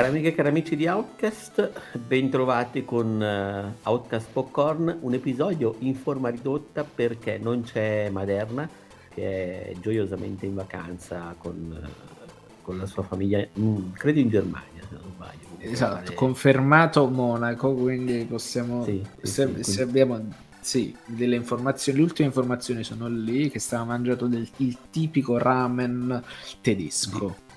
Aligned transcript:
Cari 0.00 0.12
amiche 0.12 0.28
e 0.28 0.34
cari 0.34 0.48
amici 0.48 0.76
di 0.76 0.86
Outcast, 0.86 1.98
bentrovati 2.06 2.86
con 2.86 3.20
uh, 3.20 3.86
Outcast 3.86 4.28
Popcorn, 4.32 4.96
un 5.02 5.12
episodio 5.12 5.74
in 5.80 5.94
forma 5.94 6.30
ridotta 6.30 6.84
perché 6.84 7.36
non 7.36 7.64
c'è 7.64 8.08
Maderna, 8.08 8.66
che 9.12 9.68
è 9.68 9.74
gioiosamente 9.78 10.46
in 10.46 10.54
vacanza 10.54 11.34
con, 11.36 11.78
uh, 11.78 12.30
con 12.62 12.78
la 12.78 12.86
sua 12.86 13.02
famiglia, 13.02 13.46
in, 13.52 13.92
credo 13.92 14.20
in 14.20 14.30
Germania 14.30 14.80
se 14.88 14.94
non 14.94 15.12
sbaglio. 15.14 15.46
Esatto, 15.58 16.14
confermato 16.14 17.06
Monaco, 17.06 17.74
quindi 17.74 18.24
possiamo, 18.24 18.82
sì, 18.84 19.04
sì, 19.20 19.26
se, 19.26 19.30
sì, 19.30 19.32
se 19.34 19.52
quindi... 19.52 19.80
abbiamo 19.82 20.28
sì, 20.60 20.96
delle 21.04 21.36
informazioni, 21.36 21.98
le 21.98 22.04
ultime 22.04 22.28
informazioni 22.28 22.84
sono 22.84 23.06
lì, 23.06 23.50
che 23.50 23.58
stava 23.58 23.84
mangiando 23.84 24.26
del, 24.28 24.48
il 24.56 24.78
tipico 24.90 25.36
ramen 25.36 26.22
tedesco. 26.62 27.48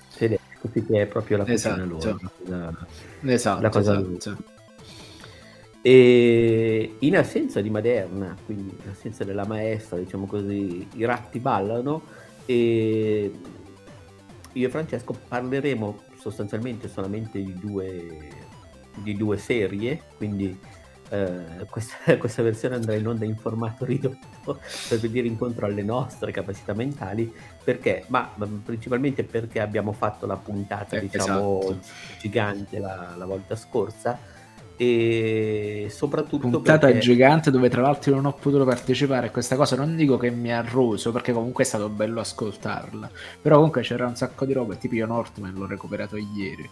Così 0.64 0.86
che 0.86 1.02
è 1.02 1.06
proprio 1.08 1.38
la 1.38 1.48
esatto. 1.48 1.86
loro. 1.86 2.20
La, 2.46 2.74
esatto, 3.26 3.62
la 3.62 3.70
cosa 3.70 4.00
esatto. 4.00 4.44
E 5.82 6.96
in 7.00 7.18
assenza 7.18 7.60
di 7.60 7.70
Maderna, 7.70 8.34
quindi 8.46 8.74
in 8.82 8.90
assenza 8.90 9.26
della 9.26 9.46
maestra, 9.46 9.98
diciamo 9.98 10.26
così, 10.26 10.88
i 10.94 11.04
ratti 11.04 11.40
ballano 11.40 12.04
e 12.46 13.30
io 14.54 14.68
e 14.68 14.70
Francesco 14.70 15.14
parleremo 15.28 16.04
sostanzialmente 16.18 16.88
solamente 16.88 17.44
di 17.44 17.54
due, 17.60 18.30
di 18.96 19.18
due 19.18 19.38
serie, 19.38 20.04
quindi 20.16 20.58
eh, 21.14 21.66
questa, 21.70 21.96
questa, 22.18 22.42
versione 22.42 22.76
andrà 22.76 22.96
in 22.96 23.08
onda 23.08 23.24
in 23.24 23.36
formato 23.36 23.86
ridotto 23.86 24.60
per 24.90 25.00
venire 25.00 25.28
incontro 25.28 25.68
alle 25.68 25.84
nostre 25.84 26.32
capacità 26.32 26.74
mentali. 26.74 27.32
Perché? 27.64 28.06
Ma, 28.08 28.32
ma 28.34 28.48
principalmente 28.66 29.24
perché 29.24 29.60
abbiamo 29.60 29.92
fatto 29.92 30.26
la 30.26 30.38
puntata 30.38 30.98
eh, 30.98 31.02
diciamo 31.02 31.62
esatto. 31.62 31.80
gigante 32.20 32.80
la, 32.80 33.14
la, 33.16 33.26
volta 33.26 33.56
scorsa. 33.56 34.32
E 34.76 35.86
soprattutto 35.92 36.48
puntata 36.48 36.88
perché... 36.88 37.00
gigante 37.00 37.52
dove 37.52 37.70
tra 37.70 37.82
l'altro 37.82 38.16
non 38.16 38.26
ho 38.26 38.34
potuto 38.34 38.66
partecipare 38.66 39.30
questa 39.30 39.56
cosa. 39.56 39.76
Non 39.76 39.96
dico 39.96 40.18
che 40.18 40.32
mi 40.32 40.52
ha 40.52 40.62
roso 40.62 41.12
perché 41.12 41.32
comunque 41.32 41.64
è 41.64 41.68
stato 41.68 41.90
bello 41.90 42.22
ascoltarla. 42.22 43.12
Però 43.40 43.58
comunque 43.58 43.84
c'era 43.84 44.08
un 44.08 44.16
sacco 44.16 44.46
di 44.46 44.54
roba 44.54 44.74
tipo 44.76 44.96
io 44.96 45.06
Northman 45.06 45.54
l'ho 45.54 45.68
recuperato 45.68 46.18
ieri 46.18 46.68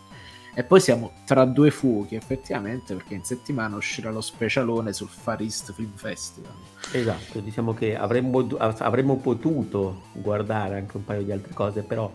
e 0.54 0.64
poi 0.64 0.82
siamo 0.82 1.12
tra 1.26 1.46
due 1.46 1.72
fuochi, 1.72 2.16
effettivamente, 2.16 2.94
perché 2.94 3.14
in 3.14 3.24
settimana 3.24 3.78
uscirà 3.78 4.12
lo 4.12 4.22
specialone 4.22 4.92
sul 4.92 5.08
Far 5.08 5.42
East 5.42 5.72
Film 5.74 5.94
Festival. 5.94 6.52
Esatto, 6.92 7.40
diciamo 7.40 7.74
che 7.74 7.96
avremmo, 7.96 8.46
avremmo 8.58 9.16
potuto 9.18 10.04
guardare 10.12 10.76
anche 10.76 10.98
un 10.98 11.06
paio 11.06 11.24
di 11.24 11.32
altre 11.32 11.54
cose, 11.54 11.84
però 11.84 12.12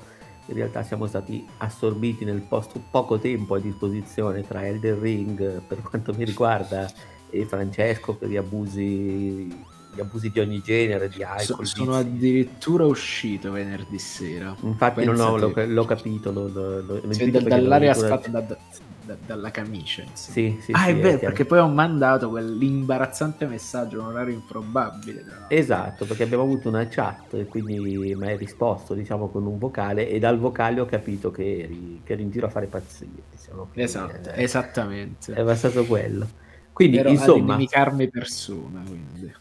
in 0.47 0.55
realtà 0.55 0.83
siamo 0.83 1.07
stati 1.07 1.45
assorbiti 1.59 2.25
nel 2.25 2.43
posto 2.43 2.81
poco 2.91 3.19
tempo 3.19 3.55
a 3.55 3.61
disposizione 3.61 4.47
tra 4.47 4.67
Elden 4.67 5.01
Ring 5.01 5.61
per 5.63 5.83
quanto 5.83 6.13
mi 6.15 6.25
riguarda 6.25 6.89
e 7.31 7.45
Francesco 7.47 8.15
per 8.15 8.29
gli 8.29 8.37
abusi 8.37 9.65
gli 9.97 10.01
abusi 10.01 10.31
di 10.31 10.41
ogni 10.41 10.61
genere, 10.61 11.09
di 11.09 11.23
alcol. 11.23 11.67
So, 11.67 11.77
sono 11.77 11.95
addirittura 11.97 12.85
uscito 12.85 13.51
venerdì 13.51 13.99
sera. 13.99 14.55
Infatti 14.61 15.05
non 15.05 15.19
ho, 15.19 15.37
l'ho, 15.37 15.53
l'ho, 15.55 15.85
capito. 15.87 16.31
L'ho, 16.31 16.49
l'ho, 16.49 17.13
cioè, 17.13 17.31
da, 17.31 17.41
dall'area 17.41 17.95
fatta 17.95 18.29
da, 18.29 18.41
da, 18.41 19.17
dalla 19.25 19.51
camicia. 19.51 20.05
Sì, 20.13 20.59
sì, 20.61 20.73
ah, 20.73 20.85
sì, 20.85 20.91
è 20.91 20.97
vero, 20.97 21.19
perché 21.19 21.47
poi 21.47 21.61
ho 21.61 21.69
mandato 21.69 22.29
quell'imbarazzante 22.29 23.47
messaggio, 23.47 24.01
un 24.01 24.07
orario 24.09 24.35
improbabile. 24.35 25.25
Esatto, 25.49 26.05
perché 26.05 26.25
abbiamo 26.25 26.43
avuto 26.43 26.69
una 26.69 26.87
chat 26.89 27.35
e 27.35 27.47
quindi 27.47 27.79
mi 27.79 28.27
hai 28.27 28.37
risposto, 28.37 28.93
diciamo, 28.93 29.29
con 29.29 29.47
un 29.47 29.59
vocale 29.59 30.11
e 30.11 30.19
dal 30.19 30.39
vocale 30.39 30.81
ho 30.81 30.87
capito 30.87 31.31
che 31.31 31.61
eri, 31.61 32.03
che 32.05 32.13
eri 32.13 32.23
in 32.23 32.31
giro 32.31 32.47
a 32.47 32.51
fare 32.51 32.67
pazzie. 32.67 33.09
Diciamo, 33.31 33.69
esatto, 33.73 34.29
è, 34.29 34.43
esattamente. 34.43 35.33
È 35.33 35.43
bastato 35.43 35.87
quello. 35.87 36.45
Quindi, 36.77 36.99
Ero 36.99 37.09
insomma... 37.09 37.57
A 37.57 37.97
persona, 38.11 38.83
quindi. 38.87 39.33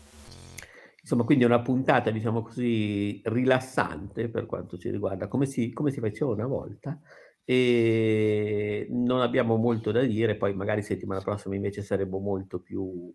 Insomma, 1.05 1.23
quindi 1.23 1.43
una 1.43 1.61
puntata, 1.61 2.09
diciamo 2.09 2.41
così, 2.41 3.21
rilassante 3.25 4.27
per 4.27 4.47
quanto 4.47 4.75
ci 4.75 4.89
riguarda, 4.89 5.27
come 5.27 5.45
si, 5.45 5.71
come 5.71 5.91
si 5.91 5.99
faceva 5.99 6.31
una 6.31 6.47
volta. 6.47 6.99
E 7.43 8.87
non 8.89 9.21
abbiamo 9.21 9.55
molto 9.55 9.91
da 9.91 10.01
dire, 10.03 10.35
poi 10.35 10.55
magari 10.55 10.81
settimana 10.81 11.21
prossima 11.21 11.53
invece 11.53 11.83
saremo 11.83 12.17
molto 12.17 12.59
più 12.59 13.13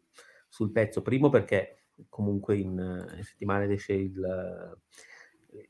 sul 0.49 0.71
pezzo. 0.71 1.03
Primo 1.03 1.31
perché 1.31 1.87
comunque 2.09 2.59
in, 2.59 2.79
in 3.17 3.25
settimana 3.25 3.65
esce 3.65 3.95
il, 3.95 4.79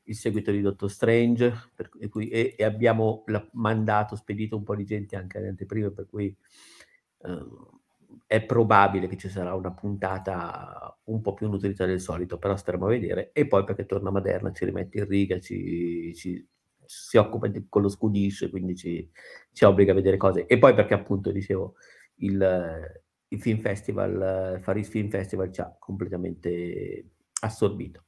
il, 0.04 0.14
seguito 0.14 0.50
di 0.50 0.60
Doctor 0.60 0.90
Strange 0.90 1.70
per, 1.74 1.88
e, 1.98 2.08
cui, 2.10 2.28
e, 2.28 2.54
e, 2.54 2.64
abbiamo 2.64 3.24
mandato, 3.52 4.14
spedito 4.14 4.58
un 4.58 4.62
po' 4.64 4.76
di 4.76 4.84
gente 4.84 5.16
anche 5.16 5.38
alle 5.38 5.48
anteprime, 5.48 5.90
per 5.90 6.06
cui... 6.06 6.36
Uh, 7.22 7.80
è 8.26 8.42
probabile 8.44 9.08
che 9.08 9.16
ci 9.16 9.28
sarà 9.28 9.54
una 9.54 9.72
puntata 9.72 10.98
un 11.04 11.20
po' 11.20 11.34
più 11.34 11.48
nutrita 11.48 11.86
del 11.86 12.00
solito, 12.00 12.38
però 12.38 12.56
staremo 12.56 12.86
a 12.86 12.88
vedere. 12.88 13.30
E 13.32 13.46
poi 13.46 13.64
perché 13.64 13.86
torna 13.86 14.10
Maderna, 14.10 14.52
ci 14.52 14.64
rimette 14.64 14.98
in 14.98 15.06
riga, 15.06 15.40
ci, 15.40 16.14
ci, 16.14 16.46
si 16.84 17.16
occupa 17.16 17.48
di, 17.48 17.66
con 17.68 17.82
lo 17.82 17.88
scudisce, 17.88 18.50
quindi 18.50 18.76
ci, 18.76 19.10
ci, 19.52 19.64
obbliga 19.64 19.92
a 19.92 19.94
vedere 19.94 20.16
cose. 20.16 20.46
E 20.46 20.58
poi 20.58 20.74
perché 20.74 20.94
appunto, 20.94 21.30
dicevo, 21.32 21.74
il, 22.16 22.80
il 23.28 23.40
Film 23.40 23.60
Festival, 23.60 24.58
Faris 24.62 24.88
Film 24.88 25.08
Festival 25.08 25.52
ci 25.52 25.60
ha 25.60 25.76
completamente 25.78 27.10
assorbito. 27.40 28.04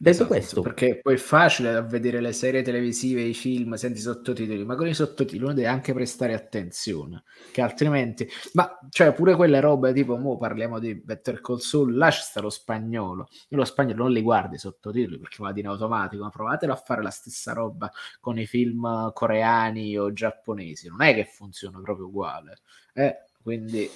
Detto 0.00 0.22
esatto, 0.22 0.28
questo, 0.28 0.62
perché 0.62 1.00
poi 1.02 1.14
è 1.14 1.16
facile 1.16 1.82
vedere 1.82 2.20
le 2.20 2.32
serie 2.32 2.62
televisive, 2.62 3.20
i 3.22 3.34
film 3.34 3.74
senza 3.74 3.98
i 3.98 4.02
sottotitoli, 4.02 4.64
ma 4.64 4.76
con 4.76 4.86
i 4.86 4.94
sottotitoli 4.94 5.42
uno 5.42 5.54
deve 5.54 5.66
anche 5.66 5.92
prestare 5.92 6.34
attenzione, 6.34 7.24
che 7.50 7.62
altrimenti, 7.62 8.28
ma 8.52 8.78
cioè 8.90 9.12
pure 9.12 9.34
quelle 9.34 9.58
robe 9.58 9.92
tipo, 9.92 10.16
mo 10.16 10.36
parliamo 10.36 10.78
di 10.78 10.94
Better 10.94 11.40
Call 11.40 11.56
Saul, 11.56 11.96
là 11.96 12.10
c'è 12.10 12.20
sta 12.20 12.40
lo 12.40 12.48
spagnolo, 12.48 13.26
io 13.48 13.56
lo 13.56 13.64
spagnolo 13.64 14.04
non 14.04 14.12
li 14.12 14.22
guardo 14.22 14.54
i 14.54 14.58
sottotitoli 14.58 15.18
perché 15.18 15.38
vado 15.40 15.58
in 15.58 15.66
automatico, 15.66 16.22
ma 16.22 16.30
provatelo 16.30 16.72
a 16.72 16.76
fare 16.76 17.02
la 17.02 17.10
stessa 17.10 17.52
roba 17.52 17.90
con 18.20 18.38
i 18.38 18.46
film 18.46 19.12
coreani 19.12 19.98
o 19.98 20.12
giapponesi, 20.12 20.86
non 20.88 21.02
è 21.02 21.12
che 21.12 21.24
funziona 21.24 21.80
proprio 21.80 22.06
uguale, 22.06 22.58
eh? 22.94 23.16
quindi 23.42 23.90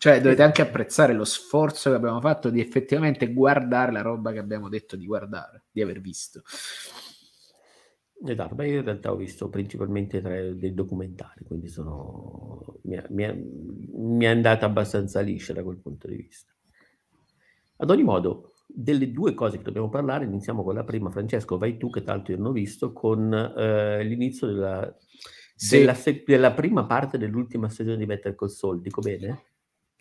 cioè, 0.00 0.22
dovete 0.22 0.42
anche 0.42 0.62
apprezzare 0.62 1.12
lo 1.12 1.26
sforzo 1.26 1.90
che 1.90 1.96
abbiamo 1.96 2.22
fatto 2.22 2.48
di 2.48 2.58
effettivamente 2.58 3.34
guardare 3.34 3.92
la 3.92 4.00
roba 4.00 4.32
che 4.32 4.38
abbiamo 4.38 4.70
detto 4.70 4.96
di 4.96 5.04
guardare, 5.04 5.64
di 5.70 5.82
aver 5.82 6.00
visto. 6.00 6.40
Esatto, 8.24 8.54
beh, 8.54 8.66
io 8.66 8.78
in 8.78 8.84
realtà 8.84 9.12
ho 9.12 9.16
visto 9.16 9.50
principalmente 9.50 10.22
tre, 10.22 10.56
dei 10.56 10.72
documentari, 10.72 11.44
quindi 11.44 11.68
sono, 11.68 12.78
mi, 12.84 12.96
è, 12.96 13.04
mi, 13.10 13.24
è, 13.24 13.34
mi, 13.34 14.24
è, 14.24 14.28
andata 14.28 14.64
abbastanza 14.64 15.20
liscia 15.20 15.52
da 15.52 15.62
quel 15.62 15.76
punto 15.76 16.08
di 16.08 16.16
vista. 16.16 16.50
Ad 17.76 17.90
ogni 17.90 18.02
modo, 18.02 18.54
delle 18.66 19.12
due 19.12 19.34
cose 19.34 19.58
che 19.58 19.64
dobbiamo 19.64 19.90
parlare, 19.90 20.24
iniziamo 20.24 20.64
con 20.64 20.76
la 20.76 20.84
prima. 20.84 21.10
Francesco, 21.10 21.58
vai 21.58 21.76
tu, 21.76 21.90
che 21.90 22.02
tanto 22.02 22.30
io 22.30 22.38
non 22.38 22.46
ho 22.46 22.52
visto, 22.52 22.94
con 22.94 23.34
eh, 23.34 24.02
l'inizio 24.02 24.46
della, 24.46 24.96
sì. 25.54 25.80
della, 25.80 25.94
della, 26.24 26.52
prima 26.52 26.86
parte 26.86 27.18
dell'ultima 27.18 27.68
stagione 27.68 27.98
di 27.98 28.06
Better 28.06 28.34
Call 28.34 28.48
Saul, 28.48 28.80
dico 28.80 29.02
bene? 29.02 29.44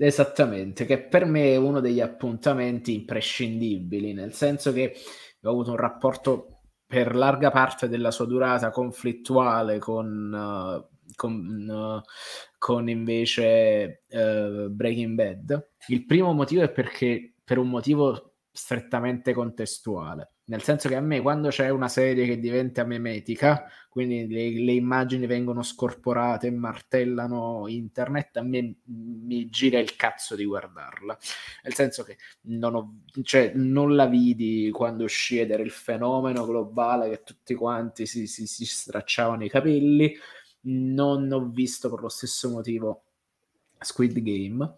Esattamente, 0.01 0.85
che 0.85 0.97
per 0.97 1.25
me 1.25 1.51
è 1.51 1.57
uno 1.57 1.81
degli 1.81 1.99
appuntamenti 1.99 2.93
imprescindibili, 2.93 4.13
nel 4.13 4.33
senso 4.33 4.71
che 4.71 4.95
ho 5.41 5.49
avuto 5.49 5.71
un 5.71 5.75
rapporto 5.75 6.61
per 6.85 7.13
larga 7.13 7.51
parte 7.51 7.89
della 7.89 8.09
sua 8.09 8.25
durata 8.25 8.69
conflittuale 8.69 9.77
con, 9.77 10.31
uh, 10.33 11.13
con, 11.15 11.67
uh, 11.69 12.01
con 12.57 12.87
invece 12.87 14.05
uh, 14.11 14.69
Breaking 14.69 15.15
Bad. 15.15 15.71
Il 15.87 16.05
primo 16.05 16.31
motivo 16.31 16.61
è 16.61 16.71
perché 16.71 17.35
per 17.43 17.57
un 17.57 17.67
motivo 17.67 18.35
strettamente 18.53 19.33
contestuale 19.33 20.35
nel 20.49 20.63
senso 20.63 20.89
che 20.89 20.95
a 20.95 21.01
me 21.01 21.21
quando 21.21 21.49
c'è 21.49 21.69
una 21.69 21.87
serie 21.87 22.25
che 22.25 22.39
diventa 22.39 22.83
memetica, 22.83 23.69
quindi 23.87 24.27
le, 24.27 24.63
le 24.63 24.71
immagini 24.71 25.27
vengono 25.27 25.61
scorporate 25.61 26.47
e 26.47 26.51
martellano 26.51 27.67
internet, 27.67 28.37
a 28.37 28.41
me 28.41 28.77
mi 28.85 29.47
gira 29.49 29.77
il 29.77 29.95
cazzo 29.95 30.35
di 30.35 30.45
guardarla. 30.45 31.17
Nel 31.63 31.73
senso 31.75 32.03
che 32.03 32.17
non, 32.41 32.73
ho, 32.73 33.01
cioè, 33.21 33.51
non 33.53 33.95
la 33.95 34.07
vidi 34.07 34.71
quando 34.71 35.03
uscì 35.03 35.39
ed 35.39 35.51
era 35.51 35.61
il 35.61 35.69
fenomeno 35.69 36.45
globale 36.45 37.09
che 37.09 37.23
tutti 37.23 37.53
quanti 37.53 38.07
si, 38.07 38.25
si, 38.25 38.47
si 38.47 38.65
stracciavano 38.65 39.43
i 39.43 39.49
capelli, 39.49 40.17
non 40.61 41.31
ho 41.31 41.47
visto 41.47 41.91
per 41.91 42.01
lo 42.01 42.09
stesso 42.09 42.49
motivo 42.49 43.03
Squid 43.79 44.19
Game 44.19 44.77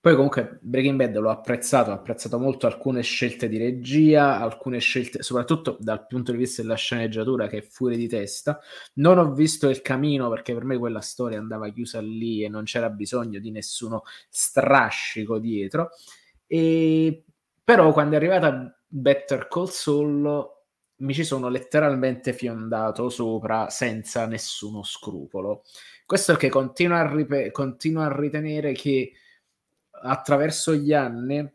poi 0.00 0.14
comunque 0.14 0.58
Breaking 0.62 0.96
Bad 0.96 1.14
l'ho 1.18 1.28
apprezzato, 1.28 1.90
ho 1.90 1.94
apprezzato 1.94 2.38
molto 2.38 2.66
alcune 2.66 3.02
scelte 3.02 3.48
di 3.48 3.58
regia, 3.58 4.40
alcune 4.40 4.78
scelte, 4.78 5.22
soprattutto 5.22 5.76
dal 5.78 6.06
punto 6.06 6.32
di 6.32 6.38
vista 6.38 6.62
della 6.62 6.74
sceneggiatura 6.74 7.48
che 7.48 7.58
è 7.58 7.62
fuori 7.62 7.98
di 7.98 8.08
testa. 8.08 8.58
Non 8.94 9.18
ho 9.18 9.34
visto 9.34 9.68
il 9.68 9.82
camino 9.82 10.30
perché 10.30 10.54
per 10.54 10.64
me 10.64 10.78
quella 10.78 11.02
storia 11.02 11.38
andava 11.38 11.68
chiusa 11.68 12.00
lì 12.00 12.42
e 12.42 12.48
non 12.48 12.64
c'era 12.64 12.88
bisogno 12.88 13.40
di 13.40 13.50
nessuno 13.50 14.04
strascico 14.30 15.38
dietro. 15.38 15.90
E... 16.46 17.24
Però 17.62 17.92
quando 17.92 18.14
è 18.14 18.16
arrivata 18.16 18.74
Better 18.86 19.48
Call 19.48 19.66
Saul 19.66 20.48
mi 20.96 21.12
ci 21.12 21.24
sono 21.24 21.48
letteralmente 21.48 22.32
fiondato 22.32 23.10
sopra 23.10 23.70
senza 23.70 24.26
nessuno 24.26 24.82
scrupolo 24.82 25.62
Questo 26.04 26.34
che 26.36 26.48
continua 26.48 26.98
a, 26.98 27.14
rip- 27.14 27.50
continua 27.52 28.06
a 28.06 28.18
ritenere 28.18 28.72
che 28.72 29.12
attraverso 30.02 30.74
gli 30.74 30.92
anni 30.92 31.48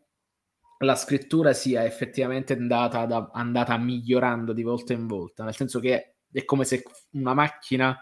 la 0.79 0.95
scrittura 0.95 1.53
sia 1.53 1.85
effettivamente 1.85 2.53
andata, 2.53 2.99
ad, 3.01 3.29
andata 3.33 3.77
migliorando 3.77 4.53
di 4.53 4.63
volta 4.63 4.93
in 4.93 5.07
volta, 5.07 5.43
nel 5.43 5.55
senso 5.55 5.79
che 5.79 6.15
è 6.31 6.43
come 6.43 6.65
se 6.65 6.83
una 7.11 7.33
macchina 7.33 7.97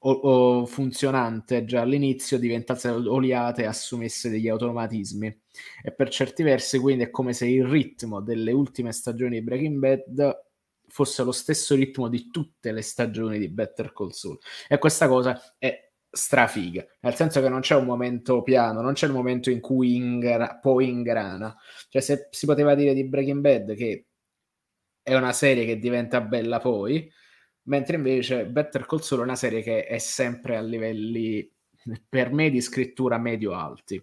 o, 0.00 0.10
o 0.10 0.66
funzionante 0.66 1.64
già 1.64 1.80
all'inizio 1.80 2.38
diventasse 2.38 2.88
oliata 2.88 3.62
e 3.62 3.66
assumesse 3.66 4.30
degli 4.30 4.48
automatismi. 4.48 5.26
E 5.82 5.92
per 5.92 6.08
certi 6.08 6.42
versi, 6.42 6.78
quindi, 6.78 7.04
è 7.04 7.10
come 7.10 7.32
se 7.32 7.46
il 7.46 7.66
ritmo 7.66 8.20
delle 8.20 8.52
ultime 8.52 8.92
stagioni 8.92 9.38
di 9.38 9.42
Breaking 9.42 9.78
Bad 9.78 10.46
fosse 10.86 11.22
lo 11.22 11.32
stesso 11.32 11.74
ritmo 11.74 12.08
di 12.08 12.30
tutte 12.30 12.72
le 12.72 12.82
stagioni 12.82 13.38
di 13.38 13.48
Better 13.48 13.92
Call 13.92 14.10
Saul. 14.10 14.38
E 14.68 14.78
questa 14.78 15.08
cosa 15.08 15.56
è 15.58 15.87
strafiga, 16.10 16.84
nel 17.00 17.14
senso 17.14 17.40
che 17.40 17.48
non 17.48 17.60
c'è 17.60 17.74
un 17.74 17.84
momento 17.84 18.42
piano, 18.42 18.80
non 18.80 18.94
c'è 18.94 19.06
il 19.06 19.12
momento 19.12 19.50
in 19.50 19.60
cui 19.60 19.94
ingra- 19.96 20.58
poi 20.60 20.88
ingrana. 20.88 21.54
Cioè, 21.88 22.00
se 22.02 22.28
si 22.30 22.46
poteva 22.46 22.74
dire 22.74 22.94
di 22.94 23.04
Breaking 23.06 23.40
Bad 23.40 23.74
che 23.74 24.06
è 25.02 25.14
una 25.14 25.32
serie 25.32 25.64
che 25.64 25.78
diventa 25.78 26.20
bella 26.20 26.58
poi, 26.60 27.10
mentre 27.64 27.96
invece 27.96 28.46
Better 28.46 28.86
Call 28.86 29.00
Saul 29.00 29.20
è 29.22 29.24
una 29.24 29.36
serie 29.36 29.62
che 29.62 29.84
è 29.86 29.98
sempre 29.98 30.56
a 30.56 30.60
livelli 30.62 31.50
per 32.08 32.32
me 32.32 32.50
di 32.50 32.60
scrittura 32.60 33.18
medio-alti. 33.18 34.02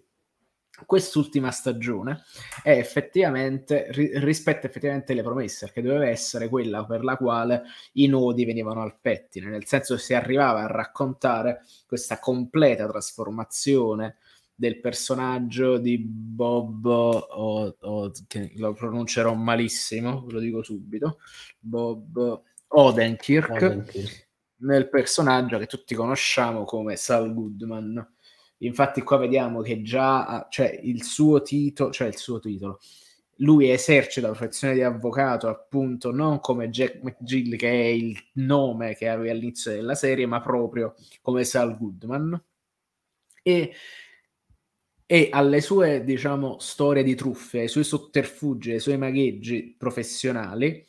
Quest'ultima 0.84 1.50
stagione 1.50 2.22
è 2.62 2.70
effettivamente 2.70 3.86
ri- 3.90 4.10
rispetta 4.18 4.66
effettivamente 4.66 5.14
le 5.14 5.22
promesse, 5.22 5.66
perché 5.66 5.80
doveva 5.80 6.08
essere 6.08 6.48
quella 6.48 6.84
per 6.84 7.02
la 7.02 7.16
quale 7.16 7.62
i 7.92 8.06
nodi 8.06 8.44
venivano 8.44 8.82
al 8.82 8.98
pettine, 9.00 9.48
nel 9.48 9.64
senso 9.66 9.94
che 9.94 10.00
si 10.00 10.14
arrivava 10.14 10.62
a 10.62 10.66
raccontare 10.66 11.62
questa 11.86 12.18
completa 12.18 12.86
trasformazione 12.86 14.16
del 14.54 14.80
personaggio 14.80 15.76
di 15.78 15.98
Bob, 15.98 16.86
o, 16.86 17.76
o, 17.78 18.12
che 18.26 18.52
lo 18.56 18.72
pronuncerò 18.72 19.34
malissimo, 19.34 20.24
ve 20.24 20.32
lo 20.32 20.40
dico 20.40 20.62
subito, 20.62 21.18
Bob 21.58 22.42
Odenkirk, 22.68 23.50
Odenkirk, 23.50 24.28
nel 24.58 24.88
personaggio 24.88 25.58
che 25.58 25.66
tutti 25.66 25.94
conosciamo 25.94 26.64
come 26.64 26.96
Sal 26.96 27.32
Goodman. 27.32 28.14
Infatti 28.58 29.02
qua 29.02 29.18
vediamo 29.18 29.60
che 29.60 29.82
già 29.82 30.46
cioè, 30.50 30.80
il 30.82 31.02
suo 31.04 31.42
titolo, 31.42 31.90
cioè 31.90 32.08
il 32.08 32.16
suo 32.16 32.38
titolo, 32.40 32.80
lui 33.40 33.70
esercita 33.70 34.28
la 34.28 34.32
professione 34.32 34.74
di 34.74 34.82
avvocato 34.82 35.48
appunto 35.48 36.10
non 36.10 36.40
come 36.40 36.70
Jack 36.70 37.02
McGill 37.02 37.56
che 37.56 37.70
è 37.70 37.84
il 37.86 38.16
nome 38.34 38.94
che 38.94 39.08
aveva 39.08 39.32
all'inizio 39.32 39.72
della 39.72 39.94
serie, 39.94 40.26
ma 40.26 40.40
proprio 40.40 40.94
come 41.20 41.44
Sal 41.44 41.76
Goodman. 41.76 42.42
E, 43.42 43.72
e 45.08 45.28
alle 45.30 45.60
sue, 45.60 46.02
diciamo, 46.02 46.58
storie 46.58 47.02
di 47.04 47.14
truffe, 47.14 47.60
ai 47.60 47.68
suoi 47.68 47.84
sotterfugi, 47.84 48.72
ai 48.72 48.80
suoi 48.80 48.98
magheggi 48.98 49.74
professionali, 49.78 50.84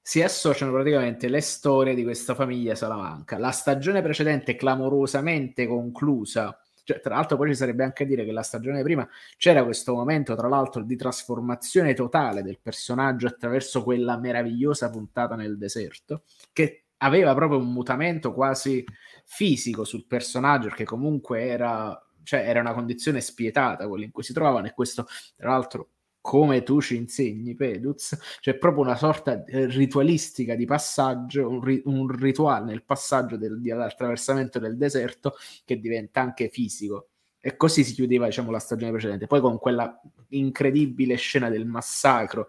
si 0.00 0.22
associano 0.22 0.72
praticamente 0.72 1.28
le 1.28 1.40
storie 1.40 1.94
di 1.94 2.02
questa 2.02 2.34
famiglia 2.34 2.74
Salamanca. 2.74 3.38
La 3.38 3.52
stagione 3.52 4.02
precedente, 4.02 4.56
clamorosamente 4.56 5.66
conclusa, 5.66 6.58
cioè, 6.84 7.00
tra 7.00 7.14
l'altro, 7.14 7.36
poi 7.38 7.48
ci 7.48 7.54
sarebbe 7.54 7.82
anche 7.82 8.02
a 8.02 8.06
dire 8.06 8.24
che 8.24 8.32
la 8.32 8.42
stagione 8.42 8.82
prima 8.82 9.08
c'era 9.38 9.64
questo 9.64 9.94
momento, 9.94 10.34
tra 10.36 10.48
l'altro, 10.48 10.82
di 10.82 10.96
trasformazione 10.96 11.94
totale 11.94 12.42
del 12.42 12.60
personaggio 12.60 13.26
attraverso 13.26 13.82
quella 13.82 14.18
meravigliosa 14.18 14.90
puntata 14.90 15.34
nel 15.34 15.56
deserto, 15.56 16.24
che 16.52 16.84
aveva 16.98 17.34
proprio 17.34 17.58
un 17.58 17.72
mutamento 17.72 18.32
quasi 18.32 18.84
fisico 19.24 19.84
sul 19.84 20.06
personaggio, 20.06 20.68
perché 20.68 20.84
comunque 20.84 21.46
era, 21.46 21.98
cioè, 22.22 22.46
era 22.46 22.60
una 22.60 22.74
condizione 22.74 23.20
spietata 23.20 23.88
quella 23.88 24.04
in 24.04 24.10
cui 24.10 24.22
si 24.22 24.34
trovavano, 24.34 24.66
e 24.66 24.74
questo, 24.74 25.06
tra 25.36 25.50
l'altro, 25.50 25.88
come 26.24 26.62
tu 26.62 26.80
ci 26.80 26.96
insegni, 26.96 27.54
Peduz, 27.54 28.16
c'è 28.40 28.54
proprio 28.54 28.82
una 28.82 28.96
sorta 28.96 29.44
eh, 29.44 29.66
ritualistica 29.66 30.54
di 30.54 30.64
passaggio, 30.64 31.46
un, 31.46 31.62
ri- 31.62 31.82
un 31.84 32.08
rituale 32.08 32.64
nel 32.64 32.82
passaggio 32.82 33.36
del, 33.36 33.60
dell'attraversamento 33.60 34.58
del 34.58 34.78
deserto 34.78 35.34
che 35.66 35.78
diventa 35.78 36.22
anche 36.22 36.48
fisico. 36.48 37.08
E 37.38 37.58
così 37.58 37.84
si 37.84 37.92
chiudeva, 37.92 38.24
diciamo, 38.24 38.50
la 38.50 38.58
stagione 38.58 38.90
precedente. 38.90 39.26
Poi 39.26 39.42
con 39.42 39.58
quella 39.58 40.00
incredibile 40.28 41.16
scena 41.16 41.50
del 41.50 41.66
massacro 41.66 42.48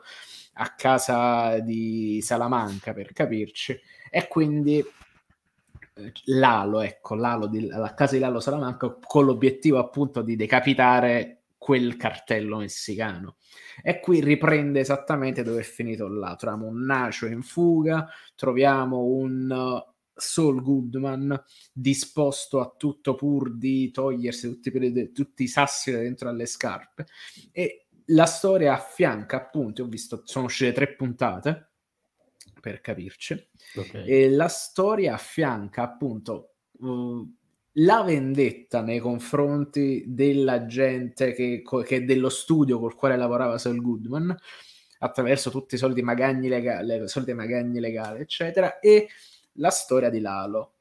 a 0.53 0.73
casa 0.73 1.59
di 1.59 2.21
Salamanca, 2.21 2.93
per 2.93 3.11
capirci, 3.11 3.77
e 4.09 4.27
quindi 4.29 4.77
eh, 5.95 6.11
Lalo, 6.27 6.79
ecco, 6.79 7.15
Lalo 7.15 7.47
di, 7.47 7.67
la 7.67 7.93
casa 7.93 8.13
di 8.13 8.19
Lalo 8.21 8.39
Salamanca 8.39 8.97
con 9.05 9.25
l'obiettivo 9.25 9.79
appunto 9.79 10.21
di 10.21 10.37
decapitare 10.37 11.41
quel 11.65 11.95
cartello 11.95 12.57
messicano. 12.57 13.37
E 13.81 13.99
qui 13.99 14.21
riprende 14.21 14.81
esattamente 14.81 15.41
dove 15.41 15.61
è 15.61 15.63
finito 15.63 16.07
là. 16.07 16.35
Troviamo 16.35 16.67
un 16.67 16.85
Nacho 16.85 17.25
in 17.25 17.41
fuga, 17.41 18.07
troviamo 18.35 19.03
un 19.03 19.49
uh, 19.49 19.93
Saul 20.13 20.61
Goodman 20.61 21.43
disposto 21.73 22.59
a 22.59 22.71
tutto 22.77 23.15
pur 23.15 23.57
di 23.57 23.89
togliersi 23.89 24.47
tutti, 24.47 25.11
tutti 25.11 25.41
i 25.41 25.47
sassi 25.47 25.91
da 25.91 25.97
dentro 25.97 26.29
alle 26.29 26.45
scarpe. 26.45 27.07
E 27.51 27.87
la 28.09 28.27
storia 28.27 28.75
affianca 28.75 29.37
appunto, 29.37 29.81
ho 29.81 29.87
visto, 29.87 30.21
sono 30.23 30.45
uscite 30.45 30.71
tre 30.71 30.93
puntate 30.93 31.71
per 32.61 32.79
capirci, 32.79 33.49
okay. 33.75 34.07
e 34.07 34.29
la 34.29 34.49
storia 34.49 35.15
affianca 35.15 35.81
appunto 35.81 36.57
uh, 36.73 37.34
la 37.77 38.03
vendetta 38.03 38.81
nei 38.81 38.99
confronti 38.99 40.03
della 40.07 40.65
gente 40.65 41.33
che, 41.33 41.61
che 41.85 42.05
dello 42.05 42.29
studio 42.29 42.79
col 42.79 42.95
quale 42.95 43.17
lavorava 43.17 43.57
Saul 43.57 43.81
Goodman 43.81 44.35
attraverso 44.99 45.49
tutti 45.49 45.75
i 45.75 45.77
soliti 45.77 46.01
magagni 46.01 46.47
legali, 46.47 47.07
soliti 47.07 47.33
magagni 47.33 47.79
legali, 47.79 48.21
eccetera, 48.21 48.79
e 48.79 49.07
la 49.53 49.69
storia 49.69 50.09
di 50.09 50.19
Lalo. 50.19 50.73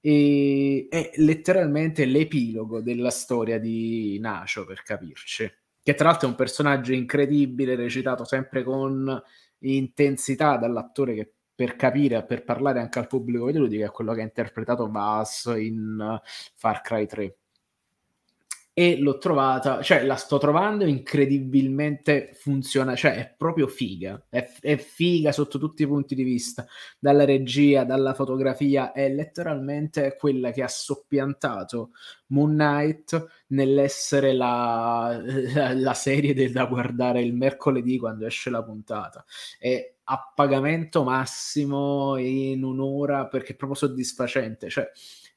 E, 0.00 0.86
è 0.90 1.10
letteralmente 1.16 2.04
l'epilogo 2.04 2.80
della 2.80 3.10
storia 3.10 3.58
di 3.58 4.18
Nacio, 4.20 4.64
per 4.64 4.82
capirci. 4.82 5.50
Che 5.82 5.94
tra 5.94 6.08
l'altro 6.08 6.28
è 6.28 6.30
un 6.30 6.36
personaggio 6.36 6.92
incredibile, 6.92 7.76
recitato 7.76 8.24
sempre 8.24 8.62
con 8.62 9.22
intensità 9.60 10.56
dall'attore 10.58 11.14
che 11.14 11.32
per 11.56 11.74
capire, 11.74 12.24
per 12.24 12.44
parlare 12.44 12.80
anche 12.80 13.00
al 13.00 13.08
pubblico 13.08 13.46
videoludico, 13.46 13.84
è 13.84 13.90
quello 13.90 14.12
che 14.12 14.20
ha 14.20 14.24
interpretato 14.24 14.88
Bass 14.88 15.46
in 15.56 15.96
uh, 15.98 16.20
Far 16.54 16.82
Cry 16.82 17.06
3 17.06 17.36
e 18.78 18.98
l'ho 18.98 19.16
trovata, 19.16 19.80
cioè 19.80 20.04
la 20.04 20.16
sto 20.16 20.36
trovando 20.36 20.84
incredibilmente 20.84 22.32
funziona, 22.34 22.94
cioè 22.94 23.14
è 23.14 23.34
proprio 23.34 23.68
figa, 23.68 24.26
è, 24.28 24.46
è, 24.60 24.76
figa 24.76 25.32
sotto 25.32 25.58
tutti 25.58 25.82
i 25.82 25.86
punti 25.86 26.14
di 26.14 26.22
vista, 26.22 26.66
dalla 26.98 27.24
regia, 27.24 27.84
dalla 27.84 28.12
fotografia, 28.12 28.92
è 28.92 29.08
letteralmente 29.08 30.14
quella 30.18 30.50
che 30.50 30.62
ha 30.62 30.68
soppiantato 30.68 31.92
Moon 32.26 32.50
Knight 32.50 33.44
nell'essere 33.46 34.34
la, 34.34 35.22
la, 35.54 35.72
la 35.72 35.94
serie 35.94 36.34
del, 36.34 36.52
da 36.52 36.66
guardare 36.66 37.22
il 37.22 37.32
mercoledì 37.32 37.96
quando 37.96 38.26
esce 38.26 38.50
la 38.50 38.62
puntata. 38.62 39.24
È 39.58 39.95
a 40.08 40.32
pagamento 40.34 41.02
massimo 41.02 42.16
in 42.16 42.62
un'ora 42.62 43.26
perché 43.26 43.52
è 43.52 43.56
proprio 43.56 43.78
soddisfacente, 43.78 44.68
cioè 44.68 44.88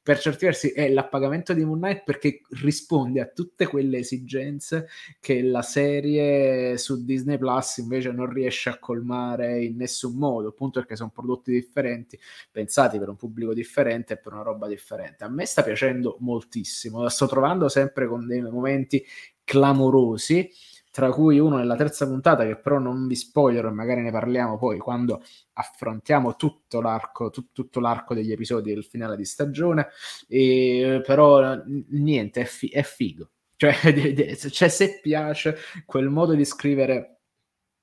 per 0.02 0.18
certi 0.18 0.46
versi 0.46 0.68
è 0.70 0.88
l'appagamento 0.88 1.52
di 1.52 1.64
Moon 1.64 1.78
Knight 1.78 2.04
perché 2.04 2.40
risponde 2.62 3.20
a 3.20 3.26
tutte 3.26 3.66
quelle 3.66 3.98
esigenze 3.98 4.88
che 5.20 5.42
la 5.42 5.60
serie 5.60 6.78
su 6.78 7.04
Disney 7.04 7.36
Plus 7.36 7.78
invece 7.78 8.10
non 8.10 8.32
riesce 8.32 8.70
a 8.70 8.78
colmare 8.78 9.62
in 9.62 9.76
nessun 9.76 10.16
modo, 10.16 10.48
appunto 10.48 10.80
perché 10.80 10.96
sono 10.96 11.10
prodotti 11.10 11.52
differenti, 11.52 12.18
pensati 12.50 12.98
per 12.98 13.10
un 13.10 13.16
pubblico 13.16 13.52
differente 13.52 14.14
e 14.14 14.18
per 14.18 14.32
una 14.32 14.42
roba 14.42 14.66
differente. 14.68 15.24
A 15.24 15.28
me 15.28 15.44
sta 15.44 15.62
piacendo 15.62 16.16
moltissimo, 16.20 17.02
la 17.02 17.10
sto 17.10 17.26
trovando 17.26 17.68
sempre 17.68 18.06
con 18.06 18.26
dei 18.26 18.40
momenti 18.40 19.04
clamorosi 19.44 20.50
tra 20.90 21.10
cui 21.10 21.38
uno 21.38 21.56
nella 21.56 21.76
terza 21.76 22.06
puntata 22.06 22.44
che 22.44 22.56
però 22.56 22.78
non 22.78 23.06
vi 23.06 23.14
spoilerò 23.14 23.68
e 23.68 23.72
magari 23.72 24.02
ne 24.02 24.10
parliamo 24.10 24.58
poi 24.58 24.78
quando 24.78 25.22
affrontiamo 25.54 26.36
tutto 26.36 26.80
l'arco, 26.80 27.30
tut, 27.30 27.48
tutto 27.52 27.80
l'arco 27.80 28.14
degli 28.14 28.32
episodi 28.32 28.72
del 28.74 28.84
finale 28.84 29.16
di 29.16 29.24
stagione, 29.24 29.88
e, 30.28 31.00
però 31.04 31.60
niente, 31.88 32.42
è, 32.42 32.44
fi- 32.44 32.68
è 32.68 32.82
figo. 32.82 33.30
Cioè, 33.60 34.36
cioè, 34.36 34.68
se 34.70 35.00
piace 35.02 35.54
quel 35.84 36.08
modo 36.08 36.32
di 36.32 36.46
scrivere 36.46 37.20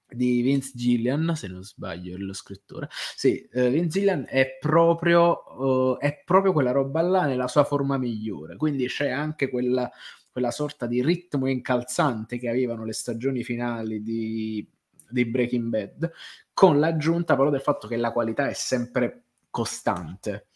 di 0.09 0.41
Vince 0.41 0.71
Gillian, 0.73 1.33
se 1.35 1.47
non 1.47 1.63
sbaglio 1.63 2.15
è 2.15 2.17
lo 2.17 2.33
scrittore, 2.33 2.87
sì, 3.15 3.47
uh, 3.53 3.69
Vince 3.69 3.87
Gillian 3.89 4.25
è 4.27 4.57
proprio, 4.59 5.43
uh, 5.55 5.97
è 5.97 6.23
proprio 6.25 6.51
quella 6.51 6.71
roba 6.71 7.01
là 7.01 7.25
nella 7.25 7.47
sua 7.47 7.63
forma 7.63 7.99
migliore, 7.99 8.55
quindi 8.55 8.87
c'è 8.87 9.09
anche 9.09 9.49
quella 9.49 9.87
quella 10.37 10.51
sorta 10.51 10.85
di 10.85 11.01
ritmo 11.01 11.47
incalzante 11.47 12.37
che 12.37 12.47
avevano 12.47 12.85
le 12.85 12.93
stagioni 12.93 13.43
finali 13.43 14.03
di, 14.03 14.63
di 15.09 15.25
Breaking 15.25 15.67
Bad, 15.67 16.11
con 16.53 16.79
l'aggiunta 16.79 17.35
però 17.35 17.49
del 17.49 17.59
fatto 17.59 17.87
che 17.87 17.97
la 17.97 18.11
qualità 18.11 18.47
è 18.47 18.53
sempre 18.53 19.23
costante. 19.49 20.49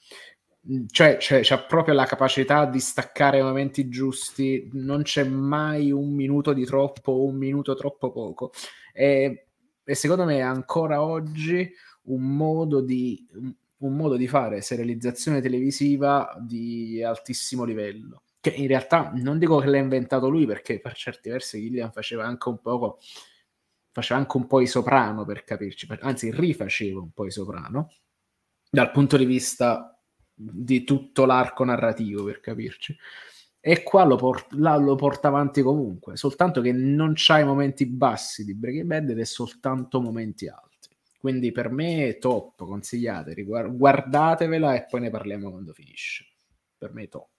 Mhmm, 0.62 0.86
cioè, 0.88 1.18
c'è, 1.18 1.40
c'ha 1.42 1.64
proprio 1.64 1.96
la 1.96 2.06
capacità 2.06 2.66
di 2.68 2.80
staccare 2.80 3.40
i 3.40 3.42
momenti 3.42 3.90
giusti, 3.90 4.70
non 4.74 5.02
c'è 5.02 5.24
mai 5.24 5.90
un 5.90 6.14
minuto 6.14 6.54
di 6.54 6.64
troppo 6.64 7.14
o 7.14 7.26
un 7.26 7.38
minuto 7.38 7.74
troppo 7.74 8.12
poco. 8.12 8.52
E, 8.94 9.48
e 9.84 9.96
secondo 9.96 10.26
me 10.26 10.42
ancora 10.42 11.02
oggi 11.02 11.68
un 12.04 12.36
modo 12.36 12.82
di, 12.82 13.28
un 13.78 13.96
modo 13.96 14.16
di 14.16 14.28
fare 14.28 14.62
serializzazione 14.62 15.42
televisiva 15.42 16.38
di 16.40 17.02
altissimo 17.02 17.64
livello. 17.64 18.22
Che 18.42 18.50
in 18.50 18.68
realtà 18.68 19.12
non 19.16 19.38
dico 19.40 19.60
che 19.60 19.68
l'ha 19.68 19.78
inventato 19.78 20.28
lui, 20.28 20.46
perché 20.46 20.80
per 20.80 20.96
certi 20.96 21.30
versi 21.30 21.62
Gillian 21.62 21.92
faceva 21.92 22.26
anche 22.26 22.50
un 22.50 22.60
poco 22.60 23.00
faceva 23.94 24.20
anche 24.20 24.38
un 24.38 24.48
po' 24.48 24.62
i 24.62 24.68
soprano 24.68 25.26
per 25.26 25.44
capirci, 25.44 25.88
anzi 26.00 26.32
rifaceva 26.32 27.02
un 27.02 27.12
po' 27.12 27.26
i 27.26 27.32
soprano 27.32 27.92
dal 28.70 28.92
punto 28.92 29.18
di 29.18 29.26
vista 29.26 30.02
di 30.34 30.84
tutto 30.84 31.26
l'arco 31.26 31.64
narrativo 31.64 32.24
per 32.24 32.40
capirci. 32.40 32.98
E 33.64 33.84
qua 33.84 34.04
lo, 34.06 34.16
port- 34.16 34.54
lo 34.54 34.96
porta 34.96 35.28
avanti 35.28 35.62
comunque, 35.62 36.18
soltanto 36.18 36.62
che 36.62 36.72
non 36.72 37.14
c'ha 37.16 37.40
i 37.40 37.46
momenti 37.46 37.86
bassi 37.86 38.44
di 38.44 38.56
Breaking 38.56 38.88
Bad 38.88 39.10
ed 39.12 39.20
è 39.20 39.26
soltanto 39.26 40.02
momenti 40.02 40.48
alti. 40.48 40.90
Quindi 41.20 41.52
per 41.52 41.70
me 41.70 42.08
è 42.08 42.18
top, 42.18 42.66
consigliate, 42.66 43.44
guardatevela 43.44 44.74
e 44.74 44.86
poi 44.90 45.02
ne 45.02 45.10
parliamo 45.12 45.52
quando 45.52 45.74
finisce. 45.74 46.26
Per 46.76 46.92
me 46.94 47.04
è 47.04 47.08
top. 47.10 47.31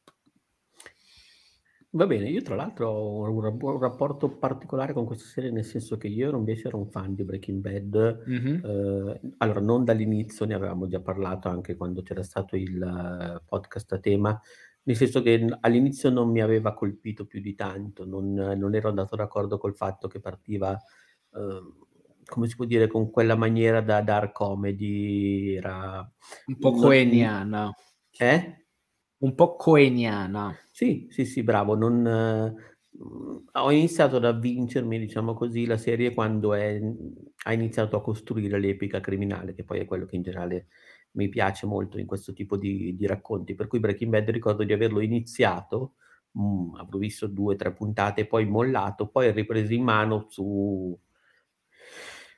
Va 1.95 2.07
bene, 2.07 2.31
io 2.31 2.41
tra 2.41 2.55
l'altro 2.55 2.89
ho 2.89 3.31
un, 3.31 3.45
un 3.45 3.79
rapporto 3.79 4.31
particolare 4.39 4.95
con 4.95 5.05
questa 5.05 5.27
serie, 5.27 5.51
nel 5.51 5.65
senso 5.65 5.99
che 5.99 6.09
io 6.09 6.35
invece 6.35 6.69
ero 6.69 6.79
un 6.79 6.89
fan 6.89 7.15
di 7.15 7.23
Breaking 7.23 7.61
Bad. 7.61 8.25
Mm-hmm. 8.31 8.65
Eh, 8.65 9.21
allora, 9.37 9.61
non 9.61 9.85
dall'inizio, 9.85 10.47
ne 10.47 10.55
avevamo 10.55 10.87
già 10.87 11.01
parlato 11.01 11.51
anche 11.51 11.77
quando 11.77 12.01
c'era 12.01 12.23
stato 12.23 12.57
il 12.57 12.81
uh, 12.81 13.45
podcast 13.45 13.93
a 13.93 13.99
tema, 13.99 14.41
nel 14.85 14.97
senso 14.97 15.21
che 15.21 15.47
all'inizio 15.61 16.09
non 16.09 16.31
mi 16.31 16.41
aveva 16.41 16.73
colpito 16.73 17.27
più 17.27 17.43
di 17.43 17.55
tanto, 17.55 18.07
non, 18.07 18.33
non 18.33 18.75
ero 18.75 18.89
andato 18.89 19.15
d'accordo 19.15 19.59
col 19.59 19.77
fatto 19.77 20.09
che 20.09 20.19
partiva, 20.19 20.75
uh, 21.33 21.87
come 22.25 22.49
si 22.49 22.57
può 22.57 22.65
dire, 22.65 22.87
con 22.87 23.11
quella 23.11 23.37
maniera 23.37 23.83
da 23.83 24.01
dark 24.01 24.33
comedy, 24.33 25.57
era... 25.57 26.11
Un 26.47 26.57
po' 26.57 26.73
coeniana. 26.73 27.71
Eh? 28.17 28.62
Un 29.23 29.35
po' 29.37 29.55
coeniana. 29.57 30.53
Sì, 30.71 31.07
sì, 31.11 31.25
sì, 31.25 31.43
bravo. 31.45 31.77
Non, 31.77 31.95
mhmm, 32.03 33.45
ho 33.53 33.71
iniziato 33.71 34.17
ad 34.17 34.25
avvincermi, 34.25 34.99
diciamo 34.99 35.35
così, 35.35 35.65
la 35.67 35.77
serie 35.77 36.13
quando 36.13 36.55
è 36.55 36.81
ha 37.45 37.53
iniziato 37.53 37.97
a 37.97 38.03
costruire 38.03 38.59
l'epica 38.61 39.01
criminale, 39.01 39.55
che 39.55 39.65
poi 39.65 39.79
è 39.81 39.85
quello 39.85 40.07
che 40.07 40.17
in 40.17 40.23
generale 40.23 40.67
mi 41.13 41.29
piace 41.29 41.67
molto 41.67 41.99
in 41.99 42.07
questo 42.07 42.33
tipo 42.33 42.57
di 42.57 42.97
di 42.97 43.07
racconti. 43.07 43.55
Per 43.55 43.69
cui 43.69 43.79
Breaking 43.81 44.11
Bad 44.11 44.29
ricordo 44.31 44.65
di 44.65 44.73
averlo 44.73 45.01
iniziato, 45.01 45.95
mhmm, 46.33 46.75
avrò 46.77 46.99
visto 46.99 47.27
2, 47.29 47.55
3 47.57 47.73
puntate, 47.73 48.27
poi 48.27 48.45
mollato, 48.47 49.07
poi 49.09 49.31
ripreso 49.33 49.73
in 49.73 49.85
mano 49.85 50.27
su 50.31 50.99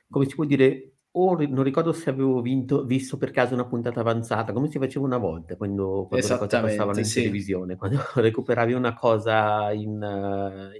come 0.09 0.25
si 0.27 0.35
può 0.35 0.45
dire, 0.45 0.94
o 1.17 1.35
non 1.47 1.63
ricordo 1.63 1.93
se 1.93 2.09
avevo 2.09 2.41
vinto, 2.41 2.83
visto 2.83 3.17
per 3.17 3.31
caso 3.31 3.53
una 3.53 3.65
puntata 3.65 4.01
avanzata, 4.01 4.51
come 4.51 4.69
si 4.69 4.79
faceva 4.79 5.05
una 5.05 5.17
volta 5.17 5.55
quando, 5.55 6.07
quando 6.09 6.27
le 6.27 6.37
cose 6.37 6.59
passavano 6.59 6.99
in 6.99 7.05
sì. 7.05 7.21
televisione, 7.21 7.77
quando 7.77 7.99
recuperavi 8.15 8.73
una 8.73 8.93
cosa 8.93 9.71
in, 9.71 9.93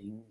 in, 0.02 0.22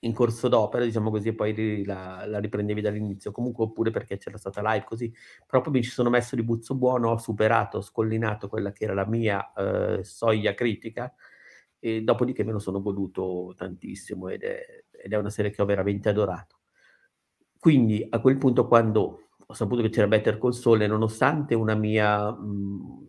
in, 0.00 0.12
corso 0.12 0.48
d'opera, 0.48 0.84
diciamo 0.84 1.10
così, 1.10 1.28
e 1.28 1.34
poi 1.34 1.84
la, 1.86 2.24
la, 2.26 2.38
riprendevi 2.38 2.82
dall'inizio, 2.82 3.32
comunque 3.32 3.64
oppure 3.64 3.90
perché 3.90 4.18
c'era 4.18 4.36
stata 4.36 4.60
live 4.62 4.84
così. 4.84 5.10
Proprio 5.46 5.72
mi 5.72 5.82
ci 5.82 5.90
sono 5.90 6.10
messo 6.10 6.36
di 6.36 6.42
buzzo 6.42 6.74
buono, 6.74 7.12
ho 7.12 7.18
superato, 7.18 7.78
ho 7.78 7.82
scollinato 7.82 8.48
quella 8.48 8.72
che 8.72 8.84
era 8.84 8.94
la 8.94 9.06
mia 9.06 9.52
eh, 9.54 10.04
soglia 10.04 10.52
critica 10.52 11.14
e 11.78 12.02
dopodiché 12.02 12.44
me 12.44 12.52
lo 12.52 12.58
sono 12.58 12.82
goduto 12.82 13.54
tantissimo 13.56 14.28
ed 14.28 14.42
è, 14.42 14.84
ed 14.90 15.12
è 15.12 15.16
una 15.16 15.30
serie 15.30 15.50
che 15.50 15.62
ho 15.62 15.64
veramente 15.64 16.10
adorato. 16.10 16.53
Quindi 17.64 18.06
a 18.10 18.20
quel 18.20 18.36
punto 18.36 18.68
quando 18.68 19.20
ho 19.46 19.54
saputo 19.54 19.80
che 19.80 19.88
c'era 19.88 20.06
Better 20.06 20.36
Call 20.36 20.50
Saul 20.50 20.80
nonostante 20.82 21.54
una 21.54 21.74
mia, 21.74 22.30
mhmm, 22.30 23.06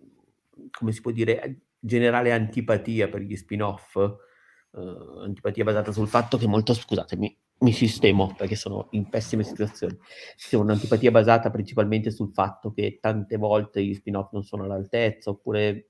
come 0.72 0.94
si 0.94 1.02
può 1.02 1.12
dire, 1.12 1.64
generale 1.78 2.32
antipatia 2.32 3.10
per 3.10 3.20
gli 3.20 3.36
spin-off, 3.36 3.96
uhm, 3.96 5.20
antipatia 5.26 5.66
basata 5.66 5.92
sul 5.92 6.08
fatto 6.08 6.38
che 6.38 6.48
molto 6.48 6.74
scusatemi, 6.74 7.38
mi 7.60 7.74
sistemo 7.74 8.34
perché 8.38 8.56
sono 8.56 8.88
in 8.92 9.10
pessime 9.10 9.44
situazioni. 9.44 9.98
C'è 10.38 10.56
un'antipatia 10.56 11.12
basata 11.12 11.50
principalmente 11.50 12.10
sul 12.10 12.32
fatto 12.32 12.72
che 12.72 13.00
tante 13.02 13.36
volte 13.36 13.84
gli 13.84 13.94
spin-off 13.94 14.32
non 14.32 14.44
sono 14.44 14.64
all'altezza, 14.64 15.32
oppure 15.32 15.90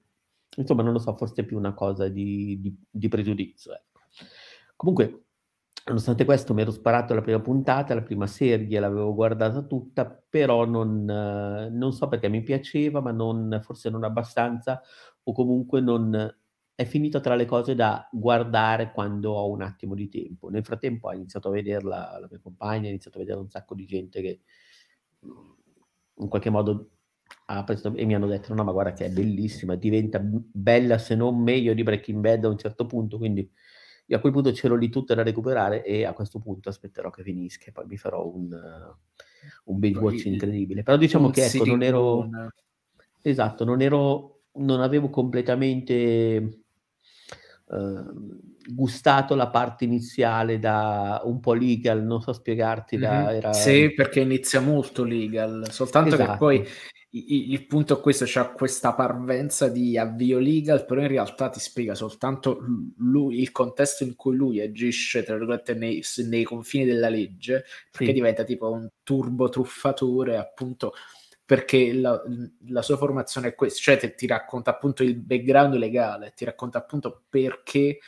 insomma 0.58 0.82
non 0.82 0.94
lo 0.94 1.00
so, 1.00 1.16
forse 1.16 1.44
è 1.44 1.46
più 1.46 1.56
una 1.58 1.76
cosa 1.76 2.08
di 2.08 2.60
di 2.60 2.76
di 2.90 3.08
pregiudizio, 3.10 3.74
ecco. 3.74 4.00
Comunque 4.76 5.25
Nonostante 5.88 6.26
questo 6.26 6.56
mi 6.56 6.62
ero 6.62 6.72
sparato 6.72 7.14
la 7.14 7.22
prima 7.22 7.40
puntata, 7.40 7.94
la 7.94 8.02
prima 8.02 8.26
serie 8.26 8.80
l'avevo 8.80 9.14
guardata 9.14 9.62
tutta, 9.62 10.04
però 10.28 10.66
non 10.66 11.04
non 11.06 11.94
so 11.94 12.08
perché 12.08 12.28
mi 12.28 12.42
piaceva, 12.42 13.02
ma 13.02 13.12
non 13.12 13.60
forse 13.62 13.92
non 13.92 14.04
abbastanza 14.04 14.82
o 15.22 15.32
comunque 15.32 15.82
non 15.82 16.36
è 16.74 16.86
finita 16.86 17.20
tra 17.20 17.36
le 17.36 17.46
cose 17.46 17.76
da 17.76 18.08
guardare 18.12 18.92
quando 18.94 19.34
ho 19.34 19.48
un 19.52 19.62
attimo 19.62 19.94
di 19.94 20.10
tempo. 20.10 20.50
Nel 20.50 20.66
frattempo 20.66 21.08
ha 21.08 21.14
iniziato 21.14 21.50
a 21.50 21.52
vederla 21.52 22.18
la 22.20 22.28
mia 22.32 22.40
compagna, 22.42 22.88
ha 22.88 22.90
iniziato 22.90 23.18
a 23.18 23.22
vedere 23.22 23.40
un 23.40 23.50
sacco 23.50 23.76
di 23.76 23.86
gente 23.86 24.22
che, 24.24 24.42
mhmm, 25.20 25.56
in 26.22 26.28
qualche 26.30 26.50
modo 26.50 26.90
ha 27.48 27.64
preso 27.64 27.94
e 27.96 28.06
mi 28.06 28.16
hanno 28.16 28.28
detto: 28.28 28.54
"No, 28.56 28.64
ma 28.64 28.72
guarda 28.72 28.94
che 28.94 29.06
è 29.06 29.10
bellissima, 29.12 29.76
diventa 29.76 30.20
bella 30.24 30.98
se 30.98 31.14
non 31.16 31.40
meglio 31.44 31.74
di 31.76 31.84
Breaking 31.84 32.22
Bad 32.22 32.46
a 32.46 32.50
un 32.50 32.58
certo 32.58 32.86
punto", 32.88 33.18
quindi 33.20 33.48
io 34.06 34.18
a 34.18 34.20
quel 34.20 34.32
punto 34.32 34.54
ce 34.54 34.68
l'ho 34.68 34.76
lì 34.76 34.90
tutte 34.90 35.16
da 35.16 35.24
recuperare 35.24 35.84
e 35.84 36.06
a 36.06 36.14
questo 36.14 36.40
punto 36.40 36.70
aspetterò 36.70 37.10
che 37.10 37.24
finisca 37.24 37.66
e 37.68 37.72
poi 37.72 37.86
mi 37.88 37.98
farò 37.98 38.26
un, 38.26 38.52
uh, 38.52 39.72
un 39.72 39.80
binge 39.80 40.00
watch 40.00 40.26
incredibile. 40.26 40.84
Però 40.84 40.98
diciamo 40.98 41.30
che 41.30 41.46
ecco, 41.46 41.66
non 41.66 41.82
ero... 41.82 42.30
Esatto, 43.22 43.64
non 43.64 43.82
ero... 43.82 44.42
non 44.54 44.82
avevo 44.82 45.10
completamente... 45.10 46.60
Uh, 47.68 48.54
gustato 48.68 49.36
la 49.36 49.50
parte 49.50 49.86
iniziale 49.86 50.60
da 50.60 51.22
un 51.24 51.40
po' 51.40 51.54
legal, 51.54 52.04
non 52.04 52.22
so 52.22 52.34
spiegarti. 52.34 52.98
Da, 52.98 53.34
era... 53.34 53.54
Sì, 53.54 53.94
perché 53.94 54.22
inizia 54.22 54.60
molto 54.60 55.04
legal, 55.04 55.68
soltanto 55.70 56.16
esatto. 56.16 56.32
che 56.32 56.38
poi 56.38 56.66
il 57.18 57.66
punto 57.66 57.98
è 57.98 58.02
questo, 58.02 58.26
c'è 58.26 58.52
questa 58.52 58.94
parvenza 58.94 59.70
di 59.70 59.98
avvio 59.98 60.38
legal, 60.38 60.86
però 60.86 61.00
in 61.00 61.08
realtà 61.08 61.48
ti 61.48 61.62
spiega 61.62 61.96
soltanto 61.96 62.60
lui, 62.98 63.40
il 63.40 63.54
contesto 63.54 64.04
in 64.04 64.18
cui 64.18 64.36
lui 64.36 64.60
agisce, 64.60 65.24
tra 65.24 65.38
virgolette, 65.38 65.76
nei, 65.76 66.04
nei 66.28 66.44
confini 66.44 66.84
della 66.84 67.08
legge, 67.08 67.64
perché 67.90 68.08
sì. 68.08 68.12
diventa 68.12 68.44
tipo 68.44 68.70
un 68.70 68.90
turbo 69.04 69.48
truffatore, 69.48 70.36
appunto, 70.36 70.92
perché 71.46 71.94
la, 71.94 72.22
la, 72.68 72.82
sua 72.82 72.98
formazione 72.98 73.50
è 73.50 73.56
questa, 73.56 73.80
cioè 73.80 73.98
ti, 73.98 74.14
ti 74.14 74.28
racconta 74.28 74.72
appunto 74.72 75.02
il 75.02 75.16
background 75.16 75.76
legale, 75.76 76.34
ti 76.36 76.44
racconta 76.44 76.80
appunto 76.80 77.24
perché, 77.30 78.00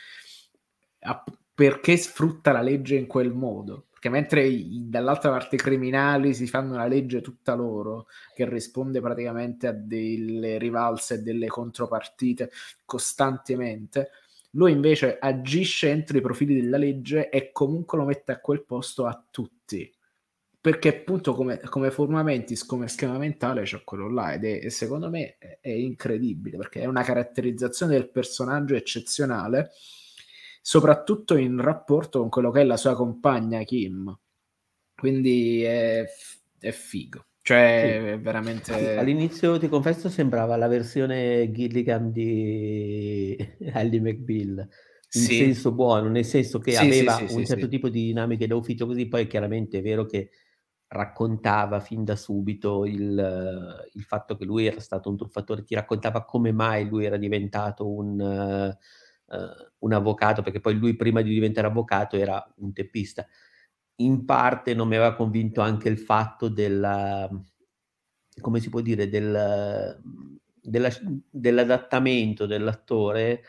perché 1.54 1.96
sfrutta 1.96 2.52
la 2.52 2.60
legge 2.60 2.96
in 2.96 3.06
quel 3.06 3.32
modo 3.32 3.86
perché 3.98 4.10
mentre 4.10 4.46
i, 4.46 4.84
dall'altra 4.88 5.30
parte 5.30 5.56
i 5.56 5.58
criminali 5.58 6.32
si 6.32 6.46
fanno 6.46 6.74
una 6.74 6.86
legge 6.86 7.20
tutta 7.20 7.54
loro, 7.54 8.06
che 8.32 8.48
risponde 8.48 9.00
praticamente 9.00 9.66
a 9.66 9.72
delle 9.72 10.56
rivalse 10.56 11.14
e 11.14 11.18
delle 11.18 11.48
contropartite 11.48 12.52
costantemente, 12.84 14.10
lui 14.52 14.70
invece 14.70 15.18
agisce 15.18 15.90
entro 15.90 16.16
i 16.16 16.20
profili 16.20 16.60
della 16.60 16.76
legge 16.76 17.28
e 17.28 17.50
comunque 17.50 17.98
lo 17.98 18.04
mette 18.04 18.30
a 18.30 18.38
quel 18.38 18.64
posto 18.64 19.04
a 19.04 19.20
tutti. 19.28 19.92
Perché 20.60 20.88
appunto 21.00 21.34
come, 21.34 21.58
come 21.58 21.90
formamenti, 21.90 22.56
come 22.66 22.86
schema 22.86 23.18
mentale 23.18 23.62
c'è 23.62 23.82
quello 23.82 24.08
là 24.08 24.32
ed 24.34 24.44
è, 24.44 24.68
secondo 24.68 25.10
me 25.10 25.38
è 25.38 25.70
incredibile 25.70 26.56
perché 26.56 26.82
è 26.82 26.86
una 26.86 27.02
caratterizzazione 27.02 27.92
del 27.92 28.10
personaggio 28.10 28.76
eccezionale 28.76 29.70
soprattutto 30.68 31.34
in 31.38 31.62
rapporto 31.62 32.20
con 32.20 32.28
quello 32.28 32.50
che 32.50 32.60
è 32.60 32.64
la 32.64 32.76
sua 32.76 32.94
compagna 32.94 33.62
Kim. 33.62 34.14
Quindi 34.94 35.62
è, 35.62 36.04
è 36.58 36.70
figo. 36.72 37.24
Cioè, 37.40 38.00
sì. 38.02 38.08
è 38.10 38.20
veramente. 38.20 38.98
All'inizio, 38.98 39.58
ti 39.58 39.66
confesso, 39.66 40.10
sembrava 40.10 40.56
la 40.56 40.68
versione 40.68 41.50
Gilligan 41.52 42.12
di 42.12 43.34
Ally 43.72 43.98
McBeal. 43.98 44.58
In 44.58 45.22
sì. 45.22 45.36
senso 45.38 45.72
buono, 45.72 46.10
nel 46.10 46.26
senso 46.26 46.58
che 46.58 46.72
sì, 46.72 46.84
aveva 46.84 47.16
un 47.30 47.46
certo 47.46 47.66
tipo 47.66 47.88
di 47.88 48.04
dinamiche 48.04 48.46
da 48.46 48.54
ufficio, 48.54 48.84
così 48.84 49.08
poi 49.08 49.26
chiaramente 49.26 49.78
è 49.78 49.82
vero 49.82 50.04
che 50.04 50.28
raccontava 50.88 51.80
fin 51.80 52.04
da 52.04 52.14
subito 52.14 52.84
il, 52.84 53.88
il 53.94 54.02
fatto 54.02 54.36
che 54.36 54.44
lui 54.44 54.66
era 54.66 54.80
stato 54.80 55.08
un 55.08 55.16
truffatore, 55.16 55.64
ti 55.64 55.74
raccontava 55.74 56.26
come 56.26 56.52
mai 56.52 56.86
lui 56.86 57.06
era 57.06 57.16
diventato 57.16 57.90
un, 57.90 58.20
uh, 58.20 58.76
uh, 59.28 59.70
un 59.78 59.92
avvocato, 59.92 60.42
perché 60.42 60.60
poi 60.60 60.74
lui 60.74 60.96
prima 60.96 61.22
di 61.22 61.32
diventare 61.32 61.66
avvocato 61.66 62.16
era 62.16 62.44
un 62.56 62.72
teppista. 62.72 63.26
In 63.96 64.24
parte 64.24 64.74
non 64.74 64.88
mi 64.88 64.96
aveva 64.96 65.14
convinto 65.14 65.60
anche 65.60 65.88
il 65.88 65.98
fatto 65.98 66.48
della, 66.48 67.28
come 68.40 68.60
si 68.60 68.68
può 68.68 68.80
dire, 68.80 69.08
del, 69.08 70.00
della, 70.62 70.90
dell'adattamento 71.30 72.46
dell'attore 72.46 73.42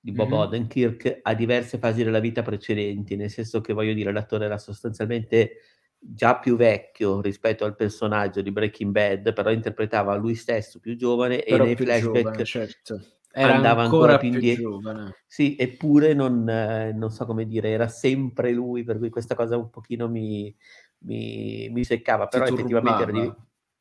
di 0.00 0.12
Bob 0.12 0.28
mm-hmm. 0.28 0.38
Odenkirk 0.38 1.18
a 1.22 1.34
diverse 1.34 1.78
fasi 1.78 2.04
della 2.04 2.20
vita 2.20 2.42
precedenti, 2.42 3.16
nel 3.16 3.30
senso 3.30 3.60
che 3.60 3.72
voglio 3.72 3.92
dire, 3.92 4.12
l'attore 4.12 4.44
era 4.44 4.58
sostanzialmente 4.58 5.56
già 5.98 6.38
più 6.38 6.56
vecchio 6.56 7.20
rispetto 7.20 7.64
al 7.64 7.74
personaggio 7.74 8.40
di 8.40 8.52
Breaking 8.52 8.92
Bad, 8.92 9.32
però 9.32 9.50
interpretava 9.50 10.14
lui 10.14 10.36
stesso 10.36 10.78
più 10.78 10.96
giovane 10.96 11.42
però 11.42 11.64
e 11.64 11.66
nei 11.66 11.76
flashback 11.76 12.22
giovane, 12.22 12.44
certo. 12.44 13.17
Era 13.30 13.54
andava 13.54 13.82
ancora, 13.82 14.12
ancora 14.12 14.18
più 14.18 14.32
indietro. 14.32 14.70
Giovane. 14.70 15.14
Sì, 15.26 15.56
eppure 15.58 16.14
non, 16.14 16.48
eh, 16.48 16.92
non, 16.92 17.10
so 17.10 17.26
come 17.26 17.46
dire, 17.46 17.70
era 17.70 17.88
sempre 17.88 18.52
lui, 18.52 18.84
per 18.84 18.98
cui 18.98 19.10
questa 19.10 19.34
cosa 19.34 19.56
un 19.56 19.70
pochino 19.70 20.08
mi, 20.08 20.54
mi, 21.00 21.68
mi 21.70 21.84
seccava, 21.84 22.26
però 22.26 22.46
effettivamente 22.46 23.02
era 23.02 23.12
di... 23.12 23.32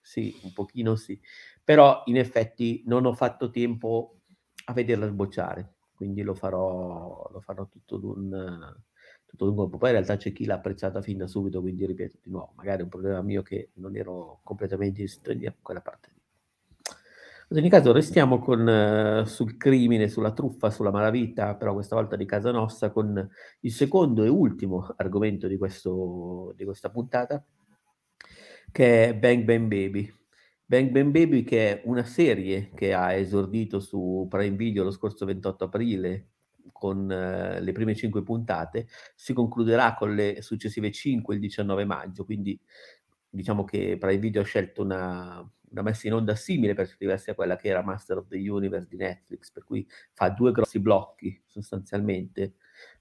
Sì, 0.01 0.37
un 0.43 0.53
pochino 0.53 0.95
sì. 0.95 1.19
Però 1.63 2.03
in 2.05 2.17
effetti 2.17 2.83
non 2.85 3.05
ho 3.05 3.13
fatto 3.13 3.49
tempo 3.49 4.19
a 4.65 4.73
vederla 4.73 5.07
sbocciare, 5.07 5.75
quindi 5.95 6.21
lo 6.21 6.33
farò, 6.33 7.29
lo 7.31 7.39
farò 7.41 7.67
tutto 7.67 7.97
d'un, 7.97 8.75
tutto 9.25 9.45
d'un 9.45 9.55
colpo. 9.55 9.77
Poi 9.77 9.89
in 9.89 9.95
realtà 9.95 10.17
c'è 10.17 10.31
chi 10.31 10.45
l'ha 10.45 10.55
apprezzata 10.55 11.01
fin 11.01 11.17
da 11.17 11.27
subito, 11.27 11.61
quindi 11.61 11.85
ripeto 11.85 12.19
di 12.21 12.29
nuovo, 12.29 12.53
magari 12.55 12.81
è 12.81 12.83
un 12.83 12.89
problema 12.89 13.21
mio 13.21 13.41
che 13.43 13.71
non 13.75 13.95
ero 13.95 14.39
completamente 14.43 15.01
in 15.01 15.07
sintonia 15.07 15.51
con 15.51 15.61
quella 15.61 15.81
parte 15.81 16.16
In 17.49 17.57
ogni 17.57 17.69
caso 17.69 17.93
restiamo 17.93 18.39
con, 18.39 18.67
uh, 18.67 19.25
sul 19.25 19.55
crimine, 19.55 20.09
sulla 20.09 20.33
truffa, 20.33 20.69
sulla 20.69 20.91
malavita, 20.91 21.55
però 21.55 21.73
questa 21.73 21.95
volta 21.95 22.17
di 22.17 22.25
casa 22.25 22.51
nostra, 22.51 22.91
con 22.91 23.29
il 23.61 23.71
secondo 23.71 24.25
e 24.25 24.27
ultimo 24.27 24.93
argomento 24.97 25.47
di, 25.47 25.55
questo, 25.55 26.53
di 26.57 26.65
questa 26.65 26.89
puntata, 26.89 27.41
che 28.69 29.05
è 29.05 29.15
Bang 29.15 29.45
Bang 29.45 29.67
Baby. 29.67 30.13
Bang 30.65 30.89
Bang 30.89 31.11
Baby 31.11 31.43
che 31.43 31.79
è 31.79 31.81
una 31.85 32.03
serie 32.03 32.71
che 32.75 32.93
ha 32.93 33.13
esordito 33.13 33.79
su 33.79 34.27
Prime 34.29 34.57
Video 34.57 34.83
lo 34.83 34.91
scorso 34.91 35.23
28 35.25 35.63
aprile 35.63 36.27
con 36.73 37.03
uh, 37.05 37.63
le 37.63 37.71
prime 37.71 37.95
5 37.95 38.23
puntate, 38.23 38.87
si 39.15 39.31
concluderà 39.31 39.95
con 39.95 40.13
le 40.13 40.41
successive 40.41 40.91
5 40.91 41.33
il 41.35 41.39
19 41.39 41.85
maggio, 41.85 42.25
quindi 42.25 42.59
diciamo 43.29 43.63
che 43.63 43.95
Prime 43.97 44.19
Video 44.19 44.41
ha 44.41 44.45
scelto 44.45 44.81
una, 44.83 45.49
una 45.69 45.81
messa 45.81 46.07
in 46.07 46.13
onda 46.13 46.35
simile 46.35 46.73
per 46.73 46.87
certi 46.87 47.05
versi 47.05 47.29
a 47.29 47.35
quella 47.35 47.55
che 47.55 47.67
era 47.67 47.83
Master 47.83 48.17
of 48.17 48.27
the 48.27 48.49
Universe 48.49 48.87
di 48.89 48.97
Netflix, 48.97 49.51
per 49.51 49.63
cui 49.63 49.87
fa 50.13 50.29
due 50.29 50.51
grossi 50.51 50.79
blocchi 50.79 51.41
sostanzialmente 51.45 52.55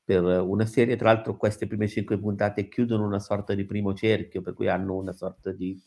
per 0.04 0.22
una 0.22 0.66
serie. 0.66 0.96
Tra 0.96 1.12
l'altro 1.12 1.36
queste 1.36 1.66
prime 1.66 1.88
cinque 1.88 2.18
puntate 2.18 2.68
chiudono 2.68 3.04
una 3.04 3.20
sorta 3.20 3.54
di 3.54 3.64
primo 3.64 3.94
cerchio, 3.94 4.40
per 4.40 4.54
cui 4.54 4.68
hanno 4.68 4.94
una 4.96 5.12
sorta 5.12 5.52
di, 5.52 5.80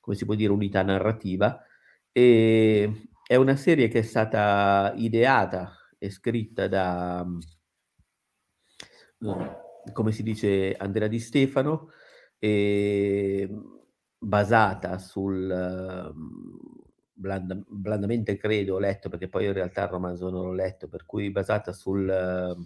come 0.00 0.16
si 0.16 0.24
può 0.24 0.34
dire, 0.34 0.52
unità 0.52 0.82
narrativa. 0.82 1.64
E 2.10 3.08
è 3.26 3.36
una 3.36 3.56
serie 3.56 3.88
che 3.88 4.00
è 4.00 4.02
stata 4.02 4.92
ideata 4.96 5.72
e 5.98 6.10
scritta 6.10 6.68
da, 6.68 7.26
come 9.92 10.12
si 10.12 10.22
dice, 10.22 10.74
Andrea 10.74 11.08
Di 11.08 11.18
Stefano, 11.18 11.90
e 12.38 13.48
basata 14.22 14.98
sul 14.98 15.50
uh, 15.50 16.14
blanda, 17.12 17.60
blandamente 17.66 18.36
credo, 18.36 18.76
ho 18.76 18.78
letto 18.78 19.08
perché 19.08 19.28
poi 19.28 19.46
in 19.46 19.52
realtà 19.52 19.82
il 19.82 19.88
romanzo 19.88 20.30
non 20.30 20.44
l'ho 20.44 20.52
letto, 20.52 20.88
per 20.88 21.04
cui 21.04 21.30
basata 21.30 21.72
sul 21.72 22.08
uh, 22.08 22.56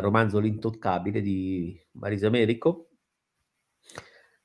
romanzo 0.00 0.38
L'intoccabile 0.38 1.20
di 1.20 1.78
Marisa 1.92 2.30
Merico 2.30 2.90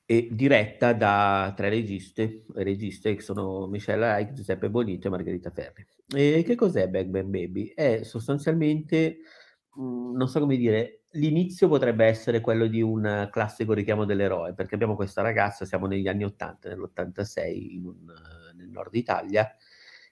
e 0.04 0.30
diretta 0.32 0.94
da 0.94 1.54
tre 1.56 1.70
registe, 1.70 2.44
registe 2.56 3.16
che 3.16 3.22
sono 3.22 3.68
Michelle 3.68 4.14
Reich, 4.14 4.34
Giuseppe 4.34 4.70
Bonito 4.70 5.08
e 5.08 5.10
Margherita 5.12 5.52
Ferri. 5.52 5.86
E 6.14 6.44
che 6.44 6.56
cos'è 6.56 6.90
Bang 6.90 7.08
Bang 7.08 7.28
Baby? 7.28 7.72
È 7.74 8.04
sostanzialmente, 8.04 9.20
mh, 9.76 9.82
mhmm, 9.82 10.18
non 10.18 10.28
so 10.28 10.40
come 10.40 10.58
dire, 10.58 11.01
l'inizio 11.12 11.68
potrebbe 11.68 12.06
essere 12.06 12.42
quello 12.42 12.68
di 12.68 12.82
un 12.82 13.28
classico 13.32 13.74
richiamo 13.74 14.06
dell'eroe, 14.06 14.54
perché 14.54 14.76
abbiamo 14.76 14.96
questa 14.96 15.22
ragazza, 15.22 15.66
siamo 15.66 15.88
negli 15.88 16.08
anni 16.08 16.24
80, 16.24 16.70
nell'86 16.70 17.74
in 17.74 17.86
un, 17.86 18.14
nel 18.56 18.70
nord 18.70 18.96
Italia, 18.96 19.54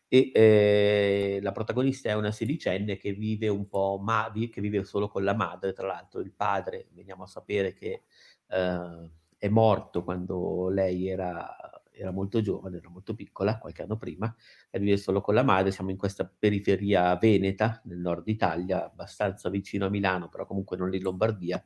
e 0.08 0.32
eh, 0.34 1.40
la 1.42 1.52
protagonista 1.52 2.10
è 2.10 2.14
una 2.14 2.32
sedicenne 2.32 2.98
che 2.98 3.14
vive 3.14 3.48
un 3.48 3.68
po' 3.70 4.00
ma- 4.02 4.32
che 4.34 4.62
vive 4.62 4.84
solo 4.84 5.08
con 5.08 5.24
la 5.24 5.36
madre, 5.36 5.74
tra 5.74 5.88
l'altro 5.88 6.20
il 6.22 6.32
padre, 6.32 6.88
veniamo 6.94 7.24
a 7.24 7.28
sapere 7.28 7.74
che 7.74 8.04
eh, 8.48 9.10
è 9.38 9.48
morto 9.48 10.04
quando 10.04 10.70
lei 10.70 11.08
era 11.08 11.56
era 12.00 12.12
molto 12.12 12.42
giovane, 12.42 12.78
era 12.78 12.90
molto 12.90 13.14
piccola, 13.14 13.58
qualche 13.58 13.84
anno 13.84 13.98
prima, 13.98 14.34
e 14.70 14.80
vive 14.80 14.98
solo 14.98 15.22
con 15.22 15.34
la 15.34 15.44
madre, 15.44 15.72
siamo 15.72 15.92
in 15.92 15.98
questa 15.98 16.26
periferia 16.26 17.16
veneta, 17.18 17.82
nel 17.86 18.00
nord 18.00 18.28
Italia, 18.28 18.86
abbastanza 18.86 19.50
vicino 19.50 19.86
a 19.86 19.90
Milano, 19.90 20.30
però 20.30 20.46
comunque 20.46 20.78
non 20.78 20.94
in 20.94 21.02
Lombardia, 21.02 21.64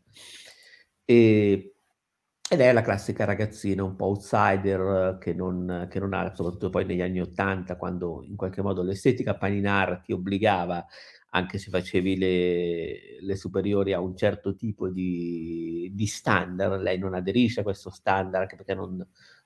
e, 1.06 1.76
ed 2.50 2.60
è 2.60 2.72
la 2.72 2.82
classica 2.82 3.26
ragazzina 3.26 3.84
un 3.84 3.96
po' 3.96 4.06
outsider 4.06 5.18
che 5.20 5.34
non, 5.34 5.88
che 5.90 6.00
non 6.00 6.14
ha, 6.14 6.34
soprattutto 6.36 6.70
poi 6.70 6.86
negli 6.86 7.02
anni 7.02 7.22
Ottanta, 7.22 7.78
quando 7.78 8.24
in 8.28 8.36
qualche 8.36 8.62
modo 8.62 8.84
l'estetica 8.84 9.36
paninar 9.36 10.02
ti 10.02 10.14
obbligava 10.14 10.86
anche 11.36 11.58
se 11.58 11.70
facevi 11.72 12.18
le, 12.18 13.22
le, 13.22 13.36
superiori 13.36 13.94
a 13.94 14.00
un 14.00 14.16
certo 14.16 14.56
tipo 14.56 14.90
di, 14.90 15.92
di, 15.94 16.06
standard, 16.06 16.80
lei 16.82 17.00
non 17.00 17.16
aderisce 17.16 17.62
a 17.62 17.64
questo 17.64 17.90
standard 17.90 18.56
perché 18.56 18.76
non, 18.76 19.04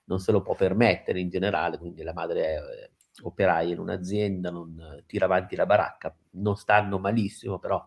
non 0.08 0.20
se 0.20 0.32
lo 0.32 0.42
può 0.42 0.56
permettere 0.56 1.20
in 1.20 1.30
generale, 1.30 1.78
quindi 1.78 2.04
la 2.04 2.14
madre 2.14 2.42
è 2.46 2.56
eh, 2.56 2.92
operaia 3.24 3.72
in 3.74 3.80
un'azienda, 3.80 4.52
non 4.52 5.04
tira 5.06 5.26
avanti 5.26 5.56
la 5.56 5.66
baracca, 5.66 6.16
non 6.32 6.56
stanno 6.56 7.00
malissimo, 7.00 7.60
però 7.60 7.84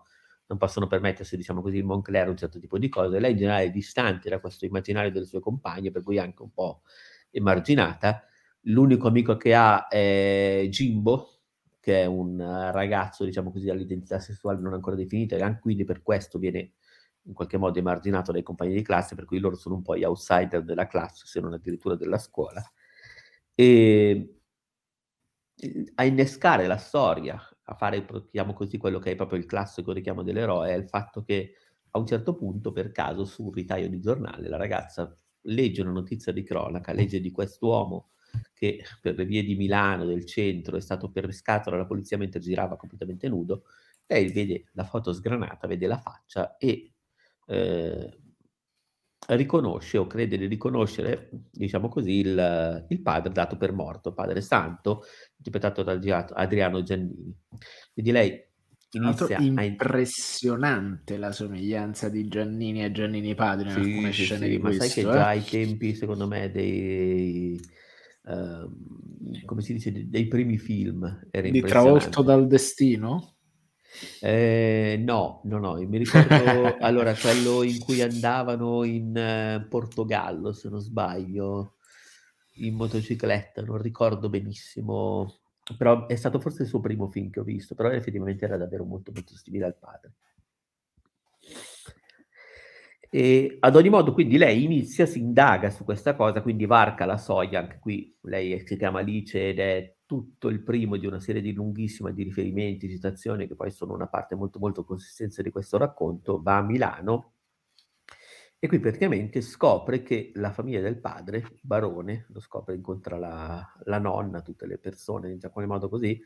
non 0.46 0.59
possono 0.59 0.87
permettersi, 0.88 1.37
diciamo 1.37 1.62
così, 1.62 1.76
il 1.76 1.85
Moncler 1.85 2.28
un 2.28 2.37
certo 2.37 2.59
tipo 2.59 2.76
di 2.76 2.88
cose. 2.88 3.20
Lei 3.20 3.33
in 3.33 3.37
generale 3.37 3.64
è 3.64 3.70
distante 3.70 4.28
da 4.28 4.40
questo 4.40 4.64
immaginario 4.64 5.12
delle 5.12 5.26
sue 5.26 5.40
compagne, 5.40 5.92
per 5.92 6.02
cui 6.02 6.16
è 6.16 6.20
anche 6.20 6.42
un 6.42 6.50
po' 6.50 6.83
emarginata. 7.30 8.24
L'unico 8.62 9.06
amico 9.09 9.37
che 9.37 9.54
ha 9.54 9.87
è 9.87 10.66
Jimbo, 10.68 11.42
che 11.78 12.02
è 12.02 12.06
un 12.06 12.38
ragazzo, 12.72 13.24
diciamo 13.24 13.52
così, 13.52 13.66
dall'identità 13.66 14.18
sessuale 14.18 14.61
non 14.61 14.74
ancora 14.74 14.96
definita, 14.96 15.37
e 15.37 15.42
anche 15.42 15.61
quindi 15.61 15.85
per 15.85 16.02
questo 16.02 16.38
viene 16.38 16.72
in 17.24 17.35
qualche 17.35 17.56
modo 17.59 17.78
emarginato 17.78 18.33
dai 18.33 18.42
compagni 18.42 18.74
di 18.74 18.83
classe, 18.83 19.14
per 19.14 19.24
cui 19.24 19.38
loro 19.38 19.56
sono 19.56 19.76
un 19.76 19.83
po' 19.83 19.96
gli 19.96 20.04
outsider 20.04 20.64
della 20.64 20.87
classe, 20.87 21.26
se 21.26 21.40
non 21.40 21.52
addirittura 21.52 21.94
della 21.96 22.18
scuola. 22.18 22.62
E 23.54 24.35
a 25.96 26.04
innescare 26.04 26.66
la 26.66 26.76
storia, 26.76 27.38
a 27.64 27.74
fare, 27.74 28.06
diciamo 28.30 28.52
così, 28.52 28.78
quello 28.78 28.98
che 28.98 29.12
è 29.12 29.14
proprio 29.16 29.38
il 29.38 29.46
classico 29.46 29.92
richiamo 29.92 30.22
dell'eroe, 30.22 30.70
è 30.70 30.74
il 30.74 30.88
fatto 30.88 31.22
che 31.22 31.54
a 31.90 31.98
un 31.98 32.06
certo 32.06 32.35
punto, 32.35 32.72
per 32.72 32.92
caso, 32.92 33.24
su 33.24 33.44
un 33.44 33.52
ritaio 33.52 33.88
di 33.88 34.00
giornale, 34.00 34.48
la 34.48 34.56
ragazza 34.56 35.14
legge 35.42 35.83
una 35.83 35.92
notizia 35.92 36.33
di 36.33 36.42
cronaca, 36.42 36.92
legge 36.92 37.20
di 37.20 37.30
quest'uomo 37.30 38.11
che 38.52 38.85
per 39.00 39.16
le 39.16 39.24
vie 39.24 39.42
di 39.42 39.56
Milano, 39.56 40.04
del 40.04 40.24
centro, 40.24 40.76
è 40.76 40.80
stato 40.80 41.11
perrescato 41.11 41.70
dalla 41.70 41.87
polizia 41.87 42.16
mentre 42.16 42.40
girava 42.40 42.76
completamente 42.76 43.28
nudo, 43.28 43.64
lei 44.06 44.30
vede 44.33 44.66
la 44.72 44.85
foto 44.85 45.12
sgranata, 45.12 45.66
vede 45.66 45.87
la 45.87 45.98
faccia 45.98 46.56
e 46.56 46.92
eh, 47.50 48.08
riconosce 49.36 49.98
o 49.98 50.06
crede 50.06 50.38
di 50.38 50.46
riconoscere, 50.46 51.30
diciamo 51.50 51.88
così, 51.88 52.18
il, 52.18 52.86
il, 52.88 53.02
padre 53.02 53.32
dato 53.32 53.56
per 53.56 53.72
morto, 53.72 54.12
padre 54.12 54.40
santo, 54.40 55.02
interpretato 55.36 55.82
da 55.82 56.26
Adriano 56.32 56.82
Giannini. 56.82 57.34
Quindi 57.92 58.12
lei 58.12 58.48
inizia 58.92 59.38
a... 59.38 59.62
impressionante 59.62 61.16
la 61.16 61.32
somiglianza 61.32 62.08
di 62.08 62.26
Giannini 62.28 62.82
a 62.82 62.90
Giannini 62.90 63.34
padre 63.34 63.68
in 63.68 63.74
sì, 63.74 63.80
alcune 63.80 64.12
sì, 64.12 64.22
scene 64.22 64.46
sì, 64.46 64.50
di 64.50 64.58
ma 64.58 64.68
questo, 64.68 64.84
sai 64.84 64.92
che 64.92 65.00
eh? 65.00 65.12
già 65.12 65.26
ai 65.26 65.44
tempi, 65.44 65.94
secondo 65.94 66.26
me, 66.26 66.50
dei... 66.50 67.60
Uh, 68.22 68.70
come 69.44 69.62
si 69.62 69.72
dice, 69.72 70.08
dei 70.08 70.28
primi 70.28 70.58
film 70.58 71.26
era 71.30 71.48
di 71.48 71.60
Travolto 71.62 72.22
dal 72.22 72.46
destino? 72.46 73.38
Eh, 74.20 74.96
no, 75.05 75.40
no, 75.44 75.59
no, 75.59 75.74
mi 75.74 75.98
ricordo 75.98 76.76
allora 76.81 77.14
quello 77.14 77.62
in 77.62 77.79
cui 77.79 78.00
andavano 78.00 78.85
in 78.85 79.16
eh, 79.16 79.66
Portogallo, 79.68 80.53
se 80.53 80.68
non 80.68 80.81
sbaglio, 80.81 81.76
in 82.55 82.74
motocicletta, 82.74 83.62
non 83.62 83.79
ricordo 83.79 84.29
benissimo, 84.29 85.40
però 85.76 86.07
è 86.07 86.16
stato 86.16 86.40
forse 86.40 86.62
il 86.62 86.68
suo 86.68 86.81
primo 86.81 87.09
film 87.09 87.31
che 87.31 87.40
ho 87.40 87.44
visto, 87.44 87.74
però 87.74 87.90
effettivamente 87.90 88.44
era 88.44 88.57
davvero 88.57 88.85
molto 88.85 89.12
molto 89.12 89.35
simile 89.35 89.66
al 89.66 89.76
padre. 89.76 90.14
E 93.12 93.57
ad 93.59 93.74
ogni 93.74 93.88
modo, 93.88 94.12
quindi 94.12 94.37
lei 94.37 94.62
inizia, 94.62 95.05
si 95.05 95.18
indaga 95.18 95.70
su 95.70 95.85
questa 95.85 96.14
cosa, 96.14 96.42
quindi 96.42 96.64
varca 96.64 97.05
la 97.07 97.16
soglia, 97.16 97.59
anche 97.59 97.79
qui 97.81 98.16
lei 98.22 98.64
si 98.64 98.76
chiama 98.76 99.00
Alice 99.00 99.48
ed 99.48 99.59
è 99.59 99.94
tutto 100.10 100.48
il 100.48 100.60
primo 100.64 100.96
di 100.96 101.06
una 101.06 101.20
serie 101.20 101.40
di 101.40 101.52
lunghissima 101.52 102.10
di 102.10 102.24
riferimenti, 102.24 102.88
citazioni, 102.88 103.46
che 103.46 103.54
poi 103.54 103.70
sono 103.70 103.94
una 103.94 104.08
parte 104.08 104.34
molto 104.34 104.58
molto 104.58 104.82
consistente 104.84 105.40
di 105.40 105.50
questo 105.52 105.78
racconto, 105.78 106.42
va 106.42 106.56
a 106.56 106.62
Milano 106.62 107.34
E 108.58 108.66
qui 108.66 108.80
praticamente 108.80 109.40
scopre 109.40 110.02
che 110.02 110.32
la 110.34 110.50
famiglia 110.50 110.80
del 110.80 110.98
padre, 110.98 111.38
il 111.38 111.60
barone, 111.62 112.26
lo 112.30 112.40
scopre, 112.40 112.74
incontra 112.74 113.16
la, 113.18 113.72
la 113.84 113.98
nonna, 114.00 114.42
tutte 114.42 114.66
le 114.66 114.78
persone, 114.78 115.30
in 115.30 115.38
qualche 115.38 115.66
modo 115.70 115.88
così, 115.88 116.20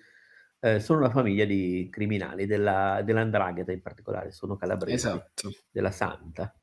eh, 0.64 0.80
sono 0.80 1.00
una 1.00 1.10
famiglia 1.10 1.44
di 1.44 1.88
criminali, 1.90 2.46
della, 2.46 3.02
dell'andrangheta 3.04 3.70
in 3.70 3.82
particolare, 3.82 4.32
sono 4.32 4.56
calabresi, 4.56 4.94
esatto. 4.94 5.50
della 5.70 5.90
Santa. 5.90 6.56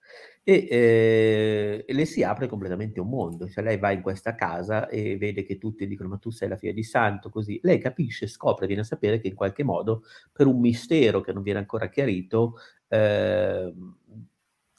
E, 0.43 0.67
eh, 0.71 1.85
e, 1.87 1.93
le 1.93 2.05
si 2.05 2.23
apre 2.23 2.47
completamente 2.47 2.99
un 2.99 3.09
mondo, 3.09 3.47
cioè 3.47 3.63
lei 3.63 3.77
va 3.77 3.91
in 3.91 4.01
questa 4.01 4.33
casa 4.33 4.87
e 4.87 5.17
vede 5.17 5.43
che 5.43 5.59
tutti 5.59 5.85
dicono 5.85 6.09
ma 6.09 6.17
tu 6.17 6.31
sei 6.31 6.49
la 6.49 6.57
figlia 6.57 6.73
di 6.73 6.81
santo, 6.83 7.29
così. 7.29 7.59
Lei 7.61 7.77
capisce, 7.77 8.25
scopre, 8.25 8.65
viene 8.65 8.81
a 8.81 8.85
sapere 8.85 9.19
che 9.19 9.27
in 9.27 9.35
qualche 9.35 9.63
modo, 9.63 10.01
per 10.31 10.47
un 10.47 10.59
mistero 10.59 11.21
che 11.21 11.31
non 11.31 11.43
viene 11.43 11.59
ancora 11.59 11.87
chiarito, 11.87 12.55
eh, 12.87 13.71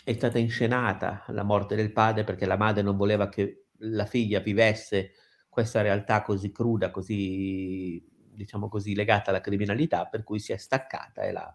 è 0.04 0.12
stata 0.14 0.38
inscenata 0.38 1.22
la 1.28 1.44
morte 1.44 1.76
del 1.76 1.92
padre 1.92 2.24
perché 2.24 2.44
la 2.44 2.56
madre 2.56 2.82
non 2.82 2.96
voleva 2.96 3.28
che 3.28 3.66
la 3.84 4.04
figlia 4.04 4.40
vivesse 4.40 5.12
questa 5.48 5.80
realtà 5.80 6.22
così 6.22 6.50
cruda, 6.50 6.90
così 6.90 8.04
diciamo 8.32 8.68
così, 8.68 8.94
legata 8.94 9.30
alla 9.30 9.40
criminalità, 9.40 10.06
per 10.06 10.22
cui 10.24 10.38
si 10.38 10.52
è 10.52 10.56
staccata 10.56 11.22
e 11.22 11.32
l'ha, 11.32 11.54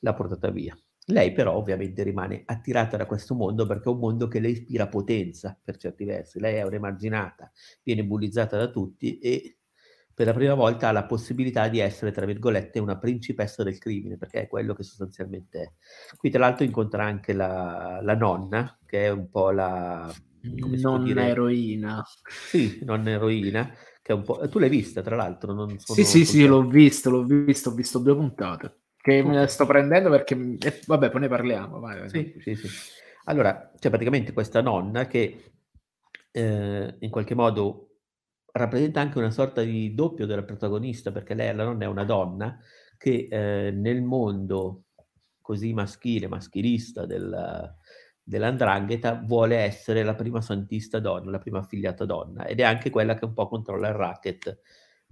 l'ha 0.00 0.14
portata 0.14 0.50
via. 0.50 0.76
Lei 1.10 1.32
però 1.32 1.54
ovviamente 1.54 2.02
rimane 2.02 2.42
attirata 2.44 2.98
da 2.98 3.06
questo 3.06 3.34
mondo 3.34 3.64
perché 3.66 3.88
è 3.88 3.92
un 3.92 3.98
mondo 3.98 4.28
che 4.28 4.40
le 4.40 4.50
ispira 4.50 4.88
potenza 4.88 5.58
per 5.62 5.78
certi 5.78 6.04
versi. 6.04 6.38
Lei 6.38 6.56
è 6.56 6.62
un'emarginata, 6.64 7.50
viene 7.82 8.04
bullizzata 8.04 8.58
da 8.58 8.68
tutti 8.68 9.18
e 9.18 9.58
per 10.18 10.26
la 10.26 10.34
prima 10.34 10.54
volta 10.54 10.88
ha 10.88 10.92
la 10.92 11.06
possibilità 11.06 11.68
di 11.68 11.78
essere, 11.78 12.10
tra 12.10 12.26
virgolette, 12.26 12.80
una 12.80 12.98
principessa 12.98 13.62
del 13.62 13.78
crimine, 13.78 14.18
perché 14.18 14.42
è 14.42 14.48
quello 14.48 14.74
che 14.74 14.82
sostanzialmente 14.82 15.62
è. 15.62 15.72
Qui 16.16 16.28
tra 16.28 16.40
l'altro 16.40 16.64
incontra 16.64 17.04
anche 17.04 17.32
la, 17.32 18.00
la 18.02 18.16
nonna, 18.16 18.80
che 18.84 19.04
è 19.04 19.10
un 19.10 19.30
po' 19.30 19.52
la... 19.52 20.12
Nonna 20.40 21.24
eroina. 21.24 22.04
Sì, 22.26 22.80
nonna 22.82 23.10
eroina, 23.10 23.72
che 24.08 24.14
è 24.14 24.16
un 24.16 24.22
po'... 24.22 24.48
Tu 24.48 24.58
l'hai 24.58 24.70
vista, 24.70 25.02
tra 25.02 25.16
l'altro? 25.16 25.52
Non 25.52 25.78
sono 25.78 25.98
sì, 25.98 26.02
sì, 26.06 26.24
sì, 26.24 26.46
l'ho 26.46 26.66
visto, 26.66 27.10
l'ho 27.10 27.24
visto, 27.24 27.68
ho 27.68 27.74
visto 27.74 27.98
due 27.98 28.16
puntate. 28.16 28.76
Che 28.96 29.22
me 29.22 29.40
le 29.40 29.46
sto 29.48 29.66
prendendo 29.66 30.08
perché... 30.08 30.56
Eh, 30.58 30.80
vabbè, 30.86 31.10
poi 31.10 31.20
ne 31.20 31.28
parliamo. 31.28 31.78
Vai, 31.78 32.08
sì, 32.08 32.34
sì, 32.40 32.54
sì. 32.54 32.68
Allora, 33.24 33.70
c'è 33.78 33.90
praticamente 33.90 34.32
questa 34.32 34.62
nonna 34.62 35.06
che 35.06 35.52
eh, 36.30 36.96
in 36.98 37.10
qualche 37.10 37.34
modo 37.34 37.96
rappresenta 38.52 39.02
anche 39.02 39.18
una 39.18 39.30
sorta 39.30 39.60
di 39.60 39.92
doppio 39.92 40.24
della 40.24 40.42
protagonista, 40.42 41.12
perché 41.12 41.34
lei, 41.34 41.54
la 41.54 41.64
nonna, 41.64 41.84
è 41.84 41.88
una 41.88 42.04
donna 42.04 42.58
che 42.96 43.28
eh, 43.30 43.70
nel 43.72 44.00
mondo 44.00 44.84
così 45.42 45.74
maschile, 45.74 46.28
maschilista 46.28 47.04
del, 47.04 47.76
dell'andrangheta 48.28 49.14
vuole 49.14 49.56
essere 49.56 50.02
la 50.02 50.14
prima 50.14 50.42
santista 50.42 51.00
donna, 51.00 51.30
la 51.30 51.38
prima 51.38 51.60
affiliata 51.60 52.04
donna 52.04 52.44
ed 52.44 52.60
è 52.60 52.62
anche 52.62 52.90
quella 52.90 53.14
che 53.14 53.24
un 53.24 53.32
po' 53.32 53.48
controlla 53.48 53.88
il 53.88 53.94
racket 53.94 54.60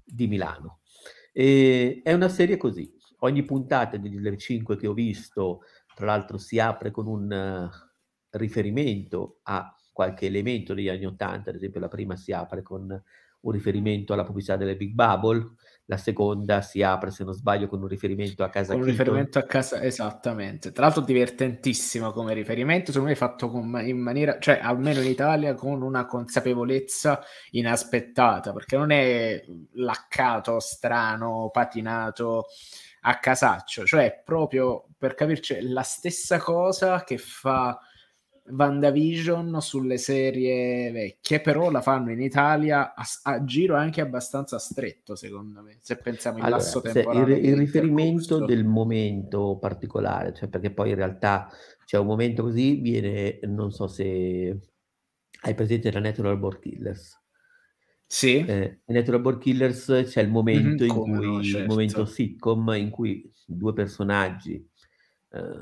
di 0.05 0.27
Milano. 0.27 0.81
E 1.33 2.03
è 2.05 2.13
una 2.13 2.29
serie 2.29 2.59
così, 2.59 2.95
ogni 3.21 3.43
puntata 3.43 3.97
delle 3.97 4.37
cinque 4.37 4.77
che 4.77 4.87
ho 4.87 4.93
visto, 4.93 5.63
tra 5.95 6.05
l'altro 6.05 6.37
si 6.37 6.59
apre 6.59 6.91
con 6.91 7.07
un 7.07 7.71
uh, 7.71 8.37
riferimento 8.37 9.39
a 9.45 9.75
qualche 9.93 10.27
elemento 10.27 10.75
degli 10.75 10.91
anni 10.91 11.07
Ottanta, 11.07 11.49
ad 11.49 11.57
esempio 11.57 11.81
la 11.81 11.89
prima 11.89 12.17
si 12.17 12.33
apre 12.33 12.61
con 12.61 13.03
un 13.41 13.51
riferimento 13.51 14.13
alla 14.13 14.25
pubblicità 14.25 14.57
delle 14.57 14.77
Big 14.77 14.93
Bubble, 14.93 15.55
la 15.87 15.97
seconda 15.97 16.63
si 16.63 16.83
apre, 16.83 17.11
se 17.11 17.23
non 17.25 17.33
sbaglio, 17.33 17.69
con 17.69 17.81
un 17.81 17.87
riferimento 17.87 18.43
a 18.43 18.49
casa 18.49 18.73
Con 18.73 18.83
un 18.83 18.89
riferimento 18.89 19.39
a 19.39 19.45
casa, 19.45 19.83
esattamente. 19.83 20.73
Tra 20.73 20.85
l'altro 20.85 21.03
divertentissimo 21.03 22.11
come 22.11 22.35
riferimento, 22.35 22.91
secondo 22.91 23.11
me 23.11 23.17
fatto 23.17 23.49
con, 23.49 23.81
in 23.85 23.99
maniera, 23.99 24.39
cioè 24.39 24.59
almeno 24.61 25.01
in 25.01 25.09
Italia, 25.09 25.55
con 25.55 25.83
una 25.83 26.07
consapevolezza 26.07 27.21
inaspettata, 27.51 28.53
perché 28.53 28.77
non 28.77 28.91
è 28.91 29.45
laccato, 29.75 30.59
strano, 30.59 31.51
patinato 31.53 32.47
a 33.03 33.19
casaccio, 33.21 33.85
cioè 33.85 34.23
proprio 34.25 34.89
per 34.99 35.15
capirci 35.15 35.61
la 35.69 35.83
stessa 35.83 36.39
cosa 36.39 37.05
che 37.05 37.19
fa 37.19 37.79
WandaVision 38.49 39.61
sulle 39.61 39.99
serie 39.99 40.91
vecchie, 40.91 41.41
però 41.41 41.71
la 41.71 41.81
fanno 41.81 42.11
in 42.13 42.21
Italia 42.21 42.95
a, 42.95 43.05
a 43.25 43.45
giro 43.45 43.75
anche 43.75 44.01
abbastanza 44.01 44.59
stretto, 44.59 45.15
secondo 45.15 45.63
me, 45.63 45.79
se 45.81 45.97
pensiamo 45.97 46.39
in 46.39 46.45
allora, 46.45 46.61
lasso 46.61 46.81
temporale. 46.81 47.37
Il, 47.37 47.45
il 47.47 47.57
riferimento 47.57 48.45
del 48.45 48.65
momento 48.65 49.59
particolare, 49.59 50.33
cioè 50.35 50.49
perché 50.49 50.71
poi 50.71 50.91
in 50.91 50.97
realtà 50.97 51.51
c'è 51.85 51.99
un 51.99 52.07
momento 52.07 52.43
così, 52.43 52.77
viene, 52.77 53.39
non 53.43 53.71
so 53.71 53.87
se 53.87 54.59
hai 55.43 55.55
presente 55.55 55.91
la 55.93 56.01
Natural 56.01 56.39
Born 56.39 56.59
Killers. 56.61 57.23
Sì. 58.09 58.45
Eh, 58.45 58.83
in 58.87 58.95
Natural 58.95 59.21
Born 59.21 59.39
Killers 59.39 60.05
c'è 60.07 60.23
il 60.23 60.31
momento 60.31 60.85
mm-hmm, 60.85 60.97
in 60.97 61.03
cui, 61.03 61.27
no, 61.27 61.43
certo. 61.43 61.59
il 61.59 61.67
momento 61.67 62.05
sitcom 62.05 62.75
in 62.77 62.91
cui 62.91 63.29
due 63.45 63.73
personaggi, 63.73 64.55
eh, 65.31 65.61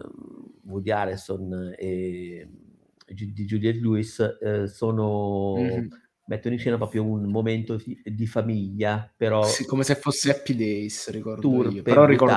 Woody 0.65 0.91
Harrison 0.91 1.75
e 1.77 2.49
di 3.07 3.45
Juliette 3.45 3.81
Lewis 3.81 4.19
eh, 4.41 4.67
sono 4.67 5.55
mm-hmm. 5.59 5.87
mettono 6.27 6.55
in 6.55 6.61
scena 6.61 6.77
proprio 6.77 7.05
un 7.05 7.25
momento 7.31 7.77
di, 7.77 8.01
di 8.05 8.27
famiglia, 8.27 9.13
però 9.15 9.45
sì, 9.45 9.67
come 9.67 9.85
se 9.85 9.95
fosse 9.97 10.31
Happy 10.31 10.55
Days, 10.55 11.11
ricordo 11.11 11.41
turpe, 11.41 11.75
io. 11.75 11.83
Però 11.83 12.05
ricordo 12.07 12.35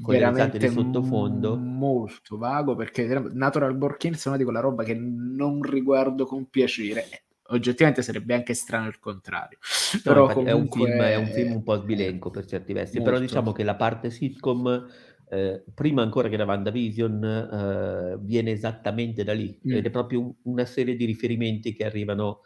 con 0.00 0.14
veramente 0.14 0.58
di 0.58 0.68
sottofondo 0.68 1.56
molto 1.56 2.36
vago 2.36 2.74
perché 2.74 3.06
Natural 3.32 3.76
Born 3.76 3.96
Killers 3.96 4.24
è 4.24 4.28
una 4.28 4.36
di 4.36 4.44
quella 4.44 4.60
roba 4.60 4.82
che 4.82 4.94
non 4.94 5.62
riguardo 5.62 6.26
con 6.26 6.48
piacere. 6.48 7.06
Oggettivamente 7.48 8.02
sarebbe 8.02 8.34
anche 8.34 8.54
strano 8.54 8.88
il 8.88 8.98
contrario. 8.98 9.58
No, 9.92 10.00
però 10.02 10.26
comunque... 10.32 10.50
è, 10.50 10.54
un 10.54 10.68
film, 10.68 11.02
è 11.02 11.16
un 11.16 11.26
film 11.26 11.52
un 11.52 11.62
po' 11.62 11.76
sbilenco 11.76 12.30
per 12.30 12.46
certi 12.46 12.72
versi, 12.72 12.96
molto. 12.96 13.10
però 13.10 13.22
diciamo 13.22 13.52
che 13.52 13.62
la 13.62 13.76
parte 13.76 14.10
sitcom 14.10 14.86
eh, 15.28 15.64
prima 15.74 16.02
ancora 16.02 16.28
che 16.28 16.36
da 16.36 16.44
WandaVision, 16.44 17.24
eh, 17.24 18.18
viene 18.20 18.50
esattamente 18.52 19.24
da 19.24 19.32
lì, 19.32 19.58
mm. 19.66 19.72
ed 19.72 19.86
è 19.86 19.90
proprio 19.90 20.34
una 20.42 20.64
serie 20.64 20.96
di 20.96 21.04
riferimenti 21.04 21.72
che 21.72 21.84
arrivano 21.84 22.40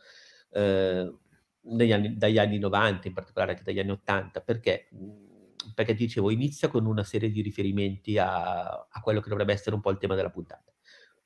eh, 0.52 1.12
anni, 1.92 2.16
dagli 2.16 2.38
anni 2.38 2.58
90, 2.58 3.08
in 3.08 3.14
particolare 3.14 3.52
anche 3.52 3.64
dagli 3.64 3.78
anni 3.78 3.90
80, 3.90 4.40
perché, 4.40 4.88
perché 5.74 5.94
dicevo, 5.94 6.30
inizia 6.30 6.68
con 6.68 6.86
una 6.86 7.04
serie 7.04 7.30
di 7.30 7.42
riferimenti 7.42 8.18
a, 8.18 8.68
a 8.68 9.00
quello 9.02 9.20
che 9.20 9.28
dovrebbe 9.28 9.52
essere 9.52 9.74
un 9.74 9.80
po' 9.80 9.90
il 9.90 9.98
tema 9.98 10.14
della 10.14 10.30
puntata. 10.30 10.72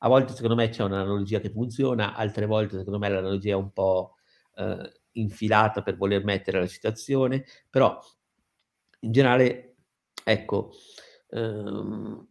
A 0.05 0.09
volte 0.09 0.33
secondo 0.33 0.57
me 0.57 0.69
c'è 0.69 0.83
un'analogia 0.83 1.39
che 1.39 1.51
funziona, 1.51 2.17
altre 2.17 2.47
volte 2.47 2.77
secondo 2.77 2.99
me 2.99 3.09
l'analogia 3.09 3.53
è 3.53 3.57
un 3.57 3.73
po' 3.73 4.17
eh, 4.57 4.93
infilata 5.13 5.83
per 5.83 5.97
voler 5.97 6.25
mettere 6.25 6.59
la 6.59 6.67
citazione, 6.67 7.45
però 7.71 7.97
in 9.01 9.13
generale, 9.13 9.77
ecco, 10.25 10.73
Ehm, 11.33 12.29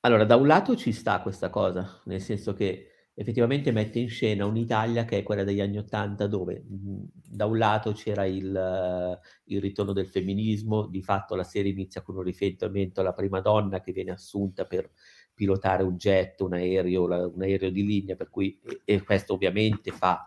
allora, 0.00 0.24
da 0.24 0.36
un 0.36 0.46
lato 0.46 0.76
ci 0.76 0.92
sta 0.92 1.20
questa 1.22 1.50
cosa, 1.50 2.00
nel 2.04 2.20
senso 2.20 2.52
che 2.52 2.88
effettivamente 3.14 3.70
mette 3.72 4.00
in 4.00 4.08
scena 4.08 4.44
un'Italia 4.44 5.04
che 5.04 5.18
è 5.18 5.22
quella 5.22 5.44
degli 5.44 5.60
anni 5.60 5.78
Ottanta, 5.78 6.26
dove 6.26 6.62
mhmm, 6.66 7.04
da 7.12 7.46
un 7.46 7.58
lato 7.58 7.92
c'era 7.92 8.24
il, 8.26 9.18
il, 9.44 9.60
ritorno 9.60 9.92
del 9.92 10.06
femminismo, 10.06 10.86
di 10.86 11.02
fatto 11.02 11.34
la 11.34 11.44
serie 11.44 11.72
inizia 11.72 12.02
con 12.02 12.16
un 12.16 12.22
riferimento 12.22 13.00
alla 13.00 13.12
prima 13.12 13.40
donna 13.40 13.80
che 13.80 13.92
viene 13.92 14.10
assunta 14.12 14.66
per 14.66 14.90
pilotare 15.32 15.82
un 15.82 15.96
jet, 15.96 16.40
un 16.40 16.52
aereo, 16.54 17.04
un 17.34 17.42
aereo 17.42 17.70
di 17.70 17.84
linea, 17.84 18.14
per 18.16 18.30
cui, 18.30 18.60
e, 18.62 18.82
e 18.84 19.02
questo 19.02 19.34
ovviamente 19.34 19.90
fa 19.90 20.26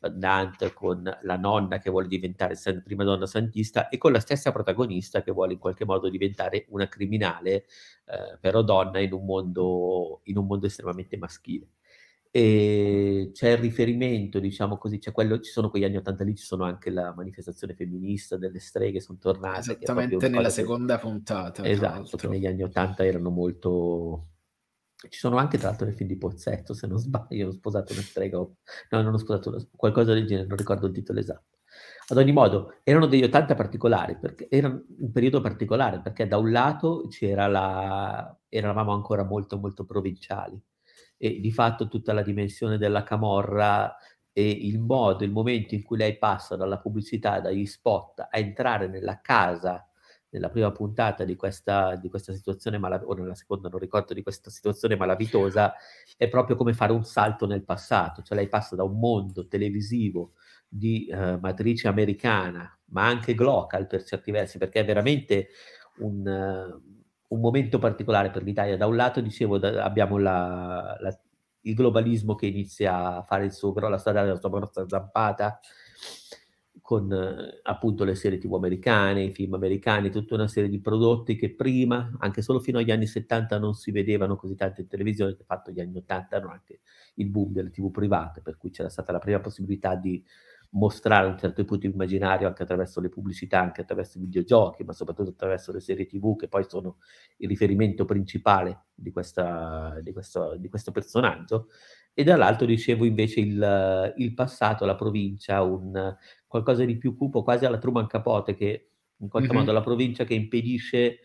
Dante 0.00 0.72
con 0.72 1.02
la 1.22 1.36
nonna 1.36 1.78
che 1.78 1.90
vuole 1.90 2.06
diventare 2.06 2.56
prima 2.84 3.04
donna 3.04 3.26
santista 3.26 3.88
e 3.88 3.98
con 3.98 4.12
la 4.12 4.20
stessa 4.20 4.52
protagonista 4.52 5.22
che 5.22 5.32
vuole 5.32 5.54
in 5.54 5.58
qualche 5.58 5.84
modo 5.84 6.08
diventare 6.08 6.66
una 6.68 6.88
criminale, 6.88 7.64
eh, 8.06 8.38
però 8.40 8.62
donna 8.62 9.00
in 9.00 9.12
un, 9.12 9.24
mondo, 9.24 10.20
in 10.24 10.36
un 10.36 10.46
mondo 10.46 10.66
estremamente 10.66 11.16
maschile. 11.16 11.68
E 12.30 13.30
c'è 13.32 13.52
il 13.52 13.58
riferimento, 13.58 14.38
diciamo 14.38 14.76
così, 14.76 14.98
c'è 14.98 15.12
quello, 15.12 15.40
ci 15.40 15.50
sono 15.50 15.70
quegli 15.70 15.84
anni 15.84 15.96
80 15.96 16.24
lì, 16.24 16.36
ci 16.36 16.44
sono 16.44 16.64
anche 16.64 16.90
la 16.90 17.14
manifestazione 17.14 17.74
femminista 17.74 18.36
delle 18.36 18.60
streghe, 18.60 19.00
sono 19.00 19.18
tornate. 19.18 19.60
Esattamente 19.60 20.28
nella 20.28 20.50
seconda 20.50 20.96
che, 20.96 21.00
puntata. 21.00 21.66
Esatto, 21.66 22.16
che 22.16 22.28
negli 22.28 22.46
anni 22.46 22.62
80 22.62 23.04
erano 23.04 23.30
molto 23.30 24.26
ci 25.08 25.18
sono 25.18 25.36
anche 25.36 25.58
tra 25.58 25.68
l'altro 25.68 25.86
nel 25.86 25.94
film 25.94 26.08
di 26.08 26.18
Pozzetto, 26.18 26.74
se 26.74 26.86
non 26.86 26.98
sbaglio, 26.98 27.48
ho 27.48 27.52
sposato 27.52 27.92
una 27.92 28.02
strega, 28.02 28.38
no, 28.38 28.56
non 28.90 29.14
ho 29.14 29.18
sposato 29.18 29.50
una, 29.50 29.64
qualcosa 29.76 30.12
del 30.12 30.26
genere, 30.26 30.48
non 30.48 30.56
ricordo 30.56 30.86
il 30.86 30.92
titolo 30.92 31.20
esatto. 31.20 31.58
Ad 32.08 32.16
ogni 32.16 32.32
modo, 32.32 32.78
erano 32.82 33.06
degli 33.06 33.22
80 33.22 33.54
particolari, 33.54 34.16
perché 34.18 34.48
era 34.50 34.68
un 34.68 35.12
periodo 35.12 35.40
particolare, 35.40 36.00
perché 36.00 36.26
da 36.26 36.38
un 36.38 36.50
lato 36.50 37.06
c'era 37.08 37.46
la... 37.46 38.36
eravamo 38.48 38.92
ancora 38.92 39.24
molto 39.24 39.58
molto 39.58 39.84
provinciali 39.84 40.60
e 41.16 41.40
di 41.40 41.52
fatto 41.52 41.88
tutta 41.88 42.12
la 42.12 42.22
dimensione 42.22 42.78
della 42.78 43.02
camorra 43.02 43.94
e 44.32 44.48
il 44.50 44.78
modo, 44.80 45.24
il 45.24 45.32
momento 45.32 45.74
in 45.74 45.82
cui 45.82 45.96
lei 45.96 46.16
passa 46.16 46.56
dalla 46.56 46.78
pubblicità, 46.78 47.40
dagli 47.40 47.66
spot 47.66 48.20
a 48.20 48.38
entrare 48.38 48.88
nella 48.88 49.20
casa 49.20 49.87
nella 50.30 50.50
prima 50.50 50.70
puntata 50.72 51.24
di 51.24 51.36
questa, 51.36 51.96
di 51.96 52.08
questa 52.08 52.32
situazione 52.32 52.78
malavitosa, 52.78 53.12
o 53.12 53.22
nella 53.22 53.34
seconda 53.34 53.68
non 53.68 53.78
ricordo 53.78 54.14
di 54.14 54.22
questa 54.22 54.50
situazione 54.50 54.96
malavitosa, 54.96 55.74
è 56.16 56.28
proprio 56.28 56.56
come 56.56 56.74
fare 56.74 56.92
un 56.92 57.04
salto 57.04 57.46
nel 57.46 57.64
passato, 57.64 58.22
cioè 58.22 58.36
lei 58.36 58.48
passa 58.48 58.76
da 58.76 58.84
un 58.84 58.98
mondo 58.98 59.46
televisivo 59.46 60.32
di 60.68 61.06
eh, 61.06 61.38
matrice 61.38 61.88
americana, 61.88 62.78
ma 62.90 63.06
anche 63.06 63.34
glocal 63.34 63.86
per 63.86 64.04
certi 64.04 64.30
versi, 64.30 64.58
perché 64.58 64.80
è 64.80 64.84
veramente 64.84 65.48
un, 65.98 66.26
uh, 66.26 67.34
un 67.34 67.40
momento 67.40 67.78
particolare 67.78 68.30
per 68.30 68.42
l'Italia. 68.42 68.76
Da 68.76 68.86
un 68.86 68.96
lato, 68.96 69.20
dicevo, 69.20 69.58
da, 69.58 69.82
abbiamo 69.82 70.18
la, 70.18 70.96
la, 71.00 71.18
il 71.62 71.74
globalismo 71.74 72.34
che 72.34 72.46
inizia 72.46 73.16
a 73.16 73.22
fare 73.22 73.44
il 73.44 73.52
suo, 73.52 73.72
la 73.74 73.98
strada 73.98 74.22
della 74.22 74.38
sua 74.38 74.50
grossa 74.50 74.86
zampata, 74.86 75.60
con 76.82 77.12
eh, 77.12 77.60
appunto 77.62 78.04
le 78.04 78.14
serie 78.14 78.38
tv 78.38 78.54
americane, 78.54 79.24
i 79.24 79.32
film 79.32 79.54
americani, 79.54 80.10
tutta 80.10 80.34
una 80.34 80.48
serie 80.48 80.68
di 80.68 80.80
prodotti 80.80 81.36
che 81.36 81.54
prima, 81.54 82.16
anche 82.18 82.42
solo 82.42 82.60
fino 82.60 82.78
agli 82.78 82.90
anni 82.90 83.06
70, 83.06 83.58
non 83.58 83.74
si 83.74 83.90
vedevano 83.90 84.36
così 84.36 84.54
tanto 84.54 84.80
in 84.80 84.88
televisione, 84.88 85.36
che 85.36 85.44
fatto 85.44 85.70
gli 85.70 85.80
anni 85.80 85.98
80 85.98 86.36
erano 86.36 86.52
anche 86.52 86.80
il 87.14 87.28
boom 87.28 87.52
delle 87.52 87.70
tv 87.70 87.90
private, 87.90 88.40
per 88.40 88.56
cui 88.56 88.70
c'era 88.70 88.88
stata 88.88 89.12
la 89.12 89.18
prima 89.18 89.40
possibilità 89.40 89.94
di 89.94 90.22
mostrare 90.70 91.26
un 91.26 91.38
certo 91.38 91.62
tipo 91.62 91.76
di 91.76 91.86
immaginario 91.86 92.46
anche 92.46 92.62
attraverso 92.62 93.00
le 93.00 93.08
pubblicità, 93.08 93.60
anche 93.60 93.80
attraverso 93.80 94.18
i 94.18 94.22
videogiochi, 94.22 94.84
ma 94.84 94.92
soprattutto 94.92 95.30
attraverso 95.30 95.72
le 95.72 95.80
serie 95.80 96.06
TV 96.06 96.36
che 96.36 96.48
poi 96.48 96.64
sono 96.68 96.98
il 97.38 97.48
riferimento 97.48 98.04
principale 98.04 98.86
di, 98.94 99.10
questa, 99.10 99.98
di, 100.02 100.12
questo, 100.12 100.56
di 100.56 100.68
questo, 100.68 100.92
personaggio. 100.92 101.68
E 102.12 102.24
dall'altro 102.24 102.66
dicevo 102.66 103.04
invece 103.04 103.40
il, 103.40 104.14
il, 104.16 104.34
passato, 104.34 104.84
la 104.84 104.96
provincia, 104.96 105.62
un, 105.62 106.16
qualcosa 106.46 106.84
di 106.84 106.98
più 106.98 107.16
cupo, 107.16 107.42
quasi 107.42 107.64
alla 107.64 107.78
Truman 107.78 108.06
Capote, 108.06 108.54
che 108.54 108.90
in 109.16 109.28
qualche 109.28 109.48
mm-hmm. 109.48 109.58
modo 109.58 109.72
la 109.72 109.82
provincia 109.82 110.24
che 110.24 110.34
impedisce 110.34 111.20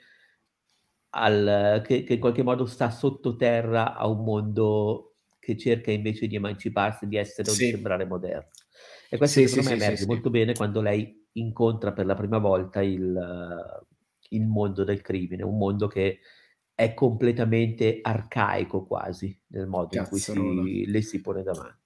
al, 1.16 1.82
che, 1.86 2.04
che 2.04 2.14
in 2.14 2.20
qualche 2.20 2.44
modo 2.44 2.66
sta 2.66 2.90
sottoterra 2.90 3.96
a 3.96 4.08
un 4.08 4.24
mondo 4.24 5.16
che 5.40 5.58
cerca 5.58 5.92
invece 5.92 6.28
di 6.28 6.36
emanciparsi, 6.36 7.08
di 7.08 7.18
essere 7.18 7.50
o 7.50 7.54
sì. 7.54 7.66
di 7.66 7.72
sembrare 7.72 8.06
moderno. 8.06 8.50
E 9.14 9.18
questo 9.18 9.42
sì, 9.42 9.48
secondo 9.48 9.70
sì, 9.70 9.76
me 9.76 9.80
sì, 9.80 9.86
emerge 9.86 10.06
molto 10.08 10.30
bene 10.32 10.54
quando 10.54 10.82
lei 10.82 11.28
incontra 11.34 11.94
per 11.94 12.08
la 12.08 12.16
prima 12.16 12.40
volta 12.40 12.82
il, 12.82 13.86
il, 14.30 14.48
mondo 14.48 14.84
del 14.84 15.02
crimine, 15.02 15.44
un 15.44 15.56
mondo 15.56 15.86
che 15.86 16.18
è 16.74 16.96
completamente 16.96 18.00
arcaico 18.02 18.88
quasi 18.88 19.40
nel 19.50 19.68
modo 19.68 19.90
Cazzo, 19.90 20.34
in 20.34 20.40
cui 20.40 20.74
si, 20.82 20.86
le 20.90 21.02
si 21.04 21.22
pone 21.22 21.44
davanti. 21.44 21.78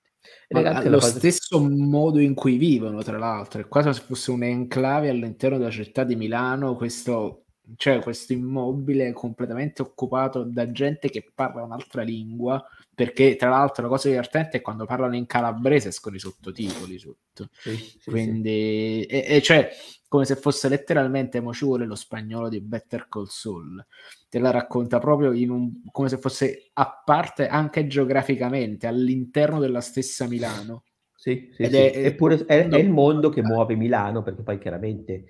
Ma 0.51 0.81
lo 0.85 0.99
cosa... 0.99 1.17
stesso 1.17 1.61
modo 1.61 2.19
in 2.19 2.33
cui 2.33 2.55
vivono, 2.55 3.03
tra 3.03 3.17
l'altro, 3.17 3.59
è 3.59 3.67
quasi 3.67 3.91
se 3.91 4.05
fosse 4.05 4.31
un 4.31 4.43
enclave 4.43 5.09
all'interno 5.09 5.57
della 5.57 5.69
città 5.69 6.05
di 6.05 6.15
Milano, 6.15 6.77
questo, 6.77 7.46
cioè, 7.75 7.99
questo 7.99 8.33
immobile 8.33 9.11
completamente 9.11 9.81
occupato 9.81 10.43
da 10.43 10.71
gente 10.71 11.09
che 11.09 11.29
parla 11.33 11.63
un'altra 11.63 12.01
lingua, 12.01 12.63
perché 12.93 13.35
tra 13.35 13.49
l'altro 13.49 13.83
la 13.83 13.89
cosa 13.89 14.07
divertente 14.07 14.57
è 14.57 14.61
quando 14.61 14.85
parlano 14.85 15.15
in 15.15 15.25
calabrese 15.25 15.89
escono 15.89 16.15
i 16.15 16.19
sottotitoli 16.19 16.97
sotto. 16.97 17.49
Sì, 17.51 17.75
sì, 17.75 18.09
Quindi, 18.09 19.05
sì. 19.07 19.15
E, 19.15 19.25
e, 19.27 19.41
cioè, 19.41 19.69
come 20.07 20.25
se 20.25 20.35
fosse 20.35 20.69
letteralmente 20.69 21.41
mo 21.41 21.53
ci 21.53 21.65
vuole 21.65 21.85
lo 21.85 21.95
spagnolo 21.95 22.49
di 22.49 22.61
Better 22.61 23.07
Call 23.09 23.25
Saul. 23.25 23.85
Te 24.29 24.39
la 24.39 24.51
racconta 24.51 24.99
proprio 24.99 25.33
in 25.33 25.49
un, 25.49 25.81
come 25.91 26.09
se 26.09 26.17
fosse 26.17 26.69
a 26.73 27.01
parte 27.03 27.47
anche 27.47 27.87
geograficamente 27.87 28.87
all'interno 28.87 29.59
della 29.59 29.81
stessa 29.81 30.27
Milano. 30.27 30.83
Sì, 31.13 31.49
sì, 31.51 31.63
Ed. 31.63 31.73
È, 31.73 32.05
Eppure 32.05 32.45
è, 32.45 32.67
è 32.67 32.77
il 32.77 32.89
mondo 32.89 33.29
che 33.29 33.41
muove 33.41 33.75
Milano, 33.75 34.23
perché 34.23 34.43
poi 34.43 34.57
chiaramente 34.57 35.25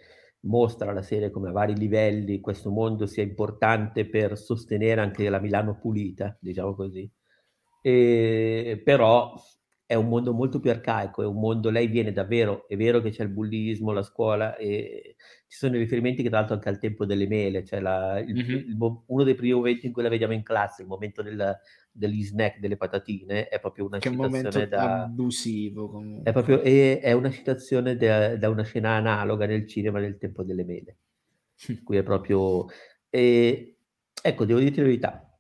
mostra 0.48 0.94
la 0.94 1.02
serie 1.02 1.30
come 1.30 1.50
a 1.50 1.52
vari 1.52 1.76
livelli 1.76 2.40
questo 2.40 2.72
mondo 2.72 3.06
sia 3.06 3.24
importante 3.24 4.08
per 4.08 4.38
sostenere 4.38 5.02
anche 5.02 5.30
la 5.30 5.40
Milano 5.40 5.78
pulita, 5.78 6.36
diciamo 6.40 6.74
così. 6.74 7.10
E, 7.82 8.82
però 8.84 9.34
è 9.88 9.96
un 9.96 10.10
mondo 10.10 10.34
molto 10.34 10.60
più 10.60 10.70
arcaico, 10.70 11.24
è 11.24 11.26
un 11.26 11.40
mondo, 11.40 11.70
lei 11.70 11.88
viene 11.88 12.12
davvero, 12.12 12.68
è 12.68 12.76
vero 12.76 13.00
che 13.00 13.10
c'è 13.10 13.24
il 13.24 13.30
bullismo, 13.30 13.94
la 13.94 14.04
scuola, 14.04 14.58
e 14.58 15.16
ci 15.48 15.58
sono 15.58 15.78
i 15.78 15.80
riferimenti 15.80 16.22
che 16.22 16.28
tra 16.28 16.40
l'altro 16.40 16.56
anche 16.56 16.68
al 16.68 16.78
tempo 16.78 17.06
delle 17.06 17.26
mele, 17.26 17.64
cioè 17.64 17.80
la, 17.80 18.20
il, 18.20 18.36
mm-hmm. 18.36 18.58
il, 18.68 18.78
uno 19.06 19.24
dei 19.24 19.36
primi 19.36 19.54
momenti 19.54 19.86
in 19.86 19.94
cui 19.94 20.04
la 20.04 20.10
vediamo 20.10 20.34
in 20.34 20.44
classe, 20.44 20.82
il 20.82 20.90
momento 20.90 21.22
del, 21.22 21.58
degli 21.90 22.22
snack, 22.22 22.60
delle 22.60 22.76
patatine, 22.76 23.48
è 23.48 23.62
proprio 23.62 23.86
una 23.86 24.00
che 24.00 24.10
citazione 24.12 24.68
da... 24.68 25.04
abusivo 25.04 25.90
comunque. 25.90 26.30
È 26.30 26.34
proprio, 26.34 26.62
è, 26.62 27.00
è 27.00 27.14
una 27.14 27.32
citazione 27.32 27.96
da, 27.96 28.36
da, 28.36 28.50
una 28.50 28.64
scena 28.64 28.92
analoga 28.92 29.46
nel 29.46 29.66
cinema 29.66 30.02
del 30.02 30.18
tempo 30.18 30.44
delle 30.44 30.66
mele, 30.66 30.98
qui 31.86 31.96
è 31.96 32.04
proprio... 32.04 32.66
E, 33.10 33.78
ecco, 34.22 34.44
devo 34.44 34.60
dirti 34.60 34.80
la 34.80 34.86
verità, 34.86 35.40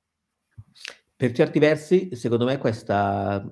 per 1.18 1.34
certi 1.34 1.60
versi, 1.60 2.16
secondo 2.16 2.46
me, 2.46 2.58
questa, 2.60 3.46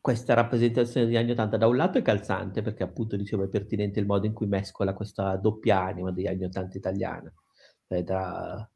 questa 0.00 0.34
rappresentazione 0.34 1.06
degli 1.06 1.16
anni 1.16 1.30
80 1.32 1.56
da 1.56 1.66
un 1.66 1.76
lato 1.76 1.98
è 1.98 2.02
calzante, 2.02 2.62
perché 2.62 2.82
appunto 2.82 3.16
dicevo 3.16 3.44
è 3.44 3.48
pertinente 3.48 4.00
il 4.00 4.06
modo 4.06 4.26
in 4.26 4.32
cui 4.32 4.46
mescola 4.46 4.94
questa 4.94 5.36
doppia 5.36 5.80
anima 5.80 6.12
degli 6.12 6.26
anni 6.26 6.44
80 6.44 6.76
italiana, 6.76 7.32
cioè 7.86 8.04
tra 8.04 8.70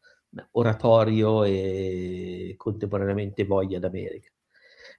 oratorio 0.52 1.44
e 1.44 2.54
contemporaneamente 2.56 3.44
voglia 3.44 3.78
d'America. 3.78 4.30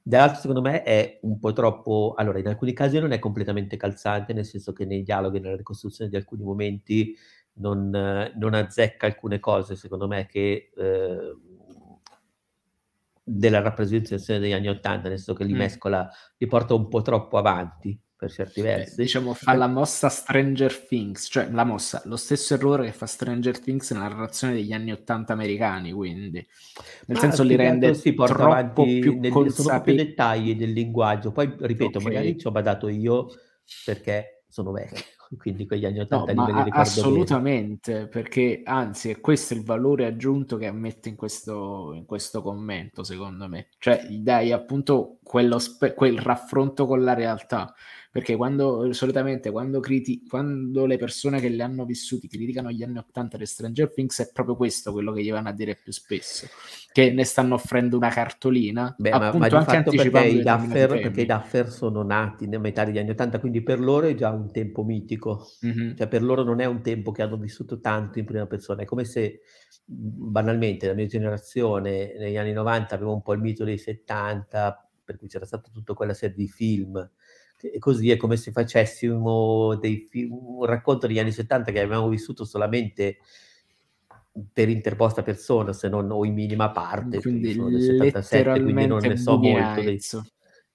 Dall'altro, 0.06 0.40
secondo 0.40 0.62
me, 0.62 0.84
è 0.84 1.20
un 1.22 1.40
po' 1.40 1.54
troppo. 1.54 2.14
Allora, 2.18 2.40
in 2.40 2.48
alcuni 2.48 2.74
casi 2.74 3.00
non 3.00 3.12
è 3.14 3.20
completamente 3.20 3.78
calzante, 3.78 4.34
nel 4.34 4.46
senso 4.46 4.74
che 4.74 4.86
nei 4.86 5.02
dialoghi, 5.02 5.40
nella 5.40 5.56
ricostruzione 5.56 6.10
di 6.10 6.18
alcuni 6.18 6.44
momenti, 6.44 7.16
non, 7.54 7.90
non 7.90 8.54
azzecca 8.54 9.06
alcune 9.06 9.40
cose, 9.40 9.76
secondo 9.76 10.08
me, 10.08 10.26
che 10.26 10.72
eh, 10.76 11.36
della 13.24 13.62
rappresentazione 13.62 14.40
degli 14.40 14.52
anni 14.52 14.68
Ottanta, 14.68 15.08
nel 15.08 15.18
senso 15.18 15.34
che 15.34 15.46
li 15.46 15.54
mm. 15.54 15.58
mescola, 15.58 16.10
li 16.38 16.48
porta 16.48 16.74
un 16.74 16.88
po' 16.90 17.02
troppo 17.02 17.38
avanti 17.38 17.98
per 18.16 18.32
certi 18.32 18.62
versi. 18.62 19.00
Eh, 19.00 19.04
diciamo, 19.04 19.34
fa 19.34 19.54
la 19.54 19.68
mossa 19.68 20.10
Stranger 20.10 20.78
Things, 20.78 21.28
cioè 21.30 21.50
la 21.50 21.64
mossa, 21.64 22.02
lo 22.06 22.16
stesso 22.16 22.54
errore 22.54 22.86
che 22.86 22.92
fa 22.92 23.06
Stranger 23.06 23.60
Things 23.60 23.92
nella 23.92 24.08
narrazione 24.08 24.54
degli 24.54 24.74
anni 24.74 24.92
Ottanta 24.92 25.34
americani, 25.34 25.92
quindi 25.92 26.46
nel 27.06 27.18
Ma 27.18 27.20
senso 27.20 27.44
li 27.44 27.56
rende 27.56 27.94
si 27.94 28.14
porta 28.14 28.34
troppo 28.34 28.52
avanti 28.52 29.00
più 29.00 29.20
nel, 29.20 29.32
consapevoli. 29.32 29.84
più 29.84 30.06
dettagli 30.06 30.56
del 30.56 30.72
linguaggio. 30.72 31.32
Poi 31.32 31.54
ripeto, 31.58 31.98
okay. 31.98 32.04
magari 32.04 32.38
ci 32.38 32.48
ho 32.48 32.52
badato 32.52 32.88
io 32.88 33.28
perché 33.86 34.44
sono 34.48 34.72
vecchio 34.72 35.04
quindi 35.38 35.66
quegli 35.66 35.86
anni 35.86 36.00
80 36.00 36.34
no, 36.34 36.46
li 36.46 36.70
assolutamente, 36.72 37.94
bene. 37.94 38.08
perché 38.08 38.62
anzi 38.64 39.10
è 39.10 39.20
questo 39.20 39.54
il 39.54 39.64
valore 39.64 40.06
aggiunto 40.06 40.58
che 40.58 40.68
ammette 40.68 41.10
in 41.10 41.16
questo, 41.16 41.94
in 41.96 42.06
questo 42.06 42.42
commento, 42.42 43.04
secondo 43.04 43.48
me. 43.48 43.68
Cioè, 43.78 44.06
dai 44.10 44.52
appunto 44.52 45.20
quello 45.24 45.58
quel 45.96 46.20
raffronto 46.20 46.86
con 46.86 47.04
la 47.04 47.14
realtà 47.14 47.74
perché 48.14 48.36
quando 48.36 48.94
solitamente 48.94 49.50
quando, 49.50 49.80
criti- 49.80 50.24
quando 50.28 50.86
le 50.86 50.98
persone 50.98 51.40
che 51.40 51.48
li 51.48 51.62
hanno 51.62 51.84
vissuti 51.84 52.28
criticano 52.28 52.70
gli 52.70 52.84
anni 52.84 53.00
80 53.00 53.38
di 53.38 53.46
Stranger 53.48 53.92
Things 53.92 54.22
è 54.22 54.30
proprio 54.32 54.56
questo 54.56 54.92
quello 54.92 55.12
che 55.12 55.24
gli 55.24 55.32
vanno 55.32 55.50
a 55.50 55.54
dire 55.54 55.76
più 55.82 55.92
spesso 55.92 56.46
che 56.92 57.12
ne 57.12 57.24
stanno 57.24 57.56
offrendo 57.56 57.98
una 57.98 58.10
cartolina 58.10 58.94
Beh, 58.96 59.10
appunto 59.10 59.38
ma, 59.40 59.48
ma 59.48 59.58
anche 59.58 59.76
anticipando 59.78 60.12
perché 60.12 60.36
i, 60.36 60.44
Duffer, 60.44 61.02
perché 61.02 61.22
i 61.22 61.26
Duffer 61.26 61.72
sono 61.72 62.04
nati 62.04 62.46
nella 62.46 62.62
metà 62.62 62.84
degli 62.84 63.00
anni 63.00 63.10
80 63.10 63.40
quindi 63.40 63.64
per 63.64 63.80
loro 63.80 64.06
è 64.06 64.14
già 64.14 64.30
un 64.30 64.52
tempo 64.52 64.84
mitico. 64.84 65.48
Mm-hmm. 65.66 65.96
cioè 65.96 66.08
per 66.08 66.22
loro 66.22 66.44
non 66.44 66.60
è 66.60 66.66
un 66.66 66.82
tempo 66.82 67.12
che 67.12 67.24
hanno 67.24 67.38
vissuto 67.38 67.80
tanto 67.80 68.20
in 68.20 68.26
prima 68.26 68.46
persona. 68.46 68.84
È 68.84 68.86
come 68.86 69.06
se 69.06 69.42
banalmente 69.84 70.88
la 70.88 70.94
mia 70.94 71.08
generazione 71.08 72.16
negli 72.18 72.38
anni 72.38 72.54
90 72.54 72.96
aveva 72.96 73.12
un 73.12 73.22
po' 73.22 73.34
il 73.34 73.42
mito 73.42 73.64
dei 73.64 73.78
70 73.78 74.90
per 75.04 75.18
cui 75.18 75.28
c'era 75.28 75.46
stata 75.46 75.70
tutta 75.74 75.94
quella 75.94 76.14
serie 76.14 76.36
di 76.36 76.48
film 76.48 77.10
e 77.72 77.80
così 77.80 78.12
è 78.12 78.18
come 78.18 78.36
se 78.36 78.52
facessimo 78.52 79.80
film, 80.10 80.34
un 80.34 80.66
racconto 80.66 81.08
degli 81.08 81.20
anni 81.20 81.32
70 81.32 81.72
che 81.72 81.80
abbiamo 81.80 82.10
vissuto 82.10 82.44
solamente 82.44 83.20
per 84.52 84.68
interposta 84.68 85.24
persona, 85.24 85.72
se 85.74 85.88
non 85.88 86.12
o 86.12 86.26
in 86.26 86.34
minima 86.34 86.72
parte, 86.72 87.22
quindi, 87.22 87.56
quindi 87.56 87.76
del 87.76 87.82
77, 88.00 88.62
quindi 88.62 88.86
non 88.88 89.00
ne 89.00 89.16
so 89.16 89.38
molto. 89.38 89.82
Dei... 89.82 90.00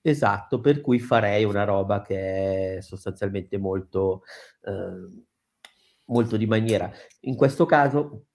Esatto, 0.00 0.60
per 0.60 0.80
cui 0.80 0.98
farei 1.00 1.44
una 1.44 1.64
roba 1.64 2.00
che 2.00 2.76
è 2.76 2.80
sostanzialmente 2.80 3.58
molto, 3.58 4.22
eh, 4.62 5.24
molto 6.04 6.36
di 6.36 6.46
maniera. 6.46 6.90
In 7.22 7.34
questo 7.34 7.66
caso 7.66 8.27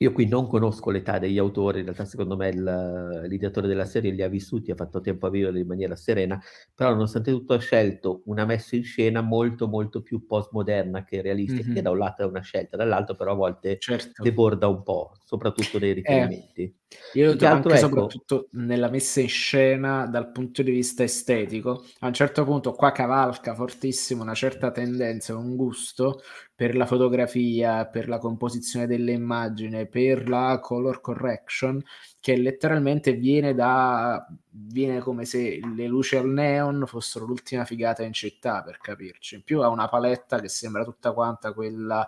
io 0.00 0.12
qui 0.12 0.26
non 0.28 0.46
conosco 0.46 0.90
l'età 0.90 1.18
degli 1.18 1.38
autori, 1.38 1.78
in 1.78 1.84
realtà 1.84 2.04
secondo 2.04 2.36
me 2.36 2.48
il, 2.48 3.24
l'ideatore 3.26 3.66
della 3.66 3.84
serie 3.84 4.12
li 4.12 4.22
ha 4.22 4.28
vissuti, 4.28 4.70
ha 4.70 4.76
fatto 4.76 5.00
tempo 5.00 5.26
a 5.26 5.30
vivere 5.30 5.58
in 5.58 5.66
maniera 5.66 5.96
serena, 5.96 6.40
però 6.72 6.90
nonostante 6.90 7.32
tutto 7.32 7.54
ha 7.54 7.58
scelto 7.58 8.22
una 8.26 8.44
messa 8.44 8.76
in 8.76 8.84
scena 8.84 9.22
molto 9.22 9.66
molto 9.66 10.00
più 10.00 10.24
postmoderna 10.24 11.02
che 11.02 11.20
realistica, 11.20 11.64
mm-hmm. 11.64 11.74
che 11.74 11.82
da 11.82 11.90
un 11.90 11.98
lato 11.98 12.22
è 12.22 12.26
una 12.26 12.42
scelta, 12.42 12.76
dall'altro 12.76 13.16
però 13.16 13.32
a 13.32 13.36
volte 13.36 13.78
certo. 13.78 14.22
deborda 14.22 14.68
un 14.68 14.84
po', 14.84 15.14
soprattutto 15.24 15.78
nei 15.80 15.90
eh, 15.90 15.94
riferimenti. 15.94 16.62
Eh, 16.62 16.74
Io 17.14 17.32
anche 17.32 17.46
altro, 17.46 17.70
ecco, 17.72 17.80
soprattutto 17.80 18.48
nella 18.52 18.88
messa 18.88 19.20
in 19.20 19.28
scena 19.28 20.06
dal 20.06 20.30
punto 20.30 20.62
di 20.62 20.70
vista 20.70 21.02
estetico, 21.02 21.84
a 22.00 22.06
un 22.06 22.14
certo 22.14 22.44
punto 22.44 22.72
qua 22.72 22.92
cavalca 22.92 23.54
fortissimo 23.54 24.22
una 24.22 24.34
certa 24.34 24.70
tendenza, 24.70 25.36
un 25.36 25.54
gusto 25.54 26.22
per 26.54 26.74
la 26.74 26.86
fotografia, 26.86 27.86
per 27.86 28.08
la 28.08 28.18
composizione 28.18 28.86
delle 28.86 29.12
immagini, 29.12 29.86
per 29.86 30.28
la 30.28 30.58
color 30.60 31.00
correction, 31.00 31.82
che 32.20 32.36
letteralmente 32.36 33.12
viene 33.12 33.54
da 33.54 34.26
viene 34.50 35.00
come 35.00 35.24
se 35.24 35.60
le 35.76 35.86
luci 35.86 36.16
al 36.16 36.28
neon 36.28 36.84
fossero 36.86 37.26
l'ultima 37.26 37.64
figata 37.64 38.02
in 38.02 38.12
città, 38.12 38.62
per 38.62 38.78
capirci. 38.78 39.36
In 39.36 39.44
più 39.44 39.60
ha 39.60 39.68
una 39.68 39.88
paletta 39.88 40.40
che 40.40 40.48
sembra 40.48 40.84
tutta 40.84 41.12
quanta 41.12 41.52
quella 41.52 42.06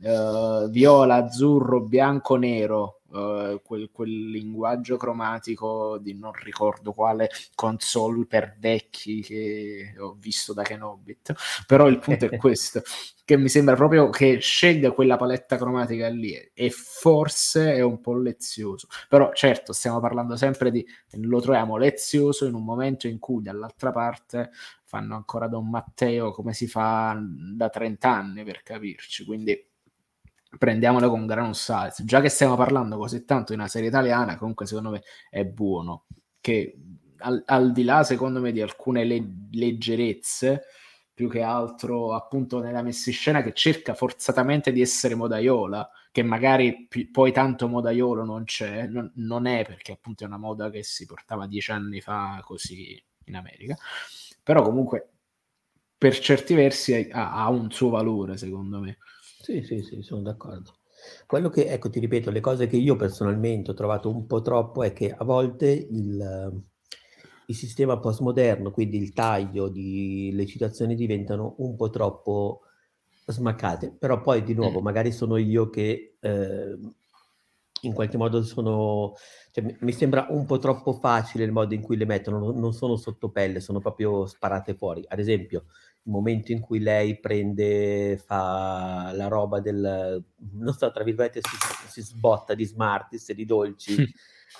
uh, 0.00 0.68
viola, 0.68 1.14
azzurro, 1.14 1.80
bianco, 1.80 2.36
nero, 2.36 2.97
uh, 3.08 3.60
quel, 3.62 3.90
quel, 3.92 4.30
linguaggio 4.30 4.96
cromatico 4.96 5.98
di 5.98 6.14
non 6.18 6.32
ricordo 6.32 6.92
quale 6.92 7.28
console 7.54 8.26
per 8.26 8.56
vecchi 8.58 9.20
che 9.22 9.94
ho 9.98 10.16
visto 10.18 10.52
da 10.52 10.62
Kenobit. 10.62 11.34
Però 11.66 11.88
il 11.88 11.98
punto 11.98 12.26
è 12.26 12.36
questo, 12.38 12.82
che 13.24 13.36
mi 13.36 13.48
sembra 13.48 13.74
proprio 13.74 14.08
che 14.10 14.38
scelga 14.38 14.92
quella 14.92 15.16
paletta 15.16 15.56
cromatica 15.56 16.08
lì 16.08 16.34
e 16.54 16.70
forse 16.70 17.74
è 17.74 17.80
un 17.80 18.00
po' 18.00 18.16
lezioso. 18.16 18.88
Però 19.08 19.32
certo, 19.32 19.72
stiamo 19.72 20.00
parlando 20.00 20.36
sempre 20.36 20.70
di... 20.70 20.84
lo 21.20 21.40
troviamo 21.40 21.76
lezioso 21.76 22.46
in 22.46 22.54
un 22.54 22.64
momento 22.64 23.06
in 23.06 23.18
cui 23.18 23.42
dall'altra 23.42 23.90
parte 23.92 24.50
fanno 24.84 25.14
ancora 25.14 25.48
Don 25.48 25.68
Matteo 25.68 26.30
come 26.30 26.54
si 26.54 26.66
fa 26.66 27.20
da 27.22 27.68
30 27.68 28.10
anni 28.10 28.44
per 28.44 28.62
capirci, 28.62 29.26
quindi 29.26 29.67
prendiamolo 30.56 31.10
con 31.10 31.26
grano 31.26 31.52
size. 31.52 32.04
Già 32.04 32.20
che 32.20 32.28
stiamo 32.28 32.56
parlando 32.56 32.96
così 32.96 33.24
tanto 33.24 33.52
di 33.52 33.58
una 33.58 33.68
serie 33.68 33.88
italiana, 33.88 34.36
comunque 34.38 34.66
secondo 34.66 34.90
me 34.90 35.02
è 35.30 35.44
buono 35.44 36.06
che 36.40 36.78
al, 37.18 37.42
al 37.46 37.72
di 37.72 37.84
là 37.84 38.04
secondo 38.04 38.40
me 38.40 38.52
di 38.52 38.60
alcune 38.62 39.04
le- 39.04 39.48
leggerezze, 39.52 40.64
più 41.12 41.28
che 41.28 41.42
altro 41.42 42.14
appunto 42.14 42.60
nella 42.60 42.82
messa 42.82 43.10
in 43.10 43.16
scena 43.16 43.42
che 43.42 43.52
cerca 43.52 43.94
forzatamente 43.94 44.72
di 44.72 44.80
essere 44.80 45.14
modaiola, 45.16 45.90
che 46.12 46.22
magari 46.22 46.86
p- 46.88 47.10
poi 47.10 47.32
tanto 47.32 47.66
modaiolo 47.68 48.24
non 48.24 48.44
c'è, 48.44 48.86
non, 48.86 49.10
non 49.16 49.46
è 49.46 49.64
perché 49.66 49.92
appunto 49.92 50.22
è 50.24 50.26
una 50.26 50.38
moda 50.38 50.70
che 50.70 50.82
si 50.84 51.06
portava 51.06 51.46
dieci 51.46 51.72
anni 51.72 52.00
fa 52.00 52.40
così 52.44 53.02
in 53.24 53.36
America, 53.36 53.76
però 54.42 54.62
comunque 54.62 55.10
per 55.98 56.18
certi 56.18 56.54
versi 56.54 57.08
ha, 57.12 57.32
ha 57.32 57.48
un 57.48 57.70
suo 57.70 57.90
valore 57.90 58.36
secondo 58.36 58.80
me. 58.80 58.98
Sì, 59.48 59.62
sì, 59.62 59.80
sì, 59.80 60.02
sono 60.02 60.20
d'accordo. 60.20 60.74
Quello 61.26 61.48
che, 61.48 61.64
ecco, 61.68 61.88
ti 61.88 62.00
ripeto, 62.00 62.30
le 62.30 62.40
cose 62.40 62.66
che 62.66 62.76
io 62.76 62.96
personalmente 62.96 63.70
ho 63.70 63.74
trovato 63.74 64.10
un 64.10 64.26
po' 64.26 64.42
troppo 64.42 64.82
è 64.82 64.92
che 64.92 65.10
a 65.10 65.24
volte 65.24 65.70
il, 65.70 66.62
il 67.46 67.54
sistema 67.54 67.98
postmoderno, 67.98 68.70
quindi 68.70 68.98
il 68.98 69.14
taglio 69.14 69.68
di 69.68 70.32
le 70.34 70.44
citazioni 70.44 70.94
diventano 70.94 71.54
un 71.60 71.76
po' 71.76 71.88
troppo 71.88 72.60
smaccate, 73.24 73.90
però 73.98 74.20
poi 74.20 74.42
di 74.42 74.52
nuovo 74.52 74.82
magari 74.82 75.12
sono 75.12 75.38
io 75.38 75.70
che 75.70 76.16
eh, 76.20 76.78
in 77.82 77.92
qualche 77.94 78.16
modo 78.16 78.42
sono, 78.42 79.14
cioè, 79.52 79.76
mi 79.80 79.92
sembra 79.92 80.26
un 80.30 80.44
po' 80.44 80.58
troppo 80.58 80.92
facile 80.92 81.44
il 81.44 81.52
modo 81.52 81.74
in 81.74 81.80
cui 81.80 81.96
le 81.96 82.04
mettono, 82.06 82.50
non 82.52 82.72
sono 82.72 82.96
sotto 82.96 83.30
pelle, 83.30 83.60
sono 83.60 83.78
proprio 83.80 84.26
sparate 84.26 84.74
fuori. 84.74 85.04
Ad 85.06 85.18
esempio, 85.18 85.66
momento 86.10 86.52
in 86.52 86.60
cui 86.60 86.80
lei 86.80 87.18
prende, 87.18 88.16
fa 88.18 89.12
la 89.14 89.28
roba 89.28 89.60
del, 89.60 90.24
non 90.52 90.72
so, 90.72 90.90
tra 90.90 91.04
virgolette, 91.04 91.40
si, 91.42 91.56
si 91.88 92.02
sbotta 92.02 92.54
di 92.54 92.64
Smarties 92.64 93.28
e 93.30 93.34
di 93.34 93.44
dolci. 93.44 94.06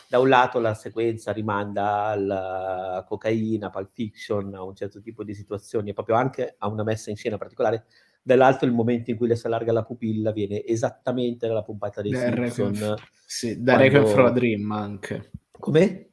da 0.08 0.18
un 0.18 0.28
lato 0.28 0.58
la 0.58 0.74
sequenza 0.74 1.32
rimanda 1.32 2.04
alla 2.06 3.04
cocaina, 3.06 3.70
Pulp 3.70 3.90
Fiction, 3.92 4.54
a 4.54 4.62
un 4.62 4.74
certo 4.74 5.00
tipo 5.00 5.24
di 5.24 5.34
situazioni 5.34 5.90
e 5.90 5.94
proprio 5.94 6.16
anche 6.16 6.54
a 6.58 6.68
una 6.68 6.82
messa 6.82 7.11
in 7.11 7.16
scena 7.16 7.38
particolare. 7.38 7.84
Dall'altro 8.22 8.66
il 8.66 8.74
momento 8.74 9.11
in 9.11 9.16
cui 9.16 9.26
le 9.26 9.37
si 9.37 9.46
allarga 9.46 9.72
la 9.72 9.84
pupilla 9.84 10.32
viene 10.32 10.64
esattamente 10.64 11.46
dalla 11.46 11.62
pompata 11.62 12.02
dei 12.02 12.11
da 12.11 12.18
Simpson. 12.18 12.72
Requiem, 12.72 12.94
sì, 13.24 13.62
da 13.62 13.74
quando... 13.74 13.94
Requiem 13.94 14.14
for 14.14 14.24
a 14.26 14.30
Dream 14.30 14.72
anche. 14.72 15.30
Come? 15.50 16.11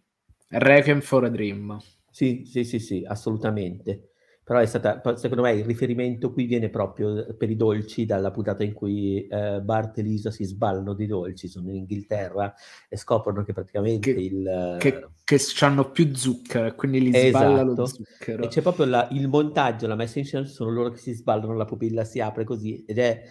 Requiem 0.48 1.02
for 1.02 1.26
a 1.26 1.30
Dream. 1.30 1.78
Sì, 2.10 2.43
sì, 2.45 2.63
sì, 2.63 2.80
sì, 2.80 3.06
assolutamente. 3.06 4.12
Però 4.45 4.60
è 4.60 4.65
stata, 4.67 5.01
secondo 5.17 5.41
me, 5.41 5.53
il 5.53 5.65
riferimento 5.65 6.31
qui 6.31 6.45
viene 6.45 6.69
proprio 6.69 7.36
per 7.36 7.49
i 7.49 7.55
dolci 7.55 8.05
dalla 8.05 8.29
puntata 8.29 8.63
in 8.63 8.73
cui 8.73 9.25
eh, 9.25 9.60
Bart 9.60 9.97
e 9.97 10.03
Lisa 10.03 10.29
si 10.29 10.43
sballano 10.43 10.93
di 10.93 11.08
dolci, 11.08 11.47
sono 11.47 11.69
in 11.69 11.77
Inghilterra 11.77 12.53
e 12.88 12.95
scoprono 12.95 13.43
che 13.43 13.53
praticamente 13.53 14.13
che, 14.13 14.19
il... 14.19 14.77
Che, 14.79 15.08
che 15.23 15.39
hanno 15.62 15.89
più 15.89 16.13
zucchero 16.13 16.75
quindi 16.75 17.01
li 17.01 17.10
esatto. 17.12 17.43
sballano 17.43 17.86
zucchero. 17.88 18.43
E 18.43 18.47
c'è 18.47 18.62
proprio 18.62 18.86
la, 18.86 19.08
il 19.13 19.27
montaggio, 19.27 19.88
la 19.88 19.95
messa 19.95 20.19
in 20.19 20.25
scena, 20.25 20.45
sono 20.45 20.69
loro 20.69 20.91
che 20.91 20.99
si 20.99 21.13
sballano, 21.13 21.55
la 21.55 21.65
pupilla 21.65 22.03
si 22.03 22.19
apre 22.19 22.43
così 22.43 22.86
ed 22.86 22.99
è 22.99 23.23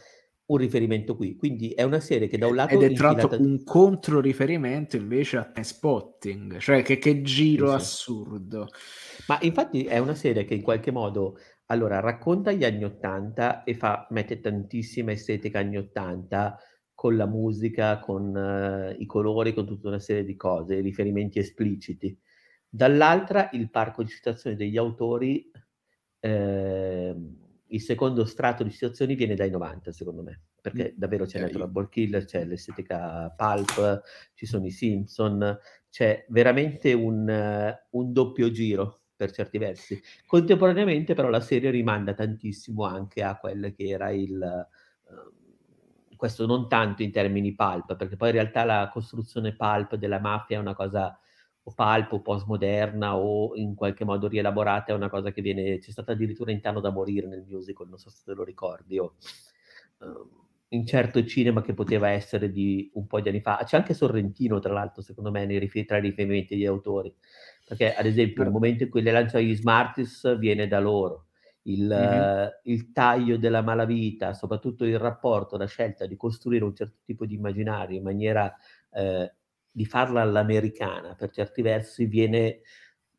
un 0.46 0.56
riferimento 0.56 1.16
qui. 1.16 1.36
Quindi 1.36 1.70
è 1.70 1.82
una 1.82 2.00
serie 2.00 2.28
che 2.28 2.38
da 2.38 2.46
un 2.46 2.54
lato... 2.54 2.74
Ed 2.74 2.82
è 2.82 2.94
tra 2.94 3.12
l'altro 3.12 3.40
un 3.40 3.62
contro 3.64 4.20
riferimento 4.20 4.96
invece 4.96 5.50
a 5.52 5.62
Spotting, 5.62 6.58
cioè 6.58 6.82
che, 6.82 6.98
che 6.98 7.22
giro 7.22 7.68
sì, 7.68 7.74
assurdo. 7.74 8.68
Ma 9.28 9.38
infatti 9.40 9.84
è 9.84 9.98
una 9.98 10.14
serie 10.14 10.44
che 10.44 10.54
in 10.54 10.62
qualche 10.62 10.90
modo 10.90 11.38
allora 11.66 12.00
racconta 12.00 12.52
gli 12.52 12.64
anni 12.64 12.84
'80 12.84 13.64
e 13.64 13.74
fa, 13.74 14.06
mette 14.10 14.40
tantissima 14.40 15.12
estetica 15.12 15.60
anni 15.60 15.78
'80 15.78 16.58
con 16.94 17.16
la 17.16 17.26
musica, 17.26 17.98
con 17.98 18.34
uh, 18.34 19.00
i 19.00 19.06
colori, 19.06 19.54
con 19.54 19.66
tutta 19.66 19.88
una 19.88 19.98
serie 19.98 20.24
di 20.24 20.36
cose, 20.36 20.80
riferimenti 20.80 21.38
espliciti. 21.38 22.16
Dall'altra 22.68 23.48
il 23.52 23.70
parco 23.70 24.02
di 24.02 24.10
citazione 24.10 24.56
degli 24.56 24.76
autori 24.76 25.50
eh, 26.20 27.14
il 27.68 27.80
secondo 27.80 28.24
strato 28.24 28.62
di 28.62 28.70
situazioni 28.70 29.14
viene 29.14 29.34
dai 29.34 29.50
90, 29.50 29.92
secondo 29.92 30.22
me, 30.22 30.42
perché 30.60 30.92
mm, 30.92 30.98
davvero 30.98 31.24
c'è. 31.24 31.40
Natural 31.40 31.70
Ball 31.70 31.88
Killer, 31.88 32.24
c'è 32.24 32.44
l'estetica 32.44 33.32
Pulp, 33.36 34.02
ci 34.34 34.46
sono 34.46 34.66
i 34.66 34.70
Simpson, 34.70 35.58
c'è 35.90 36.26
veramente 36.28 36.92
un, 36.92 37.76
un 37.90 38.12
doppio 38.12 38.50
giro 38.50 39.00
per 39.16 39.30
certi 39.30 39.58
versi. 39.58 40.00
Contemporaneamente 40.26 41.14
però 41.14 41.28
la 41.28 41.40
serie 41.40 41.70
rimanda 41.70 42.14
tantissimo 42.14 42.84
anche 42.84 43.22
a 43.22 43.36
quello 43.36 43.70
che 43.72 43.88
era 43.88 44.10
il... 44.10 44.66
Uh, 45.04 46.16
questo 46.16 46.46
non 46.46 46.68
tanto 46.68 47.02
in 47.02 47.10
termini 47.10 47.54
pulp, 47.54 47.96
perché 47.96 48.16
poi 48.16 48.28
in 48.28 48.34
realtà 48.36 48.64
la 48.64 48.88
costruzione 48.90 49.54
pulp 49.54 49.96
della 49.96 50.20
mafia 50.20 50.56
è 50.56 50.60
una 50.60 50.74
cosa 50.74 51.18
o 51.66 51.72
pulp 51.72 52.12
o 52.12 52.20
postmoderna 52.20 53.16
o 53.16 53.56
in 53.56 53.74
qualche 53.74 54.04
modo 54.04 54.28
rielaborata 54.28 54.92
è 54.92 54.94
una 54.94 55.08
cosa 55.08 55.32
che 55.32 55.40
viene, 55.40 55.78
c'è 55.78 55.90
stata 55.90 56.12
addirittura 56.12 56.50
in 56.50 56.60
Tano 56.60 56.80
da 56.80 56.90
morire 56.90 57.26
nel 57.26 57.44
musical, 57.46 57.88
non 57.88 57.98
so 57.98 58.10
se 58.10 58.22
te 58.24 58.34
lo 58.34 58.44
ricordi, 58.44 58.98
o 58.98 59.14
uh, 59.98 60.42
in 60.68 60.86
certo 60.86 61.24
cinema 61.24 61.62
che 61.62 61.72
poteva 61.72 62.10
essere 62.10 62.50
di 62.50 62.90
un 62.94 63.06
po' 63.06 63.20
di 63.20 63.28
anni 63.28 63.40
fa. 63.40 63.62
C'è 63.64 63.76
anche 63.76 63.94
Sorrentino, 63.94 64.58
tra 64.58 64.72
l'altro, 64.72 65.00
secondo 65.02 65.30
me, 65.30 65.46
nei 65.46 65.86
tra 65.86 65.98
i 65.98 66.02
riferimenti 66.02 66.54
degli 66.54 66.66
autori, 66.66 67.14
perché 67.66 67.94
ad 67.94 68.06
esempio 68.06 68.42
il 68.42 68.50
momento 68.50 68.82
in 68.82 68.90
cui 68.90 69.02
le 69.02 69.12
lancia 69.12 69.40
gli 69.40 69.54
Smarties 69.54 70.36
viene 70.38 70.66
da 70.66 70.80
loro. 70.80 71.26
Il, 71.66 71.86
mm-hmm. 71.86 72.44
uh, 72.44 72.50
il, 72.64 72.92
taglio 72.92 73.38
della 73.38 73.62
malavita, 73.62 74.34
soprattutto 74.34 74.84
il 74.84 74.98
rapporto, 74.98 75.56
la 75.56 75.64
scelta 75.64 76.04
di 76.04 76.14
costruire 76.14 76.62
un 76.62 76.74
certo 76.74 76.98
tipo 77.06 77.24
di 77.24 77.36
immaginario 77.36 77.96
in 77.96 78.02
maniera 78.02 78.54
uh, 78.90 79.26
di 79.74 79.84
farla 79.86 80.20
all'americana 80.20 81.16
per 81.16 81.30
certi 81.30 81.60
versi 81.60 82.06
viene 82.06 82.60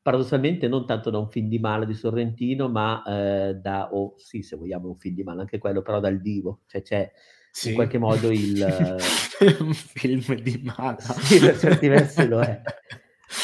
paradossalmente 0.02 0.70
non 0.70 0.86
tanto 0.86 1.10
da 1.10 1.18
un 1.18 1.30
film 1.30 1.50
di 1.50 1.60
mala 1.60 1.84
di 1.84 1.94
Sorrentino, 1.94 2.70
ma 2.70 3.04
eh, 3.04 3.56
da, 3.56 3.92
o 3.92 3.98
oh, 3.98 4.14
sì, 4.18 4.42
se 4.42 4.56
vogliamo 4.56 4.88
un 4.88 4.96
film 4.96 5.16
di 5.16 5.24
mala 5.24 5.42
anche 5.42 5.58
quello, 5.58 5.82
però 5.82 6.00
dal 6.00 6.22
divo, 6.22 6.62
cioè 6.68 6.82
c'è 6.82 7.12
sì. 7.52 7.70
in 7.70 7.76
qualche 7.76 7.98
modo 7.98 8.32
il... 8.32 8.64
un 9.60 9.74
film 9.74 10.36
di 10.36 10.62
mala. 10.64 10.98
Sì, 11.02 11.40
per 11.40 11.58
certi 11.58 11.88
versi 11.90 12.28
lo 12.28 12.40
è. 12.40 12.62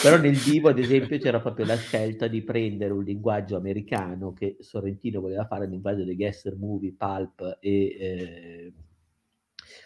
Però 0.04 0.18
nel 0.18 0.38
divo, 0.38 0.70
ad 0.70 0.80
esempio, 0.80 1.18
c'era 1.18 1.42
proprio 1.42 1.66
la 1.66 1.76
scelta 1.76 2.28
di 2.28 2.44
prendere 2.44 2.94
un 2.94 3.04
linguaggio 3.04 3.58
americano 3.58 4.32
che 4.32 4.56
Sorrentino 4.60 5.20
voleva 5.20 5.46
fare, 5.48 5.66
un 5.66 5.72
linguaggio 5.72 6.06
degli 6.06 6.24
Esther 6.24 6.56
movie, 6.56 6.94
pulp 6.98 7.58
e... 7.60 7.98
Eh, 8.00 8.74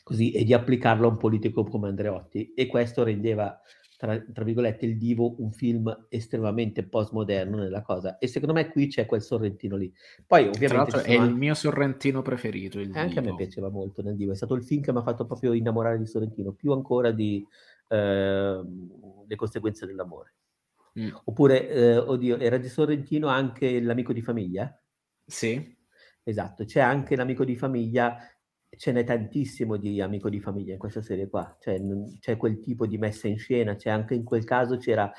così, 0.04 0.32
e 0.32 0.44
di 0.44 0.54
applicarlo 0.54 1.08
a 1.08 1.12
un 1.12 1.18
politico 1.18 1.64
come 1.64 1.88
Andreotti. 1.88 2.54
E 2.54 2.68
questo 2.68 3.04
rendeva, 3.04 3.60
tra, 3.98 4.20
tra 4.20 4.44
virgolette, 4.44 4.86
il 4.86 4.98
Divo 4.98 5.36
un 5.40 5.52
film 5.52 6.08
estremamente 6.10 6.84
postmoderno 6.84 7.58
nella 7.58 7.82
cosa. 7.82 8.18
E 8.18 8.28
secondo 8.28 8.54
me 8.54 8.70
qui 8.70 8.88
c'è 8.88 9.06
quel 9.06 9.22
Sorrentino 9.22 9.76
lì. 9.76 9.92
Poi, 10.26 10.48
ovviamente. 10.48 11.02
è 11.02 11.14
il 11.14 11.34
mio 11.36 11.54
Sorrentino 11.54 12.22
preferito. 12.22 12.80
Il 12.80 12.92
anche 12.94 13.20
Divo. 13.20 13.30
a 13.30 13.32
me 13.32 13.36
piaceva 13.36 13.70
molto 13.70 14.02
nel 14.02 14.16
Divo. 14.16 14.32
È 14.32 14.36
stato 14.36 14.56
il 14.56 14.64
film 14.64 14.82
che 14.82 14.92
mi 14.92 15.00
ha 15.00 15.04
fatto 15.04 15.26
proprio 15.26 15.54
innamorare 15.54 15.98
di 15.98 16.06
Sorrentino, 16.06 16.52
più 16.52 16.72
ancora 16.72 17.12
di 17.12 17.46
eh, 17.90 18.64
Le 19.28 19.36
conseguenze 19.36 19.86
dell'amore. 19.86 20.34
Mm. 21.00 21.10
Oppure, 21.26 21.70
eh, 21.70 21.98
oddio, 21.98 22.38
era 22.38 22.58
di 22.58 22.70
Sorrentino 22.70 23.28
anche 23.28 23.82
l'amico 23.82 24.14
di 24.14 24.22
famiglia? 24.22 24.74
Sì. 25.26 25.74
Esatto, 26.24 26.66
c'è 26.66 26.80
anche 26.80 27.16
l'amico 27.16 27.46
di 27.46 27.56
famiglia 27.56 28.18
ce 28.78 28.92
n'è 28.92 29.04
tantissimo 29.04 29.78
di 29.78 30.02
amico 30.02 30.30
di 30.30 30.40
famiglia 30.40 30.74
in 30.74 30.80
questa 30.80 31.02
serie 31.02 31.28
qua, 31.28 31.58
cioè 31.60 31.80
c'è 32.20 32.38
quel 32.38 32.60
tipo 32.60 32.86
di 32.88 32.98
messa 32.98 33.28
in 33.28 33.38
scena, 33.38 33.76
c'è 33.76 33.90
anche 33.90 34.14
in 34.14 34.24
quel 34.24 34.44
caso 34.44 34.78
c'era 34.78 35.12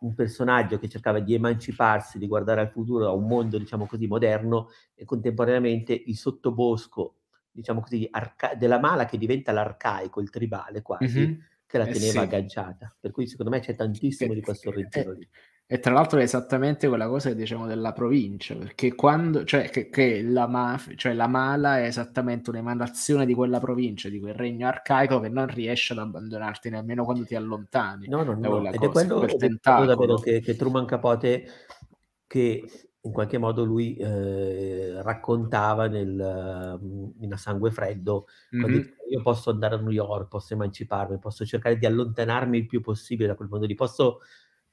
un 0.00 0.14
personaggio 0.14 0.78
che 0.78 0.88
cercava 0.88 1.20
di 1.20 1.34
emanciparsi, 1.34 2.18
di 2.18 2.28
guardare 2.28 2.60
al 2.60 2.70
futuro, 2.70 3.08
a 3.08 3.12
un 3.12 3.26
mondo, 3.26 3.58
diciamo 3.58 3.86
così, 3.86 4.06
moderno 4.06 4.68
e 4.94 5.04
contemporaneamente 5.04 5.92
il 5.92 6.16
sottobosco, 6.16 7.16
diciamo 7.50 7.80
così, 7.80 8.06
arca- 8.10 8.54
della 8.54 8.78
mala 8.78 9.04
che 9.04 9.18
diventa 9.18 9.52
l'arcaico, 9.52 10.20
il 10.20 10.30
tribale 10.30 10.82
quasi, 10.82 11.18
mm-hmm. 11.18 11.34
che 11.66 11.78
la 11.78 11.84
eh 11.84 11.92
teneva 11.92 12.12
sì. 12.12 12.18
agganciata. 12.18 12.94
Per 12.98 13.10
cui 13.10 13.26
secondo 13.26 13.50
me 13.50 13.60
c'è 13.60 13.74
tantissimo 13.74 14.32
eh, 14.32 14.36
di 14.36 14.40
questo 14.40 14.72
eh, 14.72 14.76
lì. 14.76 15.28
E 15.66 15.80
tra 15.80 15.94
l'altro 15.94 16.18
è 16.18 16.22
esattamente 16.22 16.88
quella 16.88 17.08
cosa 17.08 17.30
che 17.30 17.34
diciamo 17.34 17.66
della 17.66 17.92
provincia, 17.92 18.54
perché 18.54 18.94
quando, 18.94 19.44
cioè, 19.44 19.70
che, 19.70 19.88
che 19.88 20.22
la, 20.22 20.46
maf- 20.46 20.94
cioè 20.94 21.14
la 21.14 21.26
mala 21.26 21.78
è 21.78 21.84
esattamente 21.84 22.50
un'emanazione 22.50 23.24
di 23.24 23.32
quella 23.32 23.60
provincia, 23.60 24.10
di 24.10 24.20
quel 24.20 24.34
regno 24.34 24.68
arcaico 24.68 25.20
che 25.20 25.30
non 25.30 25.46
riesce 25.46 25.94
ad 25.94 26.00
abbandonarti 26.00 26.68
nemmeno 26.68 27.04
quando 27.04 27.24
ti 27.24 27.34
allontani. 27.34 28.08
No, 28.08 28.22
no, 28.22 28.34
no. 28.34 28.68
Ed, 28.68 28.76
cosa, 28.76 28.84
è 28.84 28.90
quello, 28.90 29.20
quello 29.20 29.86
davvero 29.86 30.16
che, 30.16 30.40
che 30.40 30.54
Truman 30.54 30.84
Capote, 30.84 31.46
che 32.26 32.62
in 33.00 33.12
qualche 33.12 33.38
modo 33.38 33.64
lui 33.64 33.96
eh, 33.96 35.02
raccontava 35.02 35.88
nel, 35.88 36.78
in 37.20 37.32
A 37.32 37.36
Sangue 37.36 37.70
Freddo, 37.70 38.26
mm-hmm. 38.54 38.82
io 39.10 39.22
posso 39.22 39.50
andare 39.50 39.76
a 39.76 39.78
New 39.78 39.90
York, 39.90 40.28
posso 40.28 40.52
emanciparmi, 40.54 41.18
posso 41.18 41.44
cercare 41.46 41.76
di 41.78 41.86
allontanarmi 41.86 42.58
il 42.58 42.66
più 42.66 42.80
possibile 42.80 43.28
da 43.28 43.34
quel 43.34 43.48
mondo 43.48 43.66
lì, 43.66 43.74
posso 43.74 44.20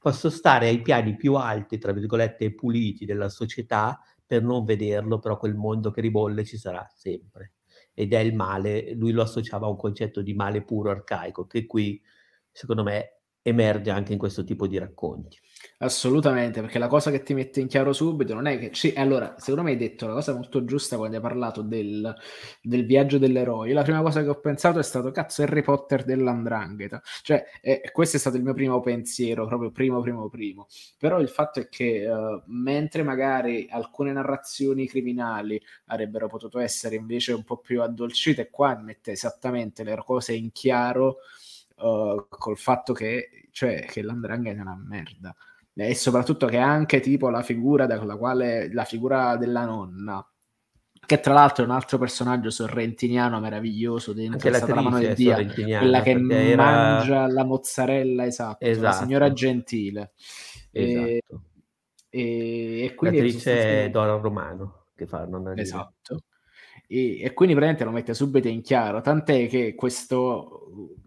posso 0.02 0.32
stare 0.32 0.68
ai 0.68 0.82
piani 0.82 1.16
più 1.16 1.36
alti, 1.36 1.78
tra 1.78 1.92
virgolette, 1.92 2.56
puliti 2.56 3.06
della 3.06 3.30
società 3.30 4.00
per 4.26 4.42
non 4.42 4.66
vederlo, 4.66 5.20
però 5.20 5.38
quel 5.38 5.54
mondo 5.54 5.92
che 5.92 6.02
ribolle 6.02 6.44
ci 6.44 6.58
sarà 6.58 6.88
sempre. 6.92 7.54
Ed 7.94 8.12
è 8.14 8.18
il 8.20 8.34
male, 8.34 8.94
lui 8.96 9.12
lo 9.12 9.22
associava 9.22 9.68
a 9.68 9.70
un 9.70 9.78
concetto 9.78 10.24
di 10.24 10.34
male 10.34 10.64
puro 10.64 10.90
arcaico, 10.90 11.46
che 11.46 11.68
qui, 11.68 12.02
secondo 12.52 12.82
me, 12.82 13.20
emerge 13.44 13.92
anche 13.92 14.14
in 14.14 14.18
questo 14.18 14.44
tipo 14.44 14.66
di 14.66 14.80
racconti. 14.80 15.38
Assolutamente, 15.84 16.62
perché 16.62 16.78
la 16.78 16.88
cosa 16.88 17.10
che 17.10 17.24
ti 17.24 17.34
mette 17.34 17.60
in 17.60 17.68
chiaro 17.68 17.92
subito 17.92 18.36
non 18.36 18.46
è 18.46 18.60
che... 18.60 18.70
Sì, 18.74 18.94
allora, 18.96 19.34
secondo 19.40 19.64
me 19.64 19.72
hai 19.72 19.78
detto 19.78 20.06
la 20.06 20.14
cosa 20.14 20.34
molto 20.34 20.64
giusta 20.64 20.96
quando 20.96 21.16
hai 21.16 21.22
parlato 21.24 21.64
del, 21.64 22.16
del 22.62 22.86
viaggio 22.86 23.18
dell'eroe. 23.18 23.74
La 23.74 23.82
prima 23.82 24.02
cosa 24.04 24.22
che 24.22 24.30
ho 24.30 24.40
pensato 24.40 24.78
è 24.78 24.84
stato, 24.84 25.10
cazzo, 25.10 25.42
Harry 25.42 25.64
Potter 25.64 26.04
dell'andrangheta. 26.04 27.02
Cioè, 27.24 27.44
eh, 27.62 27.90
questo 27.92 28.18
è 28.18 28.20
stato 28.20 28.38
il 28.38 28.44
mio 28.44 28.54
primo 28.54 28.80
pensiero, 28.80 29.48
proprio 29.48 29.72
primo, 29.72 30.02
primo, 30.02 30.30
primo. 30.30 30.68
Però 31.00 31.20
il 31.20 31.30
fatto 31.30 31.60
è 31.60 31.68
che 31.68 32.08
uh, 32.08 32.44
mentre 32.46 33.02
magari 33.02 33.68
alcune 33.72 34.12
narrazioni 34.12 34.88
criminali 34.88 35.60
avrebbero 35.86 36.28
potuto 36.28 36.60
essere 36.60 36.96
invece 36.96 37.34
un 37.34 37.44
po' 37.44 37.58
più 37.58 37.82
addolcite, 37.82 38.52
qua 38.52 38.78
mette 38.78 39.14
esattamente 39.14 39.84
le 39.84 39.96
cose 40.06 40.34
in 40.34 40.52
chiaro 40.52 41.18
uh, 41.78 42.24
col 42.30 42.58
fatto 42.58 42.94
che, 42.94 43.48
cioè, 43.50 43.86
che 43.86 44.04
l'andrangheta 44.04 44.60
è 44.60 44.62
una 44.62 44.80
merda 44.80 45.36
e 45.74 45.96
soprattutto 45.96 46.48
che 46.48 46.58
anche 46.58 47.00
tipo 47.00 47.30
la 47.30 47.42
figura 47.42 47.86
della 47.86 48.18
quale 48.18 48.72
la 48.74 48.84
figura 48.84 49.38
della 49.38 49.66
nonna 49.66 50.26
che 51.04 51.20
tra 51.20 51.34
l'altro 51.34 51.64
è 51.64 51.68
un 51.68 51.74
altro 51.74 51.98
personaggio 51.98 52.50
sorrentiniano 52.50 53.40
meraviglioso 53.40 54.14
dentro 54.14 54.50
anche 54.50 54.74
la 54.74 54.82
mano 54.82 55.00
di 55.00 55.14
Dio 55.14 55.34
quella 55.34 56.02
che 56.02 56.12
era... 56.12 56.64
mangia 56.64 57.28
la 57.28 57.44
mozzarella 57.44 58.26
esatto, 58.26 58.66
esatto. 58.66 58.86
la 58.86 58.92
signora 58.92 59.32
gentile 59.32 60.14
esatto. 60.72 61.42
e, 62.10 62.84
e 62.84 62.94
quindi 62.96 63.22
l'attrice 63.22 63.90
Dora 63.90 64.16
Romano 64.18 64.88
che 64.94 65.08
fa 65.08 65.26
nonna 65.26 65.56
esatto 65.56 66.24
e, 66.88 67.22
e 67.22 67.34
quindi 67.34 67.56
praticamente 67.56 67.84
lo 67.86 67.92
mette 67.92 68.14
subito 68.14 68.50
in 68.50 68.62
chiaro 68.62 69.00
tant'è 69.02 69.48
che 69.48 69.74
questo 69.74 70.98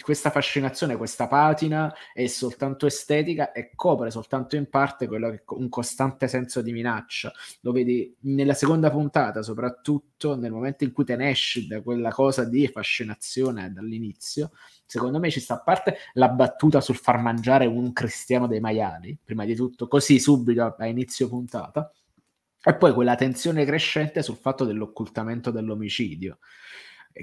questa 0.00 0.30
fascinazione, 0.30 0.96
questa 0.96 1.26
patina 1.28 1.92
è 2.12 2.26
soltanto 2.26 2.86
estetica 2.86 3.52
e 3.52 3.72
copre 3.74 4.10
soltanto 4.10 4.56
in 4.56 4.68
parte 4.68 5.06
quello 5.06 5.30
che 5.30 5.42
un 5.48 5.68
costante 5.68 6.28
senso 6.28 6.62
di 6.62 6.72
minaccia. 6.72 7.32
Lo 7.60 7.72
vedi 7.72 8.14
nella 8.20 8.54
seconda 8.54 8.90
puntata, 8.90 9.42
soprattutto 9.42 10.36
nel 10.36 10.52
momento 10.52 10.84
in 10.84 10.92
cui 10.92 11.04
te 11.04 11.16
ne 11.16 11.30
esci 11.30 11.66
da 11.66 11.82
quella 11.82 12.10
cosa 12.10 12.44
di 12.44 12.66
fascinazione 12.68 13.72
dall'inizio. 13.72 14.52
Secondo 14.86 15.18
me 15.18 15.30
ci 15.30 15.40
sta 15.40 15.54
a 15.54 15.62
parte 15.62 15.98
la 16.14 16.28
battuta 16.28 16.80
sul 16.80 16.96
far 16.96 17.18
mangiare 17.18 17.66
un 17.66 17.92
cristiano 17.92 18.46
dei 18.46 18.60
maiali, 18.60 19.18
prima 19.22 19.44
di 19.44 19.54
tutto, 19.54 19.88
così 19.88 20.18
subito 20.18 20.74
a 20.76 20.86
inizio 20.86 21.28
puntata. 21.28 21.90
E 22.62 22.74
poi 22.74 22.92
quella 22.92 23.14
tensione 23.14 23.64
crescente 23.64 24.22
sul 24.22 24.36
fatto 24.36 24.64
dell'occultamento 24.64 25.52
dell'omicidio 25.52 26.38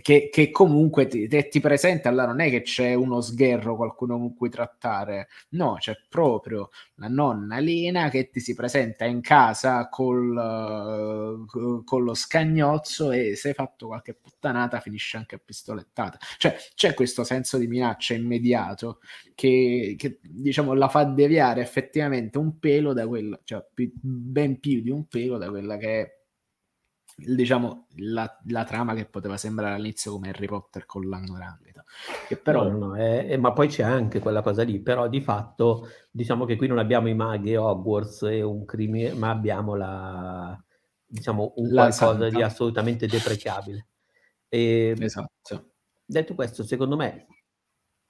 che, 0.02 0.30
che 0.32 0.50
comunque 0.50 1.08
ti, 1.08 1.28
ti, 1.28 1.60
presenta, 1.60 2.10
allora 2.10 2.28
non 2.28 2.40
è 2.40 2.50
che 2.50 2.62
c'è 2.62 2.94
uno 2.96 3.22
sgherro, 3.22 3.76
qualcuno 3.76 4.18
con 4.18 4.34
cui 4.36 4.50
trattare, 4.50 5.28
no, 5.50 5.76
c'è 5.80 5.96
proprio 6.10 6.70
la 6.96 7.08
nonna 7.08 7.60
Lina 7.60 8.10
che 8.10 8.30
ti 8.30 8.40
si 8.40 8.56
presenta 8.56 9.06
in 9.06 9.22
casa 9.22 9.90
col, 9.90 11.46
uh, 11.46 11.84
con 11.84 12.04
lo 12.04 12.14
scagnozzo 12.16 13.12
e 13.12 13.36
se 13.36 13.50
hai 13.50 13.54
fatto 13.54 13.88
qualche 13.88 14.16
puttanata 14.16 14.80
finisce 14.80 15.18
anche 15.18 15.36
a 15.36 15.42
pistolettata. 15.44 16.18
Cioè 16.38 16.56
c'è 16.74 16.94
questo 16.96 17.24
senso 17.24 17.58
di 17.58 17.68
minaccia 17.68 18.16
immediato 18.16 19.00
che, 19.36 19.96
che 19.98 20.20
diciamo 20.22 20.74
la 20.74 20.88
fa 20.88 21.04
deviare 21.04 21.62
effettivamente 21.62 22.38
un 22.40 22.58
pelo 22.58 22.94
da 22.94 23.08
quello, 23.08 23.42
cioè 23.44 23.64
ben 23.76 24.60
più 24.60 24.82
di 24.82 24.90
un 24.90 25.06
pelo 25.08 25.38
da 25.38 25.50
quella 25.50 25.78
che 25.78 26.02
è 26.02 26.23
diciamo 27.26 27.88
la, 27.98 28.40
la, 28.48 28.64
trama 28.64 28.94
che 28.94 29.06
poteva 29.06 29.38
sembrare 29.38 29.76
all'inizio 29.76 30.12
come 30.12 30.30
Harry 30.30 30.48
Potter 30.48 30.86
con 30.86 31.08
l'Andrangheta 31.08 31.84
che 32.28 32.38
però 32.38 32.70
no, 32.70 32.78
no, 32.78 32.96
è, 32.96 33.28
è, 33.28 33.38
ma 33.38 33.54
poi 33.54 33.68
c'è 33.68 33.84
anche 33.84 34.20
quella 34.20 34.42
cosa 34.42 34.64
lì 34.64 34.80
però 34.80 35.08
di 35.08 35.22
fatto 35.22 35.88
diciamo 36.12 36.46
che 36.46 36.56
qui 36.56 36.68
non 36.68 36.80
abbiamo 36.80 37.08
i 37.08 37.14
maghi 37.14 37.56
Hogwarts 37.56 38.24
e 38.24 38.42
un 38.42 38.66
crimine 38.66 39.14
ma 39.14 39.30
abbiamo 39.30 39.76
la 39.76 40.62
diciamo 41.14 41.54
un 41.58 41.68
la 41.68 41.88
qualcosa 41.88 42.12
santa. 42.12 42.30
di 42.30 42.42
assolutamente 42.42 43.06
deprecabile. 43.06 43.88
E, 44.50 44.96
esatto. 44.98 45.72
detto 46.06 46.34
questo 46.34 46.64
secondo 46.64 46.96
me 46.96 47.28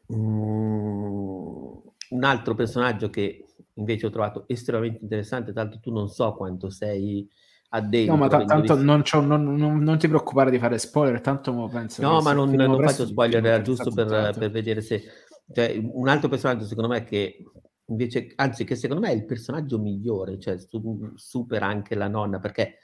um, 0.08 1.82
un 2.10 2.24
altro 2.24 2.56
personaggio 2.56 3.10
che 3.10 3.46
invece 3.76 4.06
ho 4.06 4.10
trovato 4.10 4.46
estremamente 4.48 5.04
interessante 5.04 5.52
tanto 5.52 5.80
tu 5.80 5.92
non 5.92 6.08
so 6.08 6.34
quanto 6.34 6.70
sei 6.70 7.28
addentro. 7.74 8.16
No, 8.16 8.20
ma 8.20 8.28
t- 8.28 8.46
tanto 8.46 8.76
non, 8.76 9.04
non, 9.26 9.56
non, 9.56 9.80
non, 9.80 9.98
ti 9.98 10.08
preoccupare 10.08 10.52
di 10.52 10.60
fare 10.60 10.78
spoiler, 10.78 11.22
tanto 11.22 11.70
penso 11.72 12.02
No, 12.02 12.22
ma 12.22 12.32
non, 12.32 12.52
non 12.52 12.82
faccio 12.82 13.06
spoiler, 13.06 13.44
era 13.44 13.62
giusto 13.62 13.92
per, 13.92 14.34
per, 14.38 14.52
vedere 14.52 14.82
se... 14.82 15.04
Cioè, 15.52 15.80
un 15.84 16.08
altro 16.08 16.30
personaggio 16.30 16.66
secondo 16.66 16.90
me 16.90 17.04
che 17.04 17.44
invece, 17.88 18.32
anzi 18.36 18.64
che 18.64 18.76
secondo 18.76 19.06
me 19.06 19.12
è 19.12 19.16
il 19.16 19.26
personaggio 19.26 19.80
migliore, 19.80 20.40
cioè 20.40 20.58
su, 20.58 21.12
supera 21.16 21.66
anche 21.68 21.96
la 21.96 22.08
nonna, 22.08 22.40
perché 22.40 22.78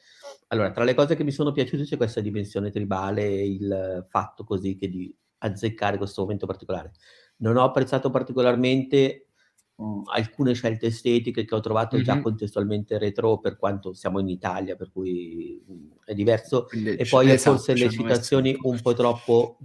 allora 0.47 0.71
tra 0.71 0.83
le 0.83 0.93
cose 0.93 1.15
che 1.15 1.23
mi 1.23 1.31
sono 1.31 1.51
piaciute 1.51 1.83
c'è 1.83 1.97
questa 1.97 2.21
dimensione 2.21 2.71
tribale, 2.71 3.25
il 3.25 4.07
fatto 4.09 4.43
così 4.43 4.75
che 4.75 4.89
di 4.89 5.15
azzeccare 5.39 5.97
questo 5.97 6.21
momento 6.21 6.45
particolare. 6.45 6.91
Non 7.37 7.55
ho 7.55 7.63
apprezzato 7.63 8.09
particolarmente 8.09 9.28
mh, 9.80 10.01
alcune 10.05 10.53
scelte 10.53 10.88
estetiche 10.88 11.45
che 11.45 11.55
ho 11.55 11.59
trovato 11.59 11.95
mm-hmm. 11.95 12.05
già 12.05 12.21
contestualmente 12.21 12.97
retro 12.97 13.39
per 13.39 13.57
quanto 13.57 13.93
siamo 13.93 14.19
in 14.19 14.27
Italia, 14.27 14.75
per 14.75 14.91
cui 14.91 15.61
mh, 15.65 15.73
è 16.05 16.13
diverso. 16.13 16.65
Quindi, 16.65 16.95
e 16.95 17.05
poi 17.05 17.32
esatto, 17.32 17.55
forse 17.55 17.73
le 17.73 17.89
citazioni 17.89 18.55
un 18.61 18.80
po' 18.82 18.93
troppo, 18.93 19.57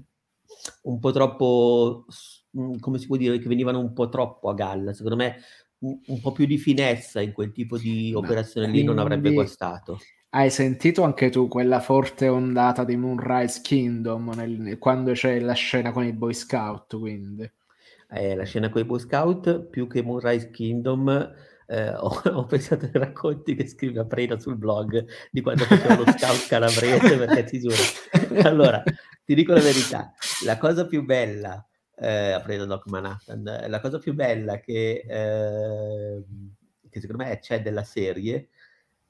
un 0.83 0.99
po' 0.99 1.11
troppo, 1.11 2.07
mh, 2.51 2.79
come 2.79 2.99
si 2.99 3.07
può 3.07 3.17
dire, 3.17 3.39
che 3.39 3.49
venivano 3.49 3.81
un 3.81 3.93
po' 3.93 4.09
troppo 4.09 4.49
a 4.49 4.55
galla. 4.55 4.93
Secondo 4.93 5.17
me 5.17 5.37
un 5.85 6.21
po' 6.23 6.33
più 6.33 6.47
di 6.47 6.57
finezza 6.57 7.21
in 7.21 7.33
quel 7.33 7.53
tipo 7.53 7.77
di 7.77 8.15
operazione 8.15 8.69
lì 8.69 8.83
non 8.83 8.99
avrebbe 8.99 9.33
guastato. 9.33 9.99
Hai 10.31 10.51
sentito 10.51 11.03
anche 11.03 11.29
tu 11.29 11.47
quella 11.47 11.79
forte 11.79 12.27
ondata 12.27 12.85
di 12.85 12.97
Moonrise 12.97 13.61
Kingdom 13.62 14.33
nel, 14.35 14.79
quando 14.79 15.12
c'è 15.12 15.39
la 15.41 15.53
scena 15.53 15.93
con 15.93 16.05
i 16.05 16.12
Boy 16.12 16.33
Scout, 16.33 16.99
quindi? 16.99 17.49
Eh, 18.15 18.35
la 18.35 18.45
scena 18.45 18.69
con 18.69 18.81
i 18.81 18.85
Boy 18.85 18.99
Scout, 18.99 19.67
più 19.67 19.87
che 19.87 20.03
Moonrise 20.03 20.51
Kingdom, 20.51 21.35
eh, 21.67 21.91
ho, 21.95 22.21
ho, 22.33 22.45
pensato 22.47 22.85
ai 22.87 22.93
racconti 22.93 23.55
che 23.55 23.67
scrive 23.67 24.01
a 24.01 24.05
Preda 24.05 24.39
sul 24.39 24.57
blog 24.57 25.05
di 25.31 25.41
quando 25.41 25.65
faceva 25.65 25.97
lo 25.97 26.05
scout 26.05 26.47
calabrese, 26.49 27.17
perché 27.17 27.45
ti 27.45 27.61
giuro. 27.61 27.77
Allora, 28.43 28.83
ti 29.25 29.35
dico 29.35 29.53
la 29.53 29.61
verità, 29.61 30.12
la 30.45 30.59
cosa 30.59 30.87
più 30.87 31.05
bella, 31.05 31.67
eh, 31.97 32.33
a 32.33 32.41
Preda 32.41 32.65
Doc 32.65 32.87
Manhattan, 32.87 33.65
la 33.67 33.81
cosa 33.81 33.99
più 33.99 34.15
bella 34.15 34.61
che, 34.61 35.05
eh, 35.07 36.25
che 36.91 37.01
secondo 37.01 37.25
me 37.25 37.39
c'è 37.39 37.62
della 37.62 37.85
serie 37.85 38.49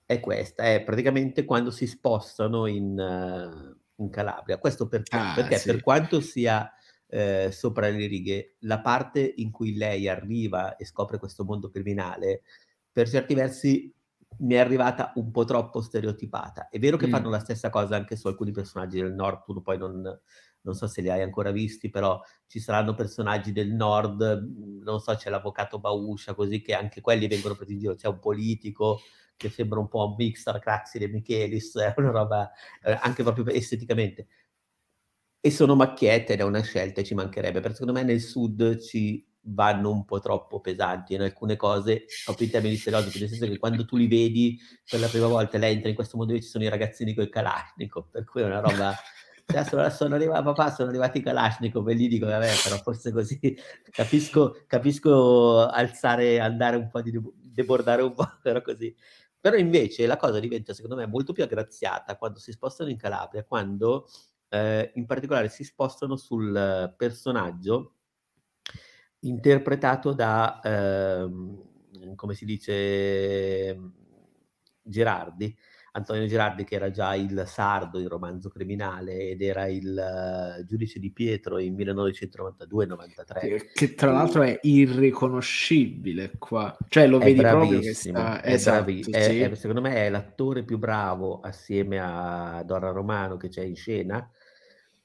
è 0.07 0.21
questa, 0.21 0.65
è 0.65 0.83
praticamente 0.83 1.45
quando 1.45 1.71
si 1.71 1.87
spostano 1.87 2.67
in, 2.67 2.99
uh, 2.99 4.03
in 4.03 4.11
Calabria. 4.11 4.59
Questo 4.59 4.87
perché, 4.87 5.17
ah, 5.17 5.33
perché 5.35 5.57
sì. 5.57 5.71
per 5.71 5.83
quanto 5.83 6.21
sia 6.21 6.71
eh, 7.15 7.51
sopra 7.53 7.89
le 7.89 8.07
righe, 8.07 8.57
la 8.61 8.81
parte 8.81 9.21
in 9.37 9.51
cui 9.51 9.77
lei 9.77 10.09
arriva 10.09 10.77
e 10.77 10.85
scopre 10.85 11.19
questo 11.19 11.45
mondo 11.45 11.69
criminale, 11.71 12.43
per 12.91 13.09
certi 13.09 13.35
versi 13.35 13.93
mi 14.39 14.55
è 14.55 14.59
arrivata 14.59 15.13
un 15.17 15.31
po' 15.31 15.45
troppo 15.45 15.81
stereotipata. 15.81 16.69
È 16.69 16.79
vero 16.81 16.97
che 16.97 17.07
Mm. 17.07 17.09
fanno 17.09 17.31
la 17.31 17.39
stessa 17.39 17.71
cosa 17.71 17.95
anche 17.97 18.17
su 18.17 18.27
alcuni 18.27 18.51
personaggi 18.51 19.01
del 19.01 19.13
nord, 19.15 19.45
tu 19.45 19.63
poi 19.63 19.79
non, 19.79 20.03
non 20.63 20.75
so 20.75 20.87
se 20.89 21.03
li 21.03 21.11
hai 21.11 21.23
ancora 21.23 21.53
visti, 21.53 21.89
però 21.91 22.21
ci 22.47 22.59
saranno 22.59 22.95
personaggi 22.95 23.53
del 23.53 23.71
nord, 23.73 24.21
mhmm, 24.23 24.83
non 24.83 24.99
so, 25.01 25.15
c'è 25.15 25.31
l'avvocato 25.31 25.79
Bauscia, 25.79 26.35
così 26.35 26.61
che 26.63 26.75
anche 26.75 27.01
quelli 27.01 27.29
vengono 27.29 27.55
presi 27.55 27.75
in 27.75 27.79
giro, 27.79 27.95
c'è 27.95 28.09
un 28.09 28.19
politico 28.19 29.01
che 29.37 29.51
sembra 29.51 29.79
un 29.81 29.89
po' 29.89 30.07
un 30.07 30.15
mix 30.17 30.43
tra 30.45 30.59
Craxi 30.59 30.99
e 30.99 31.09
Michelis, 31.09 31.77
è 31.79 31.95
una 31.97 32.11
roba 32.11 32.51
eh, 32.83 32.99
anche 33.03 33.23
proprio 33.23 33.47
esteticamente. 33.49 34.27
E 35.47 35.51
sono 35.51 35.75
macchiette 35.75 36.33
ed 36.33 36.41
è 36.41 36.43
una 36.43 36.63
scelta 36.63 37.03
e 37.03 37.05
ci 37.05 37.13
mancherebbe, 37.13 37.61
perché 37.61 37.77
secondo 37.77 37.93
me 37.93 38.03
nel 38.03 38.23
sud 38.23 38.79
ci 38.81 39.23
vanno 39.43 39.91
un 39.91 40.07
po' 40.07 40.19
troppo 40.19 40.59
pesanti 40.59 41.13
in 41.13 41.21
alcune 41.21 41.57
cose, 41.57 42.07
proprio 42.25 42.47
in 42.47 42.53
termini 42.53 42.77
stereotipi, 42.77 43.19
nel 43.21 43.29
senso 43.29 43.45
che 43.45 43.59
quando 43.59 43.85
tu 43.85 43.99
li 43.99 44.07
vedi 44.07 44.59
per 44.89 45.01
la 45.01 45.07
prima 45.07 45.27
volta, 45.27 45.59
lei 45.59 45.75
entra 45.75 45.91
in 45.91 45.95
questo 45.95 46.17
mondo 46.17 46.33
dove 46.33 46.43
ci 46.43 46.51
sono 46.51 46.65
i 46.65 46.71
ragazzini 46.71 47.13
con 47.13 47.25
i 47.25 47.29
Kalashnikov, 47.29 48.09
per 48.09 48.25
cui 48.25 48.41
è 48.41 48.47
una 48.47 48.61
roba... 48.61 48.95
Cioè, 49.45 49.65
sono, 49.65 49.91
sono 49.91 50.15
arrivati, 50.15 50.45
papà, 50.45 50.71
sono 50.71 50.89
arrivati 50.89 51.19
i 51.19 51.23
Kalashnikov 51.23 51.87
e 51.91 51.95
gli 51.95 52.09
dico, 52.09 52.25
vabbè, 52.25 52.51
però 52.63 52.77
forse 52.79 53.13
così 53.13 53.39
capisco, 53.93 54.65
capisco 54.67 55.67
alzare, 55.67 56.41
andare 56.41 56.77
un 56.77 56.89
po' 56.89 57.03
di 57.03 57.13
debordare 57.53 58.01
un 58.01 58.15
po', 58.15 58.27
però 58.43 58.63
così. 58.63 58.97
Però 59.39 59.57
invece 59.57 60.07
la 60.07 60.17
cosa 60.17 60.41
diventa, 60.41 60.73
secondo 60.73 60.97
me, 60.97 61.07
molto 61.07 61.35
più 61.35 61.43
aggraziata 61.43 62.17
quando 62.17 62.39
si 62.39 62.51
spostano 62.51 62.89
in 62.89 62.97
Calabria, 62.97 63.45
quando 63.45 64.07
eh, 64.55 64.93
in 64.95 65.05
particolare 65.05 65.49
si 65.49 65.65
spostano 65.65 66.17
sul 66.17 66.95
personaggio 66.97 67.95
interpretato 69.21 70.13
da, 70.13 70.61
ehm, 70.63 72.15
come 72.15 72.35
si 72.35 72.45
dice, 72.45 73.81
Gerardi, 74.81 75.57
Antonio 75.97 76.27
Gerardi 76.27 76.65
che 76.65 76.75
era 76.75 76.91
già 76.91 77.15
il 77.15 77.45
sardo 77.47 78.01
in 78.01 78.09
romanzo 78.09 78.49
criminale 78.49 79.29
ed 79.29 79.43
era 79.43 79.67
il 79.67 80.59
uh, 80.59 80.65
giudice 80.65 80.99
di 80.99 81.13
Pietro 81.13 81.59
in 81.59 81.75
1992-93 81.77 83.71
che 83.73 83.95
tra 83.95 84.11
l'altro 84.11 84.43
è 84.43 84.59
irriconoscibile 84.63 86.33
qua. 86.37 86.77
Cioè 86.89 87.07
lo 87.07 87.21
è 87.21 87.25
vedi 87.25 87.41
proprio 87.41 87.79
che 87.79 87.95
sta 87.95 88.43
è 88.43 88.55
esatto, 88.55 88.85
bravi- 88.85 89.05
sì. 89.05 89.11
è- 89.11 89.51
è- 89.51 89.55
secondo 89.55 89.81
me 89.81 89.95
è 89.95 90.11
l'attore 90.11 90.65
più 90.65 90.79
bravo 90.79 91.39
assieme 91.41 92.01
a 92.01 92.61
Dora 92.65 92.91
Romano 92.91 93.37
che 93.37 93.49
c'è 93.49 93.63
in 93.63 93.77
scena 93.77 94.29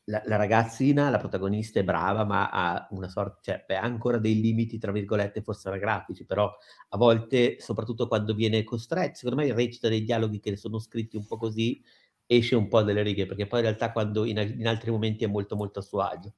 la, 0.09 0.21
la 0.25 0.35
ragazzina, 0.35 1.09
la 1.09 1.19
protagonista 1.19 1.79
è 1.79 1.83
brava, 1.83 2.25
ma 2.25 2.49
ha 2.49 2.87
una 2.91 3.07
sorta, 3.07 3.37
cioè, 3.41 3.63
beh, 3.67 3.77
ha 3.77 3.83
ancora 3.83 4.17
dei 4.17 4.41
limiti, 4.41 4.79
tra 4.79 4.91
virgolette, 4.91 5.41
forse 5.41 5.67
anagrafici, 5.69 6.25
però 6.25 6.51
a 6.89 6.97
volte, 6.97 7.57
soprattutto 7.59 8.07
quando 8.07 8.33
viene 8.33 8.63
costretta, 8.63 9.13
secondo 9.13 9.41
me 9.43 9.53
recita 9.53 9.87
dei 9.87 10.03
dialoghi 10.03 10.39
che 10.39 10.57
sono 10.57 10.79
scritti 10.79 11.15
un 11.15 11.25
po' 11.25 11.37
così, 11.37 11.81
esce 12.25 12.55
un 12.55 12.67
po' 12.67 12.81
dalle 12.81 13.03
righe, 13.03 13.27
perché 13.27 13.45
poi 13.47 13.59
in 13.59 13.65
realtà 13.65 13.91
quando 13.91 14.25
in, 14.25 14.37
in 14.37 14.67
altri 14.67 14.91
momenti 14.91 15.23
è 15.23 15.27
molto 15.27 15.55
molto 15.55 15.79
a 15.79 15.81
suo 15.83 16.01
agio. 16.01 16.33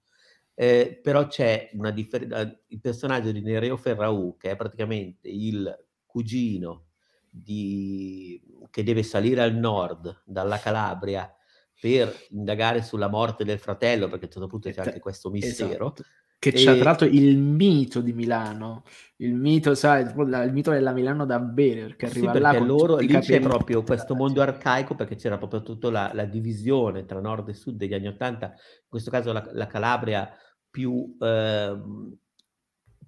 Eh, 0.54 1.00
però 1.02 1.28
c'è 1.28 1.70
una 1.74 1.92
differenza, 1.92 2.42
il 2.68 2.80
personaggio 2.82 3.32
di 3.32 3.42
Nereo 3.42 3.78
Ferraù, 3.78 4.36
che 4.38 4.52
è 4.52 4.56
praticamente 4.58 5.30
il 5.30 5.86
cugino 6.06 6.88
di, 7.30 8.42
che 8.70 8.84
deve 8.84 9.04
salire 9.04 9.42
al 9.42 9.56
nord 9.56 10.24
dalla 10.26 10.60
Calabria 10.60 11.34
per 11.82 12.16
indagare 12.30 12.84
sulla 12.84 13.08
morte 13.08 13.44
del 13.44 13.58
fratello, 13.58 14.08
perché 14.08 14.26
a 14.26 14.28
un 14.28 14.32
certo 14.34 14.48
punto 14.48 14.70
c'è 14.70 14.82
anche 14.82 15.00
questo 15.00 15.32
mistero. 15.32 15.86
Esatto. 15.86 16.04
Che 16.38 16.52
c'è 16.52 16.76
tra 16.76 16.84
l'altro 16.84 17.08
il 17.08 17.38
mito 17.38 18.02
di 18.02 18.14
Milano, 18.14 18.84
il 19.18 19.34
mito, 19.34 19.74
sai, 19.74 20.04
il 20.04 20.52
mito 20.52 20.72
della 20.72 20.92
Milano 20.92 21.26
da 21.26 21.40
bere, 21.40 21.82
perché 21.86 22.06
arriva 22.08 22.34
sì, 22.34 22.40
là 22.40 22.52
perché 22.52 22.66
loro, 22.66 22.98
lì 22.98 23.20
c'è 23.20 23.40
proprio 23.40 23.84
questo 23.84 24.16
mondo 24.16 24.42
arcaico, 24.42 24.96
perché 24.96 25.16
c'era 25.16 25.38
proprio 25.38 25.64
tutta 25.64 25.90
la, 25.90 26.12
la, 26.14 26.26
divisione 26.26 27.06
tra 27.06 27.20
nord 27.20 27.50
e 27.50 27.54
sud 27.54 27.78
degli 27.78 27.94
anni 27.94 28.08
Ottanta, 28.08 28.48
in 28.48 28.88
questo 28.88 29.12
caso 29.12 29.32
la, 29.32 29.48
la 29.54 29.68
Calabria 29.68 30.32
più, 30.70 31.16
eh, 31.20 31.80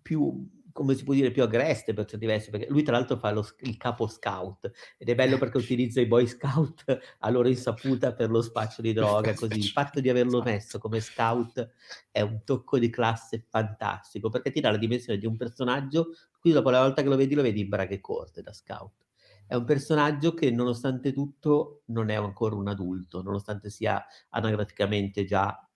più 0.01 0.47
come 0.74 0.95
si 0.95 1.03
può 1.03 1.13
dire, 1.13 1.32
più 1.32 1.43
agreste 1.43 1.93
per 1.93 2.05
certi 2.05 2.26
versi, 2.26 2.49
perché 2.49 2.67
lui 2.69 2.84
tra 2.84 2.97
l'altro 2.97 3.15
fa 3.17 3.32
lo, 3.32 3.47
il 3.61 3.78
capo 3.78 4.07
scout 4.07 4.69
ed 4.97 5.07
è 5.07 5.15
bello 5.15 5.38
perché 5.38 5.57
utilizza 5.57 6.01
i 6.01 6.07
boy 6.07 6.28
scout 6.28 6.84
a 7.19 7.30
loro 7.30 7.47
insaputa 7.47 8.13
per 8.13 8.32
lo 8.32 8.41
spaccio 8.41 8.82
di 8.82 8.91
droga, 8.91 9.34
così. 9.36 9.59
Il 9.59 9.69
fatto 9.69 10.01
di 10.01 10.09
averlo 10.09 10.41
messo 10.41 10.80
come 10.80 10.99
scout 10.99 11.71
è 12.11 12.21
un 12.21 12.41
tocco 12.43 12.80
di 12.80 12.89
classe 12.89 13.45
fantastico, 13.47 14.30
perché 14.30 14.51
ti 14.51 14.59
dà 14.59 14.71
la 14.71 14.78
dimensione 14.78 15.19
di 15.19 15.28
un 15.28 15.38
personaggio, 15.38 16.07
qui 16.39 16.51
dopo 16.51 16.71
la 16.71 16.82
volta 16.82 17.01
che 17.03 17.07
lo 17.07 17.15
vedi 17.15 17.36
lo 17.36 17.43
vedi 17.43 17.61
in 17.61 17.69
braghe 17.69 18.01
corte 18.01 18.41
da 18.41 18.51
scout. 18.51 19.05
È 19.45 19.55
un 19.55 19.65
personaggio 19.65 20.34
che 20.34 20.49
nonostante 20.49 21.13
tutto 21.13 21.84
non 21.88 22.09
è 22.09 22.15
ancora 22.15 22.55
un 22.55 22.67
adulto, 22.67 23.21
nonostante 23.21 23.69
sia 23.69 24.03
anagraficamente 24.30 25.24
già 25.26 25.69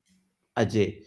age 0.54 1.02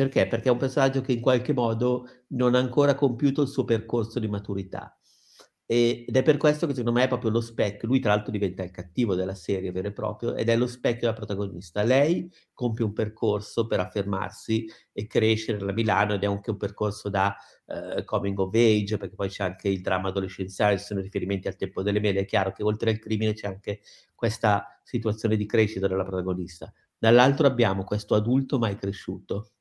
perché? 0.00 0.26
Perché 0.26 0.48
è 0.48 0.52
un 0.52 0.56
personaggio 0.56 1.02
che 1.02 1.12
in 1.12 1.20
qualche 1.20 1.52
modo 1.52 2.08
non 2.28 2.54
ha 2.54 2.58
ancora 2.58 2.94
compiuto 2.94 3.42
il 3.42 3.48
suo 3.48 3.64
percorso 3.64 4.18
di 4.18 4.28
maturità. 4.28 4.96
E, 5.66 6.06
ed 6.08 6.16
è 6.16 6.22
per 6.22 6.38
questo 6.38 6.66
che 6.66 6.72
secondo 6.74 6.98
me 6.98 7.04
è 7.04 7.08
proprio 7.08 7.30
lo 7.30 7.42
specchio, 7.42 7.86
lui 7.86 8.00
tra 8.00 8.14
l'altro 8.14 8.32
diventa 8.32 8.62
il 8.62 8.70
cattivo 8.70 9.14
della 9.14 9.34
serie 9.34 9.70
vero 9.70 9.88
e 9.88 9.92
proprio, 9.92 10.34
ed 10.34 10.48
è 10.48 10.56
lo 10.56 10.66
specchio 10.66 11.02
della 11.02 11.12
protagonista. 11.12 11.82
Lei 11.82 12.32
compie 12.54 12.82
un 12.82 12.94
percorso 12.94 13.66
per 13.66 13.78
affermarsi 13.80 14.66
e 14.90 15.06
crescere 15.06 15.62
a 15.62 15.72
Milano 15.72 16.14
ed 16.14 16.22
è 16.22 16.26
anche 16.26 16.50
un 16.50 16.56
percorso 16.56 17.10
da 17.10 17.36
uh, 17.66 18.02
coming 18.04 18.38
of 18.38 18.54
age, 18.54 18.96
perché 18.96 19.14
poi 19.14 19.28
c'è 19.28 19.44
anche 19.44 19.68
il 19.68 19.82
dramma 19.82 20.08
adolescenziale, 20.08 20.78
ci 20.78 20.84
sono 20.84 21.00
riferimenti 21.00 21.46
al 21.46 21.56
tempo 21.56 21.82
delle 21.82 22.00
mele, 22.00 22.20
è 22.20 22.24
chiaro 22.24 22.52
che 22.52 22.62
oltre 22.62 22.90
al 22.90 22.98
crimine 22.98 23.34
c'è 23.34 23.48
anche 23.48 23.80
questa 24.14 24.80
situazione 24.82 25.36
di 25.36 25.44
crescita 25.44 25.86
della 25.86 26.04
protagonista. 26.04 26.72
Dall'altro 26.98 27.46
abbiamo 27.46 27.84
questo 27.84 28.14
adulto 28.14 28.58
mai 28.58 28.76
cresciuto, 28.76 29.52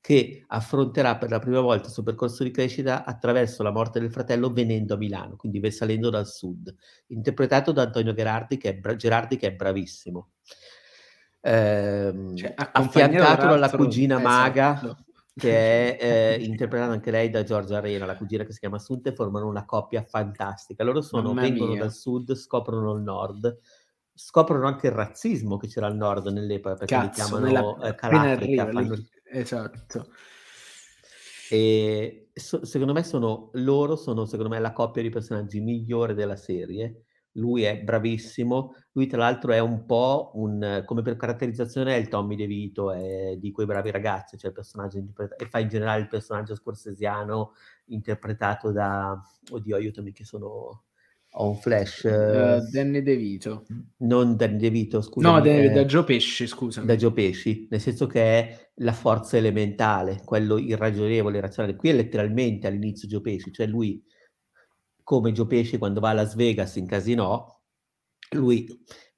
che 0.00 0.44
affronterà 0.46 1.18
per 1.18 1.30
la 1.30 1.38
prima 1.38 1.60
volta 1.60 1.88
il 1.88 1.92
suo 1.92 2.02
percorso 2.02 2.42
di 2.42 2.50
crescita 2.50 3.04
attraverso 3.04 3.62
la 3.62 3.70
morte 3.70 4.00
del 4.00 4.10
fratello 4.10 4.50
venendo 4.50 4.94
a 4.94 4.96
Milano, 4.96 5.36
quindi 5.36 5.70
salendo 5.70 6.08
dal 6.08 6.26
sud, 6.26 6.74
interpretato 7.08 7.72
da 7.72 7.82
Antonio 7.82 8.14
Gerardi 8.14 8.56
che 8.56 8.70
è, 8.70 8.74
bra- 8.74 8.96
Gerardi, 8.96 9.36
che 9.36 9.48
è 9.48 9.52
bravissimo. 9.52 10.30
Eh, 11.42 12.32
cioè, 12.34 12.54
affiancato 12.54 13.46
dalla 13.46 13.70
cugina 13.70 14.18
esatto. 14.18 14.28
maga 14.28 15.04
che 15.34 15.96
è 15.96 16.34
eh, 16.36 16.44
interpretata 16.44 16.92
anche 16.92 17.10
lei 17.10 17.30
da 17.30 17.42
Giorgia 17.42 17.78
Arena, 17.78 18.04
la 18.04 18.16
cugina 18.16 18.44
che 18.44 18.52
si 18.52 18.58
chiama 18.58 18.76
Assunta, 18.76 19.10
e 19.10 19.14
formano 19.14 19.48
una 19.48 19.64
coppia 19.64 20.02
fantastica. 20.02 20.84
Loro 20.84 21.00
sono, 21.00 21.32
vengono 21.32 21.72
mia. 21.72 21.80
dal 21.80 21.92
sud, 21.92 22.34
scoprono 22.34 22.92
il 22.92 23.02
nord, 23.02 23.58
scoprono 24.12 24.66
anche 24.66 24.88
il 24.88 24.92
razzismo 24.92 25.56
che 25.56 25.68
c'era 25.68 25.86
al 25.86 25.96
nord 25.96 26.26
nell'epoca, 26.26 26.74
perché 26.74 26.94
Cazzo, 26.94 27.06
li 27.06 27.12
chiamano 27.12 27.46
nella... 27.46 27.88
eh, 27.88 27.94
Calafrica. 27.94 28.70
Fanno... 28.70 28.96
Esatto. 29.32 30.10
E 31.50 32.30
so, 32.32 32.64
secondo 32.64 32.92
me 32.92 33.02
sono 33.02 33.50
loro 33.54 33.96
sono 33.96 34.24
secondo 34.24 34.50
me 34.50 34.60
la 34.60 34.72
coppia 34.72 35.02
di 35.02 35.10
personaggi 35.10 35.60
migliore 35.60 36.14
della 36.14 36.36
serie. 36.36 37.04
Lui 37.34 37.62
è 37.62 37.80
bravissimo, 37.80 38.74
lui 38.92 39.06
tra 39.06 39.18
l'altro 39.18 39.52
è 39.52 39.60
un 39.60 39.84
po' 39.86 40.32
un 40.34 40.82
come 40.84 41.02
per 41.02 41.16
caratterizzazione 41.16 41.94
è 41.94 41.98
il 41.98 42.08
Tommy 42.08 42.34
De 42.36 42.46
Vito, 42.46 42.90
è 42.92 43.36
di 43.36 43.52
quei 43.52 43.66
bravi 43.66 43.90
ragazzi, 43.92 44.36
cioè 44.36 44.50
il 44.50 44.56
personaggio 44.56 44.98
interpretato 44.98 45.44
e 45.44 45.48
fa 45.48 45.58
in 45.60 45.68
generale 45.68 46.00
il 46.02 46.08
personaggio 46.08 46.56
scorsesiano 46.56 47.52
interpretato 47.86 48.72
da 48.72 49.20
oddio, 49.50 49.76
aiutami 49.76 50.12
che 50.12 50.24
sono 50.24 50.84
ho 51.32 51.48
un 51.48 51.56
flash 51.56 52.02
uh, 52.04 52.68
Danny 52.70 53.02
De 53.02 53.16
Vito 53.16 53.64
non 53.98 54.36
Danny 54.36 54.56
De 54.56 54.70
Vito 54.70 55.00
scusa 55.00 55.30
no 55.30 55.40
da, 55.40 55.68
da 55.68 55.84
Gio 55.84 56.02
Pesci 56.02 56.46
scusa 56.46 56.82
da 56.82 56.96
Gio 56.96 57.12
Pesci 57.12 57.68
nel 57.70 57.80
senso 57.80 58.06
che 58.06 58.20
è 58.20 58.70
la 58.76 58.92
forza 58.92 59.36
elementale 59.36 60.22
quello 60.24 60.58
irragionevole 60.58 61.38
irrazionale. 61.38 61.76
Qui 61.76 61.90
è 61.90 61.92
letteralmente 61.92 62.66
all'inizio 62.66 63.06
Gio 63.06 63.20
Pesci 63.20 63.52
cioè 63.52 63.66
lui 63.66 64.02
come 65.04 65.30
Gio 65.30 65.46
Pesci 65.46 65.78
quando 65.78 66.00
va 66.00 66.10
a 66.10 66.14
Las 66.14 66.34
Vegas 66.34 66.74
in 66.76 66.86
casino 66.86 67.60
lui 68.32 68.66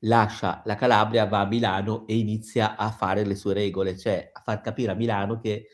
lascia 0.00 0.62
la 0.66 0.74
Calabria 0.74 1.24
va 1.24 1.40
a 1.40 1.46
Milano 1.46 2.06
e 2.06 2.16
inizia 2.18 2.76
a 2.76 2.90
fare 2.90 3.24
le 3.24 3.34
sue 3.36 3.54
regole 3.54 3.96
cioè 3.96 4.30
a 4.32 4.40
far 4.40 4.60
capire 4.60 4.92
a 4.92 4.96
Milano 4.96 5.38
che 5.38 5.66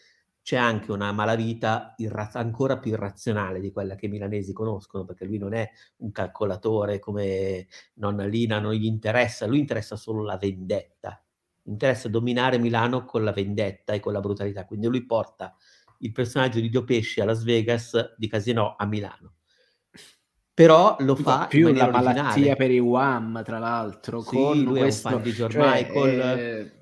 c'è 0.49 0.57
anche 0.57 0.93
una 0.93 1.13
malavita 1.13 1.93
irra- 1.99 2.31
ancora 2.33 2.79
più 2.79 2.93
irrazionale 2.93 3.61
di 3.61 3.71
quella 3.71 3.97
che 3.97 4.07
i 4.07 4.09
milanesi 4.09 4.55
conoscono, 4.55 5.05
perché 5.05 5.27
lui 5.27 5.37
non 5.37 5.53
è 5.53 5.71
un 5.97 6.11
calcolatore 6.11 6.99
come 6.99 7.67
nonna 7.97 8.25
Lina, 8.25 8.59
non 8.59 8.73
gli 8.73 8.87
interessa, 8.87 9.45
lui 9.45 9.59
interessa 9.59 9.95
solo 9.97 10.23
la 10.23 10.39
vendetta, 10.39 11.23
interessa 11.65 12.09
dominare 12.09 12.57
Milano 12.57 13.05
con 13.05 13.25
la 13.25 13.33
vendetta 13.33 13.93
e 13.93 14.01
con 14.01 14.15
la 14.15 14.21
brutalità, 14.21 14.65
quindi 14.65 14.87
lui 14.87 15.05
porta 15.05 15.55
il 15.99 16.13
personaggio 16.13 16.61
di 16.61 16.71
Dio 16.71 16.83
Pesci 16.83 17.21
a 17.21 17.27
Las 17.27 17.45
Vegas 17.45 18.15
di 18.17 18.27
Casino 18.27 18.75
a 18.79 18.87
Milano. 18.87 19.35
Però 20.55 20.97
lo 21.01 21.15
fa 21.15 21.47
più 21.47 21.71
la 21.75 21.89
originale. 21.89 22.23
malattia 22.23 22.57
per 22.57 22.71
i 22.71 22.79
Wham, 22.79 23.43
tra 23.45 23.59
l'altro. 23.59 24.23
Sì, 24.23 24.35
con 24.35 24.59
lui 24.63 24.79
questo, 24.79 25.09
è 25.09 25.13
un 25.13 25.19
fan 25.19 25.29
di 25.29 25.37
George 25.37 25.59
cioè, 25.59 25.71
Michael. 25.71 26.39
eh, 26.39 26.78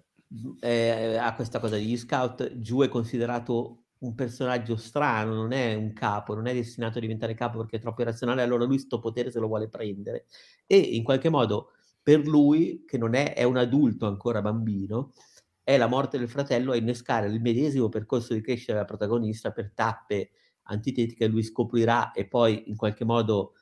eh, 0.60 1.16
ha 1.16 1.34
questa 1.34 1.60
cosa 1.60 1.76
degli 1.76 1.96
scout, 1.96 2.58
giù 2.58 2.80
è 2.80 2.88
considerato 2.88 3.84
un 3.98 4.14
personaggio 4.14 4.76
strano, 4.76 5.34
non 5.34 5.52
è 5.52 5.74
un 5.74 5.92
capo, 5.92 6.34
non 6.34 6.46
è 6.46 6.52
destinato 6.52 6.98
a 6.98 7.00
diventare 7.00 7.34
capo 7.34 7.58
perché 7.58 7.76
è 7.76 7.80
troppo 7.80 8.02
irrazionale, 8.02 8.42
allora 8.42 8.64
lui 8.64 8.78
sto 8.78 8.98
potere 8.98 9.30
se 9.30 9.38
lo 9.38 9.46
vuole 9.46 9.68
prendere. 9.68 10.26
E 10.66 10.76
in 10.78 11.02
qualche 11.02 11.28
modo 11.30 11.70
per 12.02 12.26
lui, 12.26 12.84
che 12.86 12.98
non 12.98 13.14
è, 13.14 13.34
è 13.34 13.42
un 13.44 13.56
adulto 13.56 14.06
ancora 14.06 14.42
bambino, 14.42 15.12
è 15.62 15.76
la 15.76 15.88
morte 15.88 16.18
del 16.18 16.28
fratello 16.28 16.72
a 16.72 16.76
innescare 16.76 17.26
il 17.26 17.40
medesimo 17.40 17.88
percorso 17.88 18.34
di 18.34 18.40
crescita 18.40 18.72
della 18.72 18.84
protagonista 18.84 19.50
per 19.50 19.72
tappe 19.74 20.30
antitetiche, 20.68 21.26
lui 21.26 21.42
scoprirà 21.42 22.12
e 22.12 22.26
poi 22.28 22.64
in 22.66 22.76
qualche 22.76 23.04
modo 23.04 23.54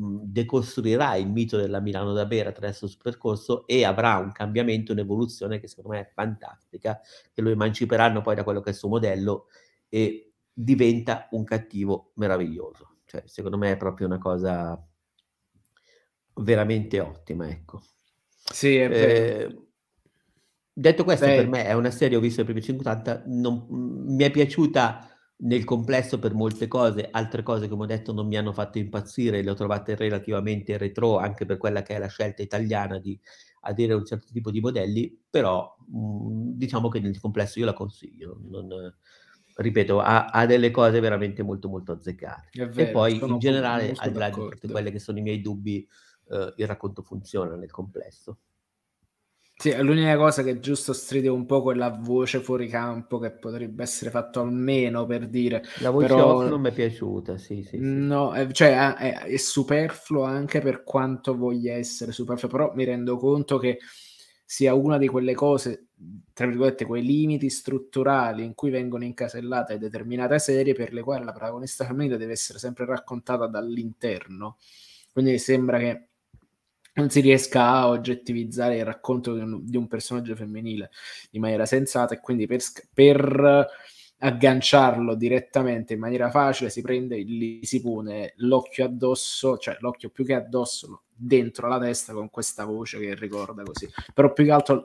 decostruirà 0.00 1.16
il 1.16 1.28
mito 1.28 1.56
della 1.56 1.80
Milano 1.80 2.12
da 2.12 2.24
bere 2.24 2.50
attraverso 2.50 2.84
il 2.84 2.92
suo 2.92 3.00
percorso 3.02 3.66
e 3.66 3.84
avrà 3.84 4.18
un 4.18 4.30
cambiamento, 4.30 4.92
un'evoluzione 4.92 5.58
che 5.58 5.66
secondo 5.66 5.90
me 5.90 6.00
è 6.00 6.10
fantastica, 6.14 7.00
che 7.32 7.42
lo 7.42 7.50
emanciperanno 7.50 8.20
poi 8.20 8.36
da 8.36 8.44
quello 8.44 8.60
che 8.60 8.68
è 8.68 8.72
il 8.72 8.78
suo 8.78 8.88
modello 8.88 9.46
e 9.88 10.34
diventa 10.52 11.26
un 11.32 11.42
cattivo 11.42 12.12
meraviglioso. 12.14 12.98
Cioè, 13.06 13.24
secondo 13.26 13.58
me 13.58 13.72
è 13.72 13.76
proprio 13.76 14.06
una 14.06 14.18
cosa 14.18 14.80
veramente 16.34 17.00
ottima, 17.00 17.48
ecco. 17.48 17.82
Sì, 18.28 18.76
è 18.76 18.88
vero. 18.88 19.12
Eh, 19.12 19.58
detto 20.72 21.02
questo, 21.02 21.26
Beh. 21.26 21.34
per 21.34 21.48
me 21.48 21.64
è 21.64 21.72
una 21.72 21.90
serie, 21.90 22.16
ho 22.16 22.20
visto 22.20 22.42
i 22.42 22.44
primi 22.44 22.62
50, 22.62 23.24
non, 23.26 23.66
mi 23.68 24.22
è 24.22 24.30
piaciuta 24.30 25.17
nel 25.40 25.64
complesso 25.64 26.18
per 26.18 26.34
molte 26.34 26.66
cose, 26.66 27.08
altre 27.10 27.42
cose 27.42 27.68
come 27.68 27.84
ho 27.84 27.86
detto 27.86 28.12
non 28.12 28.26
mi 28.26 28.36
hanno 28.36 28.52
fatto 28.52 28.78
impazzire, 28.78 29.42
le 29.42 29.50
ho 29.50 29.54
trovate 29.54 29.94
relativamente 29.94 30.76
retro 30.76 31.18
anche 31.18 31.44
per 31.44 31.58
quella 31.58 31.82
che 31.82 31.94
è 31.94 31.98
la 31.98 32.08
scelta 32.08 32.42
italiana 32.42 32.98
di 32.98 33.18
aderire 33.60 33.94
a 33.94 33.98
un 33.98 34.04
certo 34.04 34.26
tipo 34.32 34.50
di 34.50 34.60
modelli, 34.60 35.16
però 35.28 35.76
mh, 35.86 35.98
mm, 35.98 36.50
diciamo 36.54 36.88
che 36.88 37.00
nel 37.00 37.20
complesso 37.20 37.58
io 37.58 37.66
la 37.66 37.72
consiglio. 37.72 38.38
Non, 38.48 38.92
ripeto, 39.54 40.00
ha, 40.00 40.26
ha, 40.26 40.46
delle 40.46 40.70
cose 40.70 41.00
veramente 41.00 41.42
molto 41.42 41.68
molto 41.68 41.92
azzeccate. 41.92 42.48
Vero, 42.52 42.72
e 42.80 42.90
poi 42.90 43.18
in 43.20 43.38
generale, 43.38 43.92
al 43.96 44.12
di 44.12 44.18
là 44.18 44.30
di 44.30 44.34
tutte 44.34 44.68
quelle 44.68 44.90
che 44.90 44.98
sono 45.00 45.18
i 45.18 45.22
miei 45.22 45.40
dubbi, 45.40 45.86
eh, 46.30 46.54
il 46.56 46.66
racconto 46.66 47.02
funziona 47.02 47.56
nel 47.56 47.70
complesso. 47.70 48.38
Sì, 49.60 49.74
l'unica 49.76 50.16
cosa 50.16 50.44
che 50.44 50.60
giusto 50.60 50.92
stride 50.92 51.26
un 51.26 51.44
po' 51.44 51.62
quella 51.62 51.90
voce 51.90 52.38
fuori 52.38 52.68
campo 52.68 53.18
che 53.18 53.32
potrebbe 53.32 53.82
essere 53.82 54.08
fatto 54.08 54.38
almeno 54.38 55.04
per 55.04 55.26
dire. 55.26 55.64
La 55.80 55.90
voce 55.90 56.06
però... 56.06 56.36
off 56.36 56.48
non 56.48 56.60
mi 56.60 56.68
è 56.68 56.72
piaciuta, 56.72 57.36
sì, 57.38 57.64
sì. 57.64 57.76
No, 57.80 58.30
sì. 58.34 58.38
È, 58.38 58.52
cioè 58.52 58.94
è, 58.94 59.22
è, 59.24 59.36
superfluo 59.36 60.22
anche 60.22 60.60
per 60.60 60.84
quanto 60.84 61.36
voglia 61.36 61.74
essere 61.74 62.12
superfluo, 62.12 62.48
però 62.48 62.72
mi 62.76 62.84
rendo 62.84 63.16
conto 63.16 63.58
che 63.58 63.78
sia 64.44 64.74
una 64.74 64.96
di 64.96 65.08
quelle 65.08 65.34
cose, 65.34 65.88
tra 66.32 66.46
virgolette, 66.46 66.86
quei 66.86 67.02
limiti 67.02 67.50
strutturali 67.50 68.44
in 68.44 68.54
cui 68.54 68.70
vengono 68.70 69.02
incasellate 69.02 69.76
determinate 69.76 70.38
serie 70.38 70.72
per 70.72 70.92
le 70.92 71.02
quali 71.02 71.24
la 71.24 71.32
protagonista 71.32 71.84
femminile 71.84 72.16
deve 72.16 72.30
essere 72.30 72.60
sempre 72.60 72.84
raccontata 72.84 73.48
dall'interno. 73.48 74.56
Quindi 75.12 75.36
sembra 75.38 75.78
che 75.78 76.07
non 76.98 77.10
si 77.10 77.20
riesca 77.20 77.68
a 77.68 77.88
oggettivizzare 77.88 78.76
il 78.76 78.84
racconto 78.84 79.34
di 79.34 79.40
un, 79.40 79.64
di 79.64 79.76
un 79.76 79.86
personaggio 79.86 80.34
femminile 80.34 80.90
in 81.30 81.40
maniera 81.40 81.64
sensata 81.64 82.14
e 82.14 82.20
quindi 82.20 82.46
per, 82.46 82.60
per, 82.92 83.66
agganciarlo 84.20 85.14
direttamente 85.14 85.92
in 85.92 86.00
maniera 86.00 86.28
facile 86.28 86.70
si 86.70 86.82
prende, 86.82 87.22
gli 87.22 87.60
si 87.62 87.80
pone 87.80 88.32
l'occhio 88.38 88.84
addosso, 88.84 89.58
cioè 89.58 89.76
l'occhio 89.78 90.10
più 90.10 90.24
che 90.24 90.34
addosso, 90.34 91.02
dentro 91.14 91.68
la 91.68 91.78
testa 91.78 92.12
con 92.12 92.28
questa 92.28 92.64
voce 92.64 92.98
che 92.98 93.14
ricorda 93.14 93.62
così. 93.62 93.88
Però 94.12 94.32
più 94.32 94.44
che 94.44 94.50
altro 94.50 94.82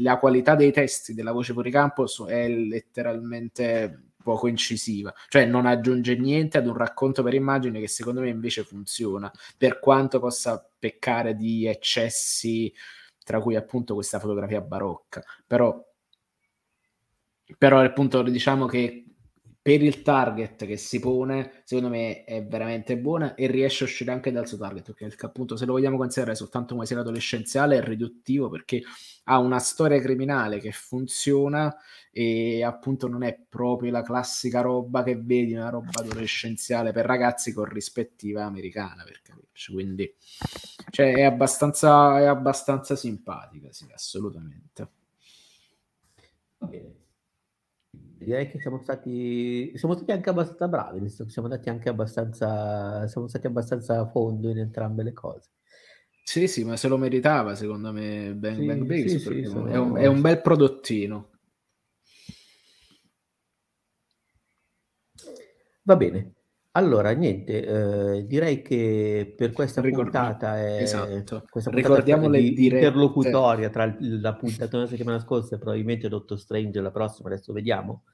la 0.00 0.18
qualità 0.18 0.54
dei 0.54 0.72
testi 0.72 1.12
della 1.12 1.32
voce 1.32 1.52
fuori 1.52 1.70
campo 1.70 2.06
è 2.26 2.48
letteralmente 2.48 4.09
poco 4.22 4.46
incisiva, 4.46 5.12
cioè 5.28 5.44
non 5.44 5.66
aggiunge 5.66 6.16
niente 6.16 6.58
ad 6.58 6.66
un 6.66 6.76
racconto 6.76 7.22
per 7.22 7.34
immagine 7.34 7.80
che 7.80 7.88
secondo 7.88 8.20
me 8.20 8.28
invece 8.28 8.64
funziona, 8.64 9.30
per 9.56 9.78
quanto 9.78 10.18
possa 10.20 10.64
peccare 10.78 11.34
di 11.34 11.66
eccessi, 11.66 12.72
tra 13.24 13.40
cui 13.40 13.56
appunto 13.56 13.94
questa 13.94 14.18
fotografia 14.18 14.60
barocca, 14.60 15.22
però, 15.46 15.82
però 17.58 17.80
appunto 17.80 18.22
diciamo 18.22 18.66
che 18.66 19.04
per 19.70 19.82
il 19.84 20.02
target 20.02 20.66
che 20.66 20.76
si 20.76 20.98
pone, 20.98 21.62
secondo 21.62 21.90
me 21.90 22.24
è 22.24 22.44
veramente 22.44 22.98
buona 22.98 23.36
e 23.36 23.46
riesce 23.46 23.84
a 23.84 23.86
uscire 23.86 24.10
anche 24.10 24.32
dal 24.32 24.48
suo 24.48 24.58
target, 24.58 24.94
perché 24.94 25.26
appunto 25.26 25.56
se 25.56 25.64
lo 25.64 25.74
vogliamo 25.74 25.96
considerare 25.96 26.34
soltanto 26.34 26.74
come 26.74 26.86
serie 26.86 27.04
adolescenziale 27.04 27.76
è 27.76 27.80
riduttivo 27.80 28.48
perché 28.48 28.82
ha 29.24 29.38
una 29.38 29.60
storia 29.60 30.00
criminale 30.00 30.58
che 30.58 30.72
funziona 30.72 31.72
e 32.10 32.64
appunto 32.64 33.06
non 33.06 33.22
è 33.22 33.38
proprio 33.48 33.92
la 33.92 34.02
classica 34.02 34.60
roba 34.60 35.04
che 35.04 35.14
vedi, 35.16 35.54
una 35.54 35.70
roba 35.70 36.00
adolescenziale 36.00 36.90
per 36.90 37.06
ragazzi 37.06 37.52
con 37.52 37.66
rispettiva 37.66 38.44
americana, 38.44 39.04
per 39.04 39.20
capirci, 39.22 39.72
quindi 39.72 40.12
cioè, 40.90 41.14
è, 41.14 41.22
abbastanza, 41.22 42.18
è 42.18 42.24
abbastanza 42.24 42.96
simpatica, 42.96 43.70
sì, 43.70 43.86
assolutamente. 43.92 44.88
Va 46.58 46.66
bene 46.66 46.99
direi 48.24 48.48
che 48.48 48.60
siamo 48.60 48.80
stati, 48.82 49.72
siamo 49.76 49.94
stati 49.94 50.12
anche 50.12 50.30
abbastanza 50.30 50.68
bravi, 50.68 51.08
siamo 51.08 51.48
andati 51.48 51.68
anche 51.70 51.88
abbastanza, 51.88 53.06
siamo 53.08 53.28
stati 53.28 53.46
abbastanza 53.46 54.00
a 54.00 54.06
fondo 54.06 54.50
in 54.50 54.58
entrambe 54.58 55.02
le 55.02 55.12
cose. 55.12 55.50
Sì, 56.22 56.46
sì, 56.46 56.64
ma 56.64 56.76
se 56.76 56.88
lo 56.88 56.96
meritava 56.96 57.54
secondo 57.54 57.92
me 57.92 58.34
Bang 58.34 58.58
sì, 58.58 58.64
Bang 58.66 58.84
Bang, 58.84 59.06
sì, 59.06 59.18
sì, 59.18 59.44
sono... 59.44 59.66
è, 59.66 59.76
un, 59.76 59.96
è, 59.96 60.06
un, 60.06 60.20
bel 60.20 60.40
prodottino. 60.40 61.30
Va 65.82 65.96
bene. 65.96 66.32
Allora, 66.72 67.10
niente, 67.10 67.66
eh, 68.18 68.26
direi 68.26 68.62
che 68.62 69.34
per 69.36 69.50
questa 69.50 69.80
Ricord- 69.80 70.10
puntata 70.10 70.56
è 70.56 70.82
esatto. 70.82 71.44
questa 71.50 71.70
puntata 71.70 71.94
Ricordiamo 71.94 72.28
le 72.28 72.38
di 72.38 72.66
interlocutoria 72.66 73.70
tra 73.70 73.92
la 73.98 74.36
puntata 74.36 74.76
della 74.76 74.86
settimana 74.86 75.18
scorsa 75.18 75.56
e 75.56 75.58
probabilmente 75.58 76.08
Dottor 76.08 76.38
Strange 76.38 76.80
la 76.80 76.92
prossima, 76.92 77.28
adesso 77.28 77.52
vediamo. 77.52 78.04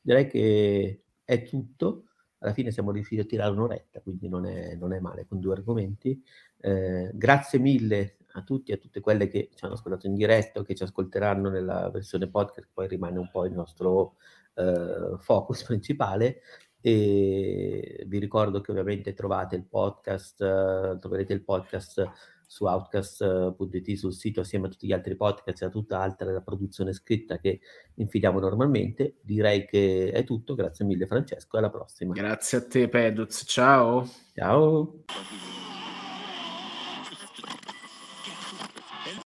Direi 0.00 0.26
che 0.26 1.02
è 1.22 1.42
tutto. 1.42 2.04
Alla 2.38 2.54
fine 2.54 2.70
siamo 2.70 2.92
riusciti 2.92 3.20
a 3.20 3.24
tirare 3.24 3.50
un'oretta, 3.50 4.00
quindi 4.00 4.28
non 4.28 4.46
è, 4.46 4.74
non 4.76 4.94
è 4.94 5.00
male 5.00 5.26
con 5.26 5.38
due 5.38 5.54
argomenti. 5.54 6.22
Eh, 6.60 7.10
grazie 7.12 7.58
mille 7.58 8.16
a 8.32 8.42
tutti 8.42 8.70
e 8.70 8.74
a 8.74 8.78
tutte 8.78 9.00
quelle 9.00 9.28
che 9.28 9.50
ci 9.54 9.64
hanno 9.64 9.74
ascoltato 9.74 10.06
in 10.06 10.14
diretta 10.14 10.60
o 10.60 10.62
che 10.62 10.74
ci 10.74 10.82
ascolteranno 10.82 11.50
nella 11.50 11.90
versione 11.90 12.28
podcast, 12.28 12.70
poi 12.72 12.88
rimane 12.88 13.18
un 13.18 13.28
po' 13.30 13.44
il 13.44 13.52
nostro 13.52 14.16
eh, 14.54 15.16
focus 15.18 15.64
principale. 15.64 16.40
E 16.80 18.04
vi 18.06 18.18
ricordo 18.18 18.60
che 18.60 18.70
ovviamente 18.70 19.14
trovate 19.14 19.56
il 19.56 19.64
podcast, 19.64 20.40
uh, 20.40 20.98
troverete 20.98 21.32
il 21.32 21.42
podcast 21.42 22.10
su 22.48 22.64
outcast.it 22.64 23.94
sul 23.94 24.14
sito 24.14 24.40
assieme 24.40 24.66
a 24.66 24.70
tutti 24.70 24.86
gli 24.86 24.92
altri 24.92 25.16
podcast 25.16 25.62
e 25.62 25.66
a 25.66 25.68
tutta 25.68 26.00
altra 26.00 26.40
produzione 26.40 26.94
scritta 26.94 27.38
che 27.38 27.60
infiliamo 27.94 28.40
normalmente. 28.40 29.16
Direi 29.20 29.66
che 29.66 30.10
è 30.12 30.24
tutto, 30.24 30.54
grazie 30.54 30.86
mille 30.86 31.06
Francesco, 31.06 31.58
alla 31.58 31.70
prossima. 31.70 32.14
Grazie 32.14 32.58
a 32.58 32.66
te 32.66 32.88
Peduz, 32.88 33.44
ciao. 33.46 34.08
Ciao. 34.34 35.04